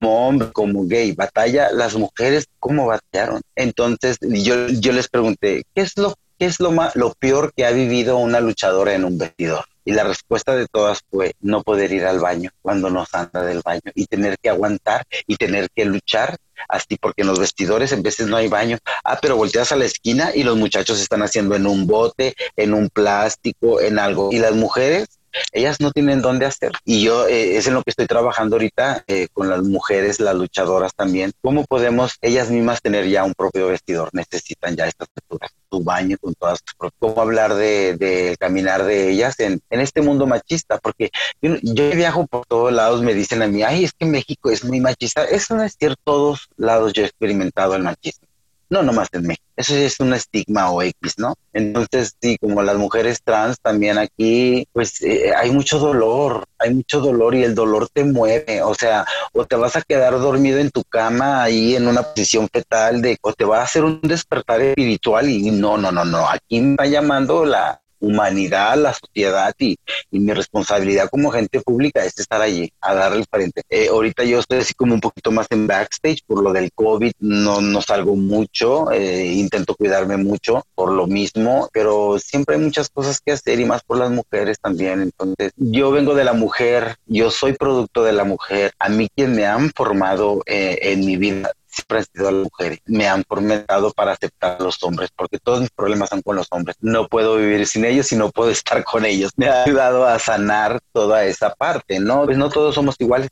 como 0.00 0.26
hombre, 0.26 0.50
como 0.50 0.86
gay, 0.86 1.12
batalla, 1.12 1.70
las 1.72 1.94
mujeres, 1.94 2.46
¿cómo 2.58 2.86
batallaron? 2.86 3.42
Entonces 3.54 4.16
yo, 4.22 4.68
yo 4.68 4.92
les 4.92 5.08
pregunté, 5.08 5.64
¿qué 5.74 5.82
es 5.82 5.98
lo, 5.98 6.14
qué 6.38 6.46
es 6.46 6.58
lo, 6.58 6.72
más, 6.72 6.96
lo 6.96 7.12
peor 7.12 7.52
que 7.54 7.66
ha 7.66 7.70
vivido 7.70 8.16
una 8.16 8.40
luchadora 8.40 8.94
en 8.94 9.04
un 9.04 9.18
vestidor? 9.18 9.66
Y 9.84 9.92
la 9.92 10.04
respuesta 10.04 10.54
de 10.54 10.66
todas 10.66 11.00
fue 11.10 11.32
no 11.40 11.62
poder 11.62 11.92
ir 11.92 12.04
al 12.04 12.20
baño 12.20 12.50
cuando 12.62 12.90
nos 12.90 13.12
anda 13.14 13.42
del 13.42 13.62
baño 13.64 13.80
y 13.94 14.06
tener 14.06 14.38
que 14.38 14.50
aguantar 14.50 15.04
y 15.26 15.36
tener 15.36 15.68
que 15.74 15.84
luchar 15.84 16.36
así 16.68 16.96
porque 17.00 17.22
en 17.22 17.28
los 17.28 17.38
vestidores 17.38 17.92
en 17.92 18.02
veces 18.02 18.28
no 18.28 18.36
hay 18.36 18.48
baño. 18.48 18.78
Ah, 19.04 19.18
pero 19.20 19.36
volteas 19.36 19.72
a 19.72 19.76
la 19.76 19.84
esquina 19.84 20.30
y 20.34 20.44
los 20.44 20.56
muchachos 20.56 21.00
están 21.00 21.22
haciendo 21.22 21.54
en 21.54 21.66
un 21.66 21.86
bote, 21.86 22.34
en 22.56 22.74
un 22.74 22.88
plástico, 22.88 23.80
en 23.80 23.98
algo. 23.98 24.30
Y 24.32 24.38
las 24.38 24.54
mujeres 24.54 25.08
ellas 25.52 25.80
no 25.80 25.90
tienen 25.90 26.22
dónde 26.22 26.46
hacer. 26.46 26.72
Y 26.84 27.02
yo 27.02 27.26
eh, 27.26 27.56
es 27.56 27.66
en 27.66 27.74
lo 27.74 27.82
que 27.82 27.90
estoy 27.90 28.06
trabajando 28.06 28.56
ahorita 28.56 29.04
eh, 29.06 29.28
con 29.32 29.48
las 29.48 29.62
mujeres, 29.62 30.20
las 30.20 30.34
luchadoras 30.34 30.94
también. 30.94 31.32
¿Cómo 31.40 31.64
podemos 31.64 32.16
ellas 32.20 32.50
mismas 32.50 32.80
tener 32.82 33.08
ya 33.08 33.24
un 33.24 33.34
propio 33.34 33.68
vestidor? 33.68 34.10
Necesitan 34.12 34.76
ya 34.76 34.86
estas 34.86 35.08
estructuras, 35.08 35.52
su 35.70 35.82
baño 35.82 36.16
con 36.20 36.34
todas 36.34 36.60
sus 36.64 36.90
¿Cómo 36.98 37.20
hablar 37.20 37.54
de, 37.54 38.36
caminar 38.38 38.84
de 38.84 39.10
ellas 39.10 39.38
en, 39.40 39.60
este 39.70 40.02
mundo 40.02 40.26
machista? 40.26 40.78
Porque 40.78 41.10
yo, 41.40 41.56
yo, 41.62 41.90
viajo 41.90 42.26
por 42.26 42.46
todos 42.46 42.72
lados, 42.72 43.02
me 43.02 43.14
dicen 43.14 43.42
a 43.42 43.46
mí, 43.46 43.62
ay, 43.62 43.84
es 43.84 43.92
que 43.92 44.06
México 44.06 44.50
es 44.50 44.64
muy 44.64 44.80
machista. 44.80 45.24
Eso 45.24 45.56
no 45.56 45.64
es 45.64 45.76
cierto, 45.78 46.00
todos 46.04 46.48
lados 46.56 46.92
yo 46.92 47.02
he 47.02 47.06
experimentado 47.06 47.74
el 47.74 47.82
machismo 47.82 48.31
no 48.72 48.82
nomás 48.82 49.08
en 49.12 49.26
México. 49.26 49.44
Eso 49.54 49.74
es 49.76 50.00
un 50.00 50.14
estigma 50.14 50.70
o 50.70 50.80
X, 50.80 51.18
¿no? 51.18 51.34
Entonces, 51.52 52.16
sí, 52.20 52.38
como 52.40 52.62
las 52.62 52.76
mujeres 52.76 53.20
trans 53.22 53.60
también 53.60 53.98
aquí, 53.98 54.66
pues 54.72 55.02
eh, 55.02 55.30
hay 55.36 55.50
mucho 55.50 55.78
dolor, 55.78 56.46
hay 56.58 56.72
mucho 56.72 57.00
dolor 57.00 57.34
y 57.34 57.44
el 57.44 57.54
dolor 57.54 57.90
te 57.92 58.02
mueve, 58.02 58.62
o 58.62 58.74
sea, 58.74 59.04
o 59.34 59.44
te 59.44 59.56
vas 59.56 59.76
a 59.76 59.82
quedar 59.82 60.18
dormido 60.18 60.58
en 60.58 60.70
tu 60.70 60.82
cama 60.84 61.42
ahí 61.42 61.76
en 61.76 61.86
una 61.86 62.02
posición 62.02 62.48
fetal 62.50 63.02
de, 63.02 63.18
o 63.20 63.34
te 63.34 63.44
va 63.44 63.58
a 63.60 63.64
hacer 63.64 63.84
un 63.84 64.00
despertar 64.00 64.62
espiritual 64.62 65.28
y 65.28 65.50
no, 65.50 65.76
no, 65.76 65.92
no, 65.92 66.06
no, 66.06 66.26
aquí 66.26 66.62
me 66.62 66.70
está 66.72 66.86
llamando 66.86 67.44
la, 67.44 67.81
humanidad, 68.02 68.76
la 68.76 68.92
sociedad 68.92 69.54
y, 69.58 69.78
mi 70.10 70.32
responsabilidad 70.32 71.08
como 71.10 71.30
gente 71.30 71.60
pública 71.60 72.04
es 72.04 72.18
estar 72.18 72.40
allí, 72.40 72.70
a 72.80 72.94
darle 72.94 73.20
el 73.20 73.26
frente. 73.30 73.62
Eh, 73.68 73.88
ahorita 73.88 74.24
yo 74.24 74.38
estoy 74.38 74.58
así 74.58 74.74
como 74.74 74.94
un 74.94 75.00
poquito 75.00 75.32
más 75.32 75.46
en 75.50 75.66
backstage 75.66 76.22
por 76.26 76.42
lo 76.42 76.52
del 76.52 76.70
COVID, 76.72 77.12
no, 77.18 77.60
no 77.60 77.82
salgo 77.82 78.14
mucho, 78.14 78.90
eh, 78.92 79.26
intento 79.26 79.74
cuidarme 79.74 80.16
mucho 80.16 80.64
por 80.74 80.92
lo 80.92 81.06
mismo, 81.06 81.68
pero 81.72 82.18
siempre 82.18 82.56
hay 82.56 82.62
muchas 82.62 82.88
cosas 82.88 83.20
que 83.20 83.32
hacer 83.32 83.58
y 83.58 83.64
más 83.64 83.82
por 83.82 83.98
las 83.98 84.10
mujeres 84.10 84.58
también. 84.60 85.00
Entonces, 85.00 85.52
yo 85.56 85.90
vengo 85.90 86.14
de 86.14 86.24
la 86.24 86.34
mujer, 86.34 86.96
yo 87.06 87.30
soy 87.30 87.54
producto 87.54 88.04
de 88.04 88.12
la 88.12 88.24
mujer, 88.24 88.72
a 88.78 88.88
mí 88.88 89.08
quien 89.14 89.34
me 89.34 89.46
han 89.46 89.70
formado 89.70 90.42
eh, 90.46 90.78
en 90.82 91.04
mi 91.04 91.16
vida 91.16 91.52
siempre 91.72 91.98
han 91.98 92.04
sido 92.04 92.30
las 92.30 92.42
mujeres. 92.44 92.78
Me 92.86 93.08
han 93.08 93.24
fomentado 93.24 93.92
para 93.92 94.12
aceptar 94.12 94.58
a 94.60 94.62
los 94.62 94.82
hombres, 94.82 95.10
porque 95.16 95.38
todos 95.38 95.60
mis 95.60 95.70
problemas 95.70 96.10
son 96.10 96.22
con 96.22 96.36
los 96.36 96.46
hombres. 96.50 96.76
No 96.80 97.08
puedo 97.08 97.36
vivir 97.36 97.66
sin 97.66 97.84
ellos 97.84 98.12
y 98.12 98.16
no 98.16 98.30
puedo 98.30 98.50
estar 98.50 98.84
con 98.84 99.04
ellos. 99.04 99.32
Me 99.36 99.48
ha 99.48 99.64
ayudado 99.64 100.06
a 100.06 100.18
sanar 100.18 100.80
toda 100.92 101.24
esa 101.24 101.54
parte, 101.54 101.98
¿no? 101.98 102.24
Pues 102.24 102.36
no 102.36 102.50
todos 102.50 102.74
somos 102.74 102.96
iguales 102.98 103.30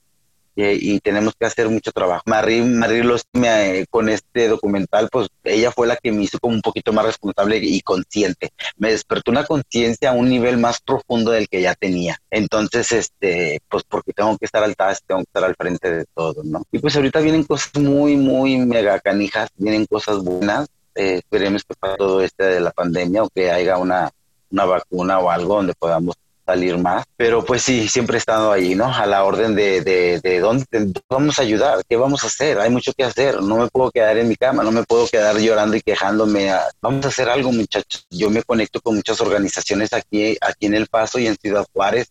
y, 0.60 1.00
tenemos 1.00 1.34
que 1.38 1.46
hacer 1.46 1.68
mucho 1.68 1.92
trabajo. 1.92 2.22
Marie, 2.26 2.62
Marie 2.62 3.04
me, 3.32 3.86
con 3.88 4.08
este 4.08 4.48
documental, 4.48 5.08
pues 5.10 5.28
ella 5.44 5.70
fue 5.70 5.86
la 5.86 5.96
que 5.96 6.12
me 6.12 6.24
hizo 6.24 6.38
como 6.38 6.54
un 6.54 6.60
poquito 6.60 6.92
más 6.92 7.06
responsable 7.06 7.58
y 7.58 7.80
consciente. 7.80 8.50
Me 8.76 8.90
despertó 8.90 9.30
una 9.30 9.44
conciencia 9.44 10.10
a 10.10 10.14
un 10.14 10.28
nivel 10.28 10.58
más 10.58 10.80
profundo 10.80 11.30
del 11.30 11.48
que 11.48 11.62
ya 11.62 11.74
tenía. 11.74 12.18
Entonces, 12.30 12.92
este, 12.92 13.60
pues 13.68 13.84
porque 13.84 14.12
tengo 14.12 14.36
que 14.38 14.46
estar 14.46 14.62
al 14.62 14.76
TAS, 14.76 15.02
tengo 15.06 15.20
que 15.20 15.28
estar 15.28 15.44
al 15.44 15.56
frente 15.56 15.90
de 15.90 16.04
todo, 16.14 16.42
¿no? 16.44 16.62
Y 16.72 16.78
pues 16.78 16.96
ahorita 16.96 17.20
vienen 17.20 17.44
cosas 17.44 17.74
muy, 17.74 18.16
muy 18.16 18.58
mega 18.58 19.00
canijas, 19.00 19.50
vienen 19.56 19.86
cosas 19.86 20.18
buenas. 20.18 20.68
Eh, 20.94 21.16
esperemos 21.16 21.64
que 21.64 21.74
para 21.74 21.96
todo 21.96 22.20
este 22.20 22.44
de 22.44 22.60
la 22.60 22.72
pandemia 22.72 23.22
o 23.22 23.28
que 23.28 23.50
haya 23.50 23.78
una, 23.78 24.10
una 24.50 24.64
vacuna 24.64 25.18
o 25.20 25.30
algo 25.30 25.56
donde 25.56 25.74
podamos 25.74 26.16
salir 26.50 26.78
más. 26.78 27.04
Pero 27.16 27.44
pues 27.44 27.62
sí, 27.62 27.88
siempre 27.88 28.16
he 28.16 28.18
estado 28.18 28.52
ahí, 28.52 28.74
¿no? 28.74 28.92
A 28.92 29.06
la 29.06 29.24
orden 29.24 29.54
de, 29.54 29.80
de, 29.82 30.20
de 30.20 30.40
dónde 30.40 30.64
vamos 31.08 31.38
a 31.38 31.42
ayudar, 31.42 31.82
qué 31.88 31.96
vamos 31.96 32.24
a 32.24 32.26
hacer. 32.26 32.58
Hay 32.58 32.70
mucho 32.70 32.92
que 32.92 33.04
hacer. 33.04 33.40
No 33.42 33.56
me 33.56 33.68
puedo 33.68 33.90
quedar 33.90 34.18
en 34.18 34.28
mi 34.28 34.36
cama, 34.36 34.62
no 34.62 34.72
me 34.72 34.84
puedo 34.84 35.06
quedar 35.06 35.36
llorando 35.38 35.76
y 35.76 35.82
quejándome. 35.82 36.52
Vamos 36.80 37.04
a 37.04 37.08
hacer 37.08 37.28
algo, 37.28 37.52
muchachos. 37.52 38.06
Yo 38.10 38.30
me 38.30 38.42
conecto 38.42 38.80
con 38.80 38.96
muchas 38.96 39.20
organizaciones 39.20 39.92
aquí, 39.92 40.36
aquí 40.40 40.66
en 40.66 40.74
El 40.74 40.86
Paso 40.86 41.18
y 41.18 41.26
en 41.26 41.36
Ciudad 41.36 41.66
Juárez 41.72 42.08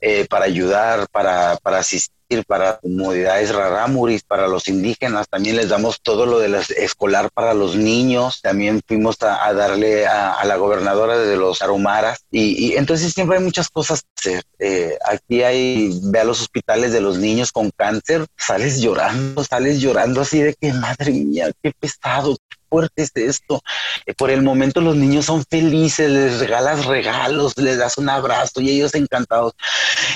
eh, 0.00 0.26
para 0.28 0.44
ayudar, 0.44 1.08
para, 1.10 1.56
para 1.56 1.78
asistir 1.78 2.12
para 2.46 2.78
comunidades 2.78 3.54
rarámuris, 3.54 4.22
para 4.22 4.48
los 4.48 4.68
indígenas, 4.68 5.28
también 5.28 5.56
les 5.56 5.68
damos 5.68 6.00
todo 6.02 6.26
lo 6.26 6.38
de 6.38 6.48
la 6.48 6.60
escolar 6.76 7.30
para 7.32 7.54
los 7.54 7.76
niños, 7.76 8.40
también 8.42 8.80
fuimos 8.86 9.16
a, 9.22 9.52
darle 9.52 10.06
a, 10.06 10.42
la 10.44 10.56
gobernadora 10.56 11.18
de 11.18 11.36
los 11.36 11.62
aromaras 11.62 12.24
y, 12.30 12.74
entonces 12.76 13.12
siempre 13.12 13.38
hay 13.38 13.44
muchas 13.44 13.68
cosas 13.68 14.02
que 14.02 14.30
hacer. 14.30 14.44
Eh, 14.58 14.96
aquí 15.04 15.42
hay, 15.42 16.00
ve 16.04 16.20
a 16.20 16.24
los 16.24 16.40
hospitales 16.40 16.92
de 16.92 17.00
los 17.00 17.18
niños 17.18 17.52
con 17.52 17.70
cáncer, 17.76 18.26
sales 18.36 18.80
llorando, 18.80 19.44
sales 19.44 19.80
llorando 19.80 20.22
así 20.22 20.40
de 20.40 20.54
que 20.54 20.72
madre 20.72 21.12
mía, 21.12 21.50
qué 21.62 21.72
pesado, 21.78 22.36
fuerte 22.72 23.02
es 23.02 23.12
esto. 23.14 23.62
Eh, 24.06 24.14
por 24.14 24.30
el 24.30 24.40
momento 24.42 24.80
los 24.80 24.96
niños 24.96 25.26
son 25.26 25.44
felices, 25.44 26.10
les 26.10 26.40
regalas 26.40 26.86
regalos, 26.86 27.58
les 27.58 27.76
das 27.76 27.98
un 27.98 28.08
abrazo 28.08 28.62
y 28.62 28.70
ellos 28.70 28.94
encantados. 28.94 29.52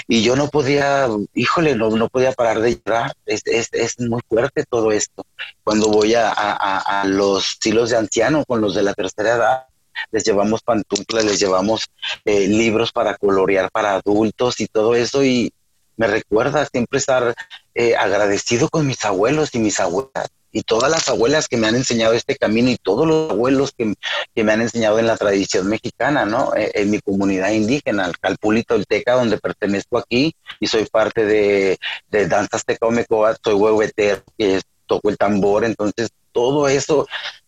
Y 0.09 0.23
yo 0.23 0.37
no 0.37 0.49
podía, 0.49 1.07
híjole, 1.35 1.77
no, 1.77 1.91
no 1.91 2.09
podía 2.09 2.33
parar 2.33 2.61
de 2.61 2.81
llorar. 2.83 3.13
Es, 3.27 3.43
es, 3.45 3.69
es 3.73 4.01
muy 4.01 4.23
fuerte 4.27 4.65
todo 4.65 4.91
esto. 4.91 5.27
Cuando 5.63 5.89
voy 5.89 6.15
a, 6.15 6.31
a, 6.31 7.03
a 7.03 7.05
los 7.05 7.59
silos 7.61 7.91
de 7.91 7.99
ancianos 7.99 8.47
con 8.49 8.63
los 8.63 8.75
de 8.75 8.83
la 8.83 8.95
tercera 8.95 9.35
edad, 9.35 9.67
les 10.11 10.25
llevamos 10.25 10.63
pantuflas, 10.63 11.25
les 11.25 11.39
llevamos 11.39 11.91
eh, 12.25 12.49
libros 12.49 12.91
para 12.91 13.17
colorear 13.19 13.71
para 13.71 13.97
adultos 13.97 14.61
y 14.61 14.67
todo 14.67 14.95
eso 14.95 15.23
y 15.25 15.53
me 15.97 16.07
recuerda 16.07 16.67
siempre 16.67 16.99
estar 16.99 17.35
eh, 17.75 17.97
agradecido 17.97 18.69
con 18.69 18.87
mis 18.87 19.05
abuelos 19.05 19.55
y 19.55 19.59
mis 19.59 19.81
abuelas 19.81 20.29
y 20.57 20.63
todas 20.63 20.91
las 20.91 21.07
abuelas 21.11 21.49
que 21.49 21.59
me 21.59 21.67
han 21.67 21.75
enseñado 21.75 22.15
este 22.15 22.35
camino 22.35 22.71
y 22.71 22.79
todos 22.79 23.07
los 23.07 23.31
abuelos 23.31 23.75
que, 23.77 23.95
me 24.43 24.53
han 24.53 24.63
enseñado 24.63 24.99
en 24.99 25.07
la 25.07 25.19
tradición 25.19 25.67
mexicana, 25.67 26.25
¿no? 26.25 26.55
Eh, 26.57 26.71
en, 26.73 26.91
mi 26.91 26.99
comunidad 26.99 27.51
indígena, 27.51 28.07
el 28.07 28.19
Calpulito, 28.19 28.75
el 28.75 28.87
Teca, 28.87 29.17
donde 29.17 29.37
pertenezco 29.37 29.99
aquí 29.99 30.35
y 30.59 30.67
soy 30.67 30.87
parte 30.87 31.27
de, 31.27 31.79
de 32.09 32.27
Danzas 32.27 32.65
Teca 32.65 32.87
Omecoa, 32.87 33.37
soy 33.45 33.53
huehuetero, 33.53 34.23
que 34.39 34.63
toco 34.87 35.11
el 35.11 35.19
tambor, 35.19 35.63
entonces 35.67 36.09
todo 36.33 36.69
eso 36.69 37.07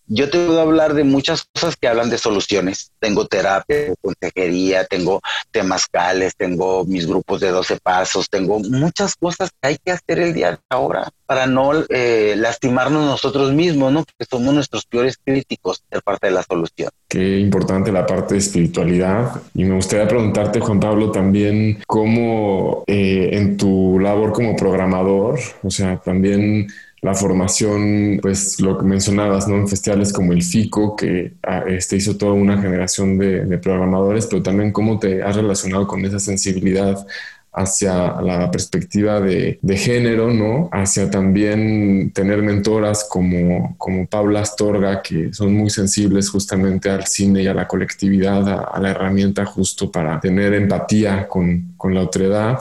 yo 0.09 0.31
te 0.31 0.45
puedo 0.45 0.61
hablar 0.61 0.95
de 0.95 1.05
muchas 1.05 1.45
cosas 1.55 1.77
que 1.77 1.87
hablan 1.87 2.11
de 2.11 2.19
soluciones. 2.19 2.91
Tengo 2.99 3.27
terapia, 3.27 3.95
consejería, 4.01 4.85
tengo 4.85 5.21
temazcales, 5.51 6.35
tengo 6.37 6.85
mis 6.85 7.07
grupos 7.07 7.41
de 7.41 7.51
12 7.51 7.79
pasos, 7.83 8.29
tengo 8.31 8.59
muchas 8.59 9.15
cosas 9.17 9.51
que 9.51 9.69
hay 9.69 9.77
que 9.77 9.93
hacer 9.93 10.19
el 10.19 10.35
día 10.35 10.53
de 10.53 10.59
ahora 10.71 11.11
para 11.27 11.47
no 11.47 11.73
eh, 11.91 12.35
lastimarnos 12.39 13.05
nosotros 13.05 13.53
mismos, 13.53 13.93
¿no? 13.93 13.99
Porque 14.05 14.25
somos 14.31 14.55
nuestros 14.55 14.87
peores 14.87 15.19
críticos 15.23 15.85
de 15.91 16.01
parte 16.01 16.29
de 16.29 16.33
la 16.33 16.43
solución. 16.43 16.91
Qué 17.07 17.39
importante 17.39 17.93
la 17.93 18.07
parte 18.07 18.35
de 18.35 18.41
espiritualidad. 18.41 19.43
Y 19.55 19.65
me 19.65 19.75
gustaría 19.75 20.09
preguntarte, 20.09 20.61
Juan 20.61 20.81
Pablo, 20.81 21.11
también 21.11 21.83
cómo 21.87 22.83
eh, 22.87 23.31
en 23.33 23.59
tu 23.59 23.99
labor 23.99 24.33
como 24.33 24.57
programador, 24.57 25.39
o 25.63 25.71
sea, 25.71 25.99
también 25.99 26.69
la 27.01 27.15
formación, 27.15 28.19
pues 28.21 28.61
lo 28.61 28.77
que 28.77 28.85
mencionabas, 28.85 29.47
¿no? 29.47 29.57
En 29.57 29.69
festivales 29.69 30.13
como 30.13 30.33
el 30.33 30.43
FICO, 30.43 30.97
que 30.97 31.33
ah, 31.45 31.65
este, 31.69 31.97
hizo 31.97 32.17
toda 32.17 32.33
una 32.33 32.61
generación 32.61 33.19
de, 33.19 33.59
programadores, 33.59 34.27
pero 34.27 34.43
también 34.43 34.73
cómo 34.73 34.99
te 34.99 35.23
has 35.23 35.37
relacionado 35.37 35.87
con 35.87 36.05
esa 36.05 36.19
sensibilidad 36.19 37.07
hacia 37.53 38.21
la 38.21 38.51
perspectiva 38.51 39.21
de, 39.21 39.59
género, 39.77 40.33
¿no? 40.33 40.69
Hacia 40.73 41.11
también 41.11 42.13
tener 42.13 42.43
mentoras 42.43 43.07
como, 43.09 43.75
como 43.79 44.07
Paula 44.07 44.41
Astorga, 44.41 45.03
que 45.03 45.33
son 45.33 45.55
muy 45.55 45.71
sensibles 45.71 46.31
justamente 46.31 46.91
al 46.91 47.07
cine 47.07 47.43
y 47.43 47.47
a 47.47 47.55
la 47.55 47.67
colectividad, 47.67 48.73
a, 48.73 48.79
la 48.81 48.91
herramienta 48.91 49.45
justo 49.45 49.91
para 49.91 50.21
tener 50.21 50.55
empatía 50.55 51.27
con, 51.27 51.75
con 51.77 51.95
la 51.95 52.03
otredad. 52.03 52.59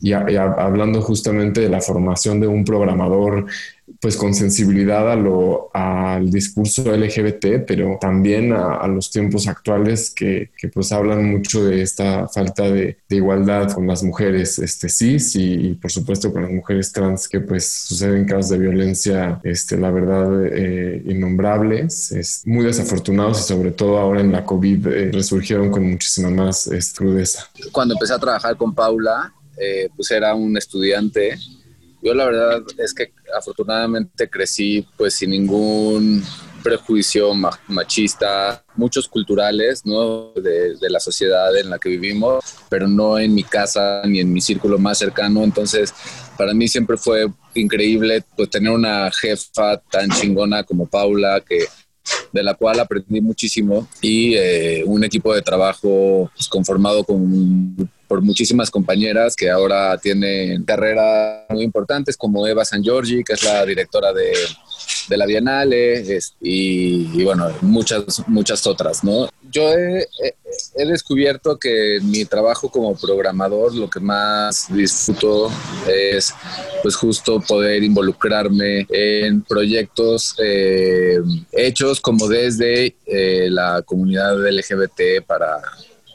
Y, 0.00 0.10
y, 0.10 0.36
hablando 0.36 1.00
justamente 1.00 1.62
de 1.62 1.70
la 1.70 1.80
formación 1.80 2.40
de 2.40 2.46
un 2.46 2.64
programador 2.64 3.46
pues 4.00 4.16
con 4.16 4.34
sensibilidad 4.34 5.10
a 5.10 5.16
lo, 5.16 5.70
al 5.74 6.30
discurso 6.30 6.94
LGBT, 6.94 7.64
pero 7.66 7.98
también 8.00 8.52
a, 8.52 8.86
los 8.88 9.10
tiempos 9.10 9.46
actuales 9.46 10.10
que, 10.10 10.50
pues 10.72 10.92
hablan 10.92 11.30
mucho 11.30 11.64
de 11.64 11.82
esta 11.82 12.28
falta 12.28 12.64
de, 12.64 12.98
igualdad 13.10 13.70
con 13.72 13.86
las 13.86 14.02
mujeres 14.02 14.58
este, 14.58 14.88
cis 14.88 15.36
y, 15.36 15.74
por 15.74 15.90
supuesto 15.90 16.32
con 16.32 16.42
las 16.42 16.50
mujeres 16.50 16.92
trans 16.92 17.28
que 17.28 17.40
pues 17.40 17.66
suceden 17.66 18.24
casos 18.24 18.50
de 18.50 18.58
violencia, 18.58 19.40
este, 19.44 19.76
la 19.76 19.90
verdad, 19.90 20.46
eh, 20.46 21.02
innombrables, 21.06 22.10
es 22.12 22.42
muy 22.44 22.64
desafortunados 22.64 23.40
y 23.40 23.42
sobre 23.44 23.70
todo 23.70 23.98
ahora 23.98 24.20
en 24.20 24.32
la 24.32 24.44
COVID 24.44 24.86
eh, 24.88 25.10
resurgieron 25.12 25.70
con 25.70 25.88
muchísima 25.88 26.30
más 26.30 26.68
crudeza. 26.96 27.48
Cuando 27.70 27.94
empecé 27.94 28.14
a 28.14 28.18
trabajar 28.18 28.56
con 28.56 28.74
Paula, 28.74 29.32
eh, 29.56 29.88
pues 29.94 30.10
era 30.10 30.34
un 30.34 30.56
estudiante 30.56 31.38
yo 32.04 32.12
la 32.12 32.26
verdad 32.26 32.62
es 32.78 32.92
que 32.92 33.12
afortunadamente 33.36 34.28
crecí 34.28 34.86
pues 34.96 35.14
sin 35.14 35.30
ningún 35.30 36.22
prejuicio 36.62 37.32
machista, 37.68 38.62
muchos 38.76 39.08
culturales, 39.08 39.84
¿no? 39.84 40.32
De, 40.32 40.76
la 40.88 41.00
sociedad 41.00 41.56
en 41.56 41.70
la 41.70 41.78
que 41.78 41.88
vivimos, 41.88 42.44
pero 42.68 42.86
no 42.86 43.18
en 43.18 43.34
mi 43.34 43.42
casa 43.42 44.02
ni 44.06 44.20
en 44.20 44.32
mi 44.32 44.40
círculo 44.40 44.78
más 44.78 44.98
cercano. 44.98 45.44
Entonces, 45.44 45.94
para 46.36 46.54
mí 46.54 46.68
siempre 46.68 46.96
fue 46.96 47.26
increíble 47.54 48.24
pues, 48.36 48.50
tener 48.50 48.70
una 48.70 49.10
jefa 49.10 49.78
tan 49.78 50.10
chingona 50.10 50.62
como 50.62 50.86
Paula, 50.86 51.40
que 51.40 51.64
de 52.32 52.42
la 52.42 52.54
cual 52.54 52.80
aprendí 52.80 53.20
muchísimo 53.20 53.88
y 54.02 54.34
eh, 54.34 54.82
un 54.84 55.04
equipo 55.04 55.34
de 55.34 55.40
trabajo 55.40 56.30
pues, 56.34 56.48
conformado 56.48 57.02
con 57.04 57.90
por 58.06 58.22
muchísimas 58.22 58.70
compañeras 58.70 59.36
que 59.36 59.50
ahora 59.50 59.96
tienen 59.98 60.64
carreras 60.64 61.44
muy 61.50 61.64
importantes, 61.64 62.16
como 62.16 62.46
Eva 62.46 62.64
San 62.64 62.82
Giorgi, 62.82 63.24
que 63.24 63.34
es 63.34 63.42
la 63.44 63.64
directora 63.64 64.12
de, 64.12 64.32
de 65.08 65.16
la 65.16 65.26
Bienale, 65.26 66.20
y, 66.40 67.22
bueno, 67.24 67.50
muchas, 67.60 68.22
muchas 68.26 68.66
otras, 68.66 69.04
¿no? 69.04 69.28
Yo 69.50 69.70
he, 69.72 70.06
he, 70.76 70.86
descubierto 70.86 71.58
que 71.58 71.98
mi 72.02 72.24
trabajo 72.24 72.68
como 72.68 72.96
programador 72.96 73.74
lo 73.74 73.88
que 73.88 74.00
más 74.00 74.66
disfruto 74.72 75.50
es 75.86 76.34
pues 76.82 76.96
justo 76.96 77.40
poder 77.40 77.82
involucrarme 77.82 78.86
en 78.88 79.42
proyectos 79.42 80.34
eh, 80.42 81.18
hechos 81.52 82.00
como 82.00 82.28
desde 82.28 82.96
eh, 83.06 83.48
la 83.50 83.82
comunidad 83.82 84.36
LGBT 84.36 85.24
para 85.26 85.60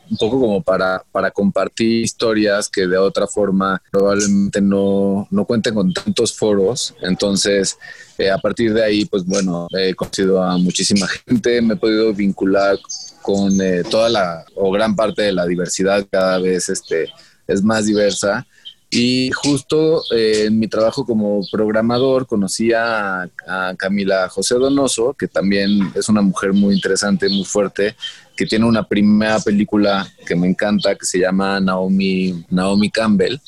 un 0.10 0.18
poco 0.18 0.40
como 0.40 0.62
para, 0.62 1.04
para 1.12 1.32
compartir 1.32 2.04
historias 2.04 2.70
que 2.70 2.88
de 2.88 2.98
otra 2.98 3.28
forma 3.28 3.82
probablemente 3.92 4.62
no, 4.62 5.28
no 5.30 5.46
cuenten 5.46 5.74
con 5.74 5.94
tantos 5.94 6.36
foros. 6.36 6.96
Entonces, 7.02 7.78
eh, 8.18 8.30
a 8.30 8.38
partir 8.38 8.74
de 8.74 8.84
ahí, 8.84 9.06
pues 9.06 9.26
bueno, 9.26 9.68
he 9.72 9.94
conocido 9.94 10.42
a 10.42 10.58
muchísima 10.58 11.08
gente, 11.08 11.62
me 11.62 11.76
he 11.76 11.78
podido 11.78 12.14
vincular 12.14 12.78
con 13.22 13.60
eh, 13.62 13.84
toda 13.90 14.10
la 14.10 14.46
o 14.56 14.72
gran 14.72 14.96
parte 14.96 15.24
de 15.24 15.34
la 15.34 15.46
diversidad, 15.46 16.06
cada 16.10 16.40
vez 16.40 16.70
este, 16.70 17.10
es 17.48 17.64
más 17.64 17.86
diversa. 17.86 18.46
Y 18.92 19.30
justo 19.32 20.02
eh, 20.16 20.46
en 20.48 20.58
mi 20.58 20.68
trabajo 20.68 21.06
como 21.06 21.42
programador 21.52 22.26
conocí 22.26 22.72
a, 22.74 23.30
Camila 23.78 24.28
José 24.30 24.56
Donoso, 24.56 25.14
que 25.14 25.28
también 25.28 25.92
es 25.94 26.10
una 26.10 26.22
mujer 26.22 26.54
muy 26.54 26.76
interesante, 26.76 27.30
muy 27.30 27.46
fuerte, 27.46 27.96
que 28.36 28.46
tiene 28.46 28.66
una 28.66 28.88
primera 28.88 29.40
película 29.40 30.08
que 30.26 30.36
me 30.36 30.48
encanta, 30.48 30.96
que 30.96 31.06
se 31.06 31.20
llama 31.20 31.60
Naomi, 31.60 32.46
Naomi 32.50 32.90
Campbell. 32.90 33.40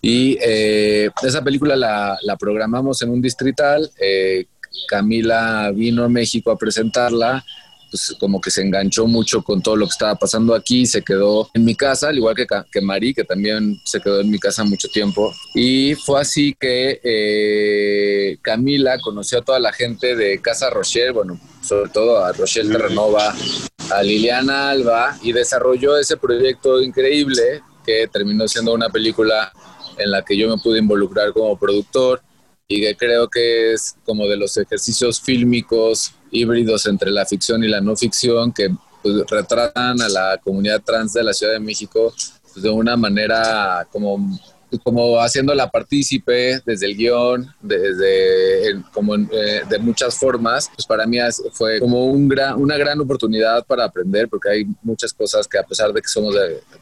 Y 0.00 0.38
eh, 0.40 1.10
esa 1.22 1.42
película 1.44 1.76
la, 1.76 2.16
la, 2.22 2.36
programamos 2.36 3.02
en 3.02 3.10
un 3.10 3.20
distrital. 3.20 3.90
Eh, 4.00 4.46
Camila 4.86 5.70
vino 5.74 6.04
a 6.04 6.08
México 6.08 6.50
a 6.50 6.56
presentarla 6.56 7.44
pues 7.90 8.14
como 8.18 8.40
que 8.40 8.50
se 8.50 8.62
enganchó 8.62 9.06
mucho 9.06 9.42
con 9.42 9.62
todo 9.62 9.76
lo 9.76 9.86
que 9.86 9.92
estaba 9.92 10.14
pasando 10.14 10.54
aquí, 10.54 10.86
se 10.86 11.02
quedó 11.02 11.48
en 11.54 11.64
mi 11.64 11.74
casa, 11.74 12.08
al 12.08 12.16
igual 12.18 12.34
que, 12.34 12.46
que 12.70 12.80
Mari, 12.80 13.14
que 13.14 13.24
también 13.24 13.80
se 13.84 14.00
quedó 14.00 14.20
en 14.20 14.30
mi 14.30 14.38
casa 14.38 14.64
mucho 14.64 14.88
tiempo. 14.88 15.34
Y 15.54 15.94
fue 15.94 16.20
así 16.20 16.54
que 16.58 17.00
eh, 17.02 18.38
Camila 18.42 18.98
conoció 19.00 19.38
a 19.38 19.44
toda 19.44 19.58
la 19.58 19.72
gente 19.72 20.16
de 20.16 20.40
Casa 20.40 20.70
Rochelle, 20.70 21.12
bueno, 21.12 21.38
sobre 21.62 21.90
todo 21.90 22.24
a 22.24 22.32
Rochelle 22.32 22.70
Terranova, 22.70 23.34
a 23.90 24.02
Liliana 24.02 24.70
Alba, 24.70 25.18
y 25.22 25.32
desarrolló 25.32 25.98
ese 25.98 26.16
proyecto 26.16 26.82
increíble 26.82 27.62
que 27.84 28.08
terminó 28.08 28.46
siendo 28.46 28.74
una 28.74 28.90
película 28.90 29.52
en 29.96 30.10
la 30.10 30.22
que 30.24 30.36
yo 30.36 30.48
me 30.48 30.62
pude 30.62 30.78
involucrar 30.78 31.32
como 31.32 31.58
productor 31.58 32.22
y 32.70 32.82
que 32.82 32.94
creo 32.96 33.28
que 33.28 33.72
es 33.72 33.96
como 34.04 34.28
de 34.28 34.36
los 34.36 34.54
ejercicios 34.58 35.20
fílmicos 35.22 36.12
híbridos 36.30 36.84
entre 36.84 37.10
la 37.10 37.24
ficción 37.24 37.64
y 37.64 37.68
la 37.68 37.80
no 37.80 37.96
ficción 37.96 38.52
que 38.52 38.68
pues, 39.02 39.24
retratan 39.26 40.02
a 40.02 40.08
la 40.08 40.38
comunidad 40.44 40.82
trans 40.84 41.14
de 41.14 41.24
la 41.24 41.32
Ciudad 41.32 41.54
de 41.54 41.60
México 41.60 42.12
pues, 42.52 42.62
de 42.62 42.68
una 42.68 42.94
manera 42.94 43.88
como 43.90 44.38
como 44.82 45.20
haciéndola 45.20 45.70
partícipe 45.70 46.60
desde 46.64 46.86
el 46.86 46.96
guion, 46.96 47.46
desde 47.60 48.82
como 48.92 49.14
eh, 49.14 49.62
de 49.68 49.78
muchas 49.78 50.16
formas, 50.16 50.70
pues 50.74 50.86
para 50.86 51.06
mí 51.06 51.18
fue 51.52 51.80
como 51.80 52.06
un 52.06 52.28
gran, 52.28 52.60
una 52.60 52.76
gran 52.76 53.00
oportunidad 53.00 53.64
para 53.66 53.84
aprender, 53.84 54.28
porque 54.28 54.50
hay 54.50 54.66
muchas 54.82 55.12
cosas 55.12 55.46
que 55.46 55.58
a 55.58 55.62
pesar 55.62 55.92
de 55.92 56.00
que 56.00 56.08
somos 56.08 56.34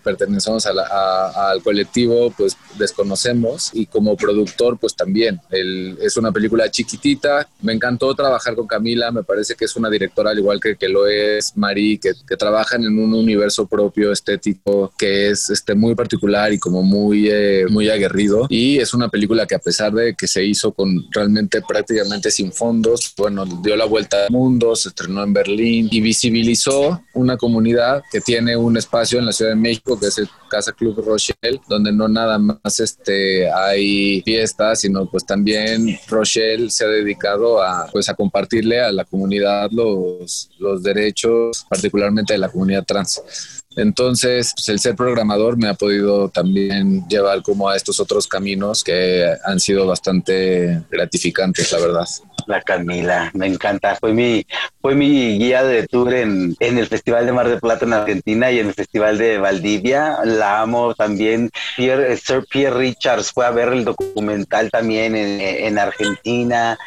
pertenecemos 0.02 0.66
al 0.66 1.62
colectivo, 1.62 2.32
pues 2.36 2.56
desconocemos 2.78 3.70
y 3.72 3.86
como 3.86 4.16
productor, 4.16 4.78
pues 4.78 4.94
también. 4.94 5.40
es 5.50 6.16
una 6.16 6.32
película 6.32 6.70
chiquitita, 6.70 7.48
me 7.62 7.72
encantó 7.72 8.14
trabajar 8.14 8.54
con 8.54 8.66
Camila, 8.66 9.10
me 9.10 9.22
parece 9.22 9.54
que 9.54 9.64
es 9.64 9.76
una 9.76 9.90
directora 9.90 10.30
al 10.30 10.38
igual 10.38 10.60
que, 10.60 10.76
que 10.76 10.88
lo 10.88 11.06
es 11.06 11.56
Mari, 11.56 11.98
que, 11.98 12.12
que 12.26 12.36
trabajan 12.36 12.84
en 12.84 12.98
un 12.98 13.14
universo 13.14 13.66
propio 13.66 14.12
estético 14.12 14.92
que 14.98 15.30
es 15.30 15.50
este, 15.50 15.74
muy 15.74 15.94
particular 15.94 16.52
y 16.52 16.58
como 16.58 16.82
muy... 16.82 17.28
Eh, 17.30 17.66
muy 17.76 17.90
aguerrido 17.90 18.46
y 18.48 18.78
es 18.78 18.94
una 18.94 19.10
película 19.10 19.46
que 19.46 19.54
a 19.54 19.58
pesar 19.58 19.92
de 19.92 20.14
que 20.14 20.26
se 20.26 20.42
hizo 20.42 20.72
con 20.72 21.06
realmente 21.12 21.60
prácticamente 21.60 22.30
sin 22.30 22.50
fondos, 22.50 23.12
bueno, 23.18 23.44
dio 23.62 23.76
la 23.76 23.84
vuelta 23.84 24.24
al 24.24 24.30
mundo, 24.30 24.74
se 24.74 24.88
estrenó 24.88 25.22
en 25.22 25.34
Berlín 25.34 25.88
y 25.90 26.00
visibilizó 26.00 27.02
una 27.12 27.36
comunidad 27.36 28.02
que 28.10 28.22
tiene 28.22 28.56
un 28.56 28.78
espacio 28.78 29.18
en 29.18 29.26
la 29.26 29.32
Ciudad 29.32 29.50
de 29.50 29.56
México 29.56 30.00
que 30.00 30.06
es 30.06 30.16
el 30.16 30.28
Casa 30.48 30.72
Club 30.72 31.04
Rochelle, 31.04 31.60
donde 31.68 31.92
no 31.92 32.08
nada 32.08 32.38
más 32.38 32.80
este, 32.80 33.50
hay 33.50 34.22
fiestas, 34.22 34.80
sino 34.80 35.04
pues 35.10 35.26
también 35.26 35.98
Rochelle 36.08 36.70
se 36.70 36.86
ha 36.86 36.88
dedicado 36.88 37.62
a, 37.62 37.88
pues, 37.92 38.08
a 38.08 38.14
compartirle 38.14 38.80
a 38.80 38.90
la 38.90 39.04
comunidad 39.04 39.68
los, 39.70 40.50
los 40.58 40.82
derechos, 40.82 41.66
particularmente 41.68 42.32
de 42.32 42.38
la 42.38 42.48
comunidad 42.48 42.84
trans. 42.86 43.20
Entonces, 43.76 44.52
pues, 44.56 44.68
el 44.70 44.78
ser 44.80 44.96
programador 44.96 45.58
me 45.58 45.68
ha 45.68 45.74
podido 45.74 46.30
también 46.30 47.06
llevar 47.08 47.42
como 47.42 47.68
a 47.68 47.76
estos 47.76 48.00
otros 48.00 48.26
caminos 48.26 48.82
que 48.82 49.26
han 49.44 49.60
sido 49.60 49.86
bastante 49.86 50.82
gratificantes, 50.90 51.70
la 51.72 51.78
verdad. 51.78 52.06
La 52.46 52.62
Camila, 52.62 53.30
me 53.34 53.46
encanta. 53.46 53.96
Fue 53.96 54.12
mi, 54.12 54.46
fue 54.80 54.94
mi 54.94 55.38
guía 55.38 55.64
de 55.64 55.86
tour 55.88 56.14
en, 56.14 56.54
en 56.60 56.78
el 56.78 56.86
Festival 56.86 57.26
de 57.26 57.32
Mar 57.32 57.48
de 57.48 57.58
Plata 57.58 57.84
en 57.84 57.92
Argentina 57.92 58.52
y 58.52 58.60
en 58.60 58.68
el 58.68 58.74
Festival 58.74 59.18
de 59.18 59.38
Valdivia. 59.38 60.18
La 60.24 60.60
amo 60.60 60.94
también. 60.94 61.50
Pierre, 61.76 62.16
Sir 62.16 62.46
Pierre 62.48 62.78
Richards 62.78 63.32
fue 63.32 63.46
a 63.46 63.50
ver 63.50 63.70
el 63.70 63.84
documental 63.84 64.70
también 64.70 65.16
en, 65.16 65.40
en 65.40 65.78
Argentina 65.78 66.78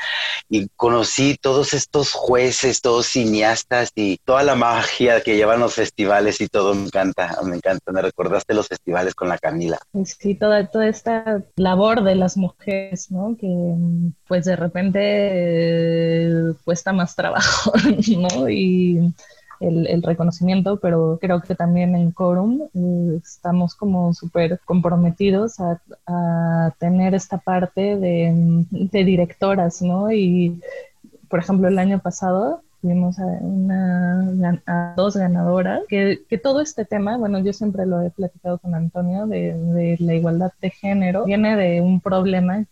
y 0.50 0.68
conocí 0.76 1.38
todos 1.40 1.74
estos 1.74 2.14
jueces, 2.14 2.82
todos 2.82 3.08
cineastas 3.08 3.92
y 3.96 4.18
toda 4.24 4.44
la 4.44 4.56
magia 4.56 5.22
que 5.22 5.36
llevan 5.36 5.60
los 5.60 5.76
festivales 5.76 6.42
y 6.42 6.48
todo 6.48 6.74
me 6.80 6.86
encanta, 6.86 7.38
me 7.44 7.56
encanta. 7.56 7.92
Me 7.92 8.02
recordaste 8.02 8.54
los 8.54 8.68
festivales 8.68 9.16
con 9.16 9.30
la 9.30 9.38
Camila. 9.38 9.80
Sí, 10.06 10.36
toda, 10.36 10.68
toda 10.68 10.88
esta 10.88 11.44
labor 11.56 12.04
de 12.04 12.16
las 12.16 12.38
mujeres, 12.38 13.12
¿no? 13.12 13.36
Que 13.38 13.76
pues 14.28 14.46
de 14.46 14.56
repente 14.56 15.00
eh, 15.02 16.54
cuesta 16.64 16.94
más 16.94 17.16
trabajo, 17.16 17.72
¿no? 18.18 18.50
Y 18.50 19.14
el, 19.60 20.02
reconocimiento, 20.04 20.80
pero 20.80 21.18
creo 21.22 21.42
que 21.42 21.56
también 21.56 21.96
en 21.96 22.12
Quorum 22.12 22.62
eh, 22.74 23.20
estamos 23.22 23.76
como 23.76 24.14
súper 24.14 24.60
comprometidos 24.64 25.60
a, 25.60 25.82
tener 26.80 27.14
esta 27.14 27.38
parte 27.38 27.98
de, 27.98 28.32
de 28.70 29.04
directoras, 29.04 29.82
¿no? 29.82 30.12
Y, 30.12 30.62
por 31.28 31.40
ejemplo, 31.40 31.68
el 31.68 31.78
año 31.78 32.00
pasado 32.00 32.62
tuvimos 32.82 33.20
a, 33.20 33.26
una, 33.26 34.62
a 34.66 34.94
dos 34.96 35.18
ganadoras, 35.18 35.82
que, 35.88 36.20
todo 36.42 36.62
este 36.62 36.86
tema, 36.86 37.18
bueno, 37.18 37.40
yo 37.40 37.54
siempre 37.54 37.86
lo 37.86 38.02
he 38.02 38.10
platicado 38.10 38.58
con 38.58 38.76
Antonio, 38.76 39.28
de, 39.28 39.54
de 39.54 39.98
la 40.00 40.16
igualdad 40.16 40.52
de 40.62 40.70
género, 40.70 41.26
viene 41.26 41.56
de 41.56 41.82
un 41.82 42.00
problema 42.00 42.66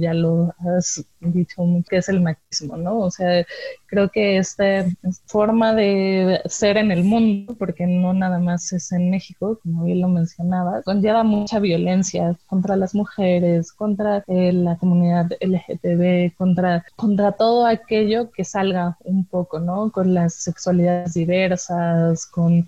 ya 0.00 0.14
lo 0.14 0.54
has 0.58 1.04
dicho, 1.20 1.62
que 1.88 1.98
es 1.98 2.08
el 2.08 2.20
machismo, 2.20 2.76
¿no? 2.76 2.98
O 3.00 3.10
sea, 3.10 3.44
creo 3.86 4.08
que 4.10 4.38
esta 4.38 4.86
forma 5.26 5.74
de 5.74 6.40
ser 6.46 6.76
en 6.76 6.90
el 6.90 7.04
mundo, 7.04 7.54
porque 7.58 7.86
no 7.86 8.12
nada 8.12 8.38
más 8.38 8.72
es 8.72 8.92
en 8.92 9.10
México, 9.10 9.58
como 9.62 9.84
bien 9.84 10.00
lo 10.00 10.08
mencionaba, 10.08 10.82
conlleva 10.82 11.22
mucha 11.22 11.58
violencia 11.58 12.36
contra 12.46 12.76
las 12.76 12.94
mujeres, 12.94 13.72
contra 13.72 14.24
eh, 14.26 14.52
la 14.52 14.76
comunidad 14.76 15.30
LGTB, 15.40 16.36
contra, 16.36 16.84
contra 16.96 17.32
todo 17.32 17.66
aquello 17.66 18.30
que 18.30 18.44
salga 18.44 18.96
un 19.04 19.24
poco, 19.26 19.60
¿no? 19.60 19.90
Con 19.92 20.14
las 20.14 20.34
sexualidades 20.34 21.14
diversas, 21.14 22.26
con 22.26 22.66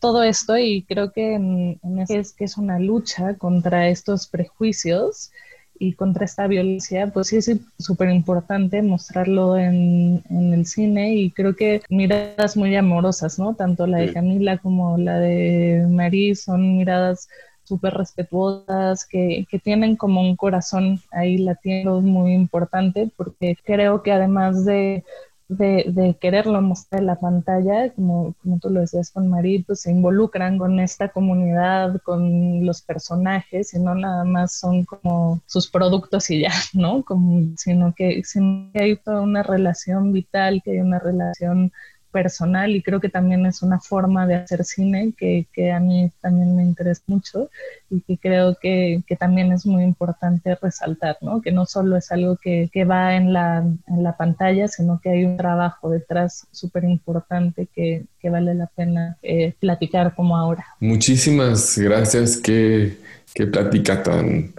todo 0.00 0.22
esto 0.22 0.56
y 0.56 0.84
creo 0.84 1.10
que 1.10 1.34
en, 1.34 1.80
es 2.08 2.32
que 2.32 2.44
es 2.44 2.56
una 2.56 2.78
lucha 2.78 3.34
contra 3.34 3.88
estos 3.88 4.26
prejuicios 4.26 5.30
y 5.78 5.94
contra 5.94 6.24
esta 6.24 6.46
violencia, 6.46 7.08
pues 7.08 7.28
sí 7.28 7.36
es 7.36 7.50
súper 7.78 8.10
importante 8.10 8.82
mostrarlo 8.82 9.56
en, 9.56 10.22
en, 10.30 10.54
el 10.54 10.66
cine 10.66 11.14
y 11.14 11.30
creo 11.30 11.54
que 11.56 11.82
miradas 11.88 12.56
muy 12.56 12.74
amorosas, 12.76 13.38
¿no? 13.38 13.54
Tanto 13.54 13.86
la 13.86 13.98
de 13.98 14.12
Camila 14.12 14.58
como 14.58 14.98
la 14.98 15.18
de 15.18 15.86
Marie 15.88 16.34
son 16.34 16.78
miradas 16.78 17.28
súper 17.64 17.94
respetuosas, 17.94 19.04
que, 19.04 19.46
que, 19.50 19.58
tienen 19.58 19.96
como 19.96 20.20
un 20.20 20.36
corazón 20.36 21.00
ahí 21.10 21.38
latiendo 21.38 22.00
muy 22.00 22.32
importante, 22.32 23.10
porque 23.16 23.56
creo 23.64 24.02
que 24.02 24.12
además 24.12 24.64
de 24.64 25.04
de, 25.48 25.84
de, 25.88 26.16
quererlo 26.20 26.60
mostrar 26.60 27.00
en 27.00 27.06
la 27.06 27.20
pantalla, 27.20 27.92
como, 27.92 28.34
como 28.42 28.58
tú 28.58 28.70
lo 28.70 28.80
decías 28.80 29.10
con 29.10 29.28
Marí, 29.28 29.62
pues 29.62 29.80
se 29.80 29.92
involucran 29.92 30.58
con 30.58 30.80
esta 30.80 31.08
comunidad, 31.08 32.00
con 32.02 32.66
los 32.66 32.82
personajes, 32.82 33.72
y 33.74 33.78
no 33.78 33.94
nada 33.94 34.24
más 34.24 34.58
son 34.58 34.84
como 34.84 35.40
sus 35.46 35.70
productos 35.70 36.30
y 36.30 36.40
ya, 36.40 36.52
¿no? 36.72 37.04
Como, 37.04 37.56
sino, 37.56 37.94
que, 37.94 38.22
sino 38.24 38.70
que 38.72 38.82
hay 38.82 38.96
toda 38.96 39.22
una 39.22 39.42
relación 39.42 40.12
vital, 40.12 40.62
que 40.64 40.72
hay 40.72 40.80
una 40.80 40.98
relación 40.98 41.72
personal 42.16 42.74
y 42.74 42.82
creo 42.82 42.98
que 42.98 43.10
también 43.10 43.44
es 43.44 43.62
una 43.62 43.78
forma 43.78 44.26
de 44.26 44.36
hacer 44.36 44.64
cine 44.64 45.12
que, 45.18 45.46
que 45.52 45.70
a 45.70 45.80
mí 45.80 46.10
también 46.22 46.56
me 46.56 46.62
interesa 46.62 47.02
mucho 47.08 47.50
y 47.90 48.00
que 48.00 48.16
creo 48.16 48.56
que, 48.58 49.02
que, 49.06 49.16
también 49.16 49.52
es 49.52 49.66
muy 49.66 49.82
importante 49.82 50.54
resaltar, 50.54 51.18
¿no? 51.20 51.42
Que 51.42 51.52
no 51.52 51.66
solo 51.66 51.94
es 51.94 52.10
algo 52.10 52.38
que, 52.38 52.70
que 52.72 52.86
va 52.86 53.16
en 53.16 53.34
la, 53.34 53.58
en 53.86 54.02
la, 54.02 54.16
pantalla, 54.16 54.66
sino 54.66 54.98
que 54.98 55.10
hay 55.10 55.24
un 55.26 55.36
trabajo 55.36 55.90
detrás 55.90 56.46
súper 56.52 56.84
importante 56.84 57.68
que, 57.74 58.06
vale 58.28 58.54
la 58.54 58.66
pena 58.66 59.16
eh, 59.22 59.54
platicar 59.60 60.16
como 60.16 60.36
ahora. 60.36 60.64
Muchísimas 60.80 61.78
gracias. 61.78 62.38
Qué, 62.38 62.98
qué 63.34 63.46
plática 63.46 64.02
tan 64.02 64.52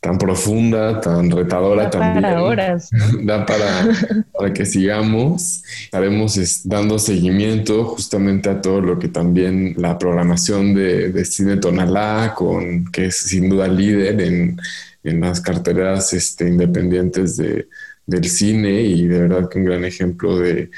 tan 0.00 0.16
profunda, 0.16 1.00
tan 1.00 1.30
retadora 1.30 1.84
da 1.84 1.90
también. 1.90 2.22
Para 2.22 2.42
horas. 2.42 2.90
Da 3.24 3.44
para, 3.44 3.88
para 4.32 4.52
que 4.52 4.64
sigamos. 4.64 5.62
Estaremos 5.84 6.62
dando 6.64 6.98
seguimiento 6.98 7.84
justamente 7.84 8.48
a 8.48 8.60
todo 8.60 8.80
lo 8.80 8.98
que 8.98 9.08
también 9.08 9.74
la 9.76 9.98
programación 9.98 10.74
de, 10.74 11.10
de 11.10 11.24
Cine 11.24 11.56
Tonalá, 11.56 12.34
con, 12.36 12.86
que 12.92 13.06
es 13.06 13.16
sin 13.16 13.48
duda 13.48 13.66
líder 13.66 14.20
en, 14.20 14.60
en 15.02 15.20
las 15.20 15.40
carteras 15.40 16.12
este, 16.12 16.48
independientes 16.48 17.36
de, 17.36 17.68
del 18.06 18.24
cine 18.24 18.82
y 18.82 19.06
de 19.06 19.20
verdad 19.20 19.48
que 19.48 19.58
un 19.58 19.64
gran 19.64 19.84
ejemplo 19.84 20.38
de, 20.38 20.70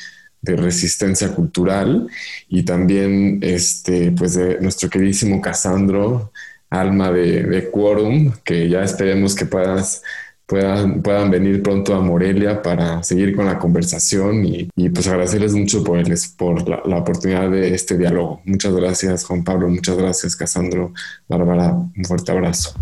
de 0.42 0.56
resistencia 0.56 1.28
cultural 1.28 2.08
y 2.48 2.64
también 2.64 3.38
este 3.42 4.10
pues 4.12 4.34
de 4.34 4.60
nuestro 4.60 4.88
queridísimo 4.90 5.40
Casandro 5.40 6.32
alma 6.70 7.10
de, 7.10 7.42
de 7.42 7.70
Quorum, 7.70 8.32
que 8.44 8.68
ya 8.68 8.82
esperemos 8.82 9.34
que 9.34 9.44
puedas, 9.44 10.02
puedan, 10.46 11.02
puedan 11.02 11.30
venir 11.30 11.62
pronto 11.62 11.94
a 11.94 12.00
Morelia 12.00 12.62
para 12.62 13.02
seguir 13.02 13.34
con 13.34 13.46
la 13.46 13.58
conversación 13.58 14.46
y, 14.46 14.68
y 14.76 14.88
pues 14.88 15.08
agradecerles 15.08 15.54
mucho 15.54 15.82
por, 15.82 16.02
por 16.36 16.68
la, 16.68 16.82
la, 16.86 16.98
oportunidad 16.98 17.50
de 17.50 17.74
este 17.74 17.98
diálogo. 17.98 18.40
Muchas 18.44 18.74
gracias 18.74 19.24
Juan 19.24 19.42
Pablo, 19.42 19.68
muchas 19.68 19.98
gracias 19.98 20.36
Casandro, 20.36 20.92
Bárbara, 21.28 21.72
un 21.72 22.04
fuerte 22.04 22.32
abrazo. 22.32 22.74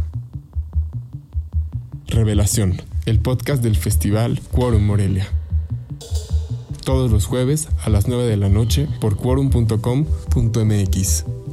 Revelación, 2.09 2.83
el 3.07 3.21
podcast 3.21 3.63
del 3.63 3.77
Festival 3.77 4.41
Quorum 4.51 4.85
Morelia. 4.85 5.29
todos 6.85 7.11
los 7.11 7.27
jueves 7.27 7.69
a 7.85 7.91
las 7.91 8.09
9 8.09 8.25
de 8.25 8.39
la 8.39 8.49
noche 8.49 8.89
por 9.01 9.17
quorum.com.mx. 9.17 11.48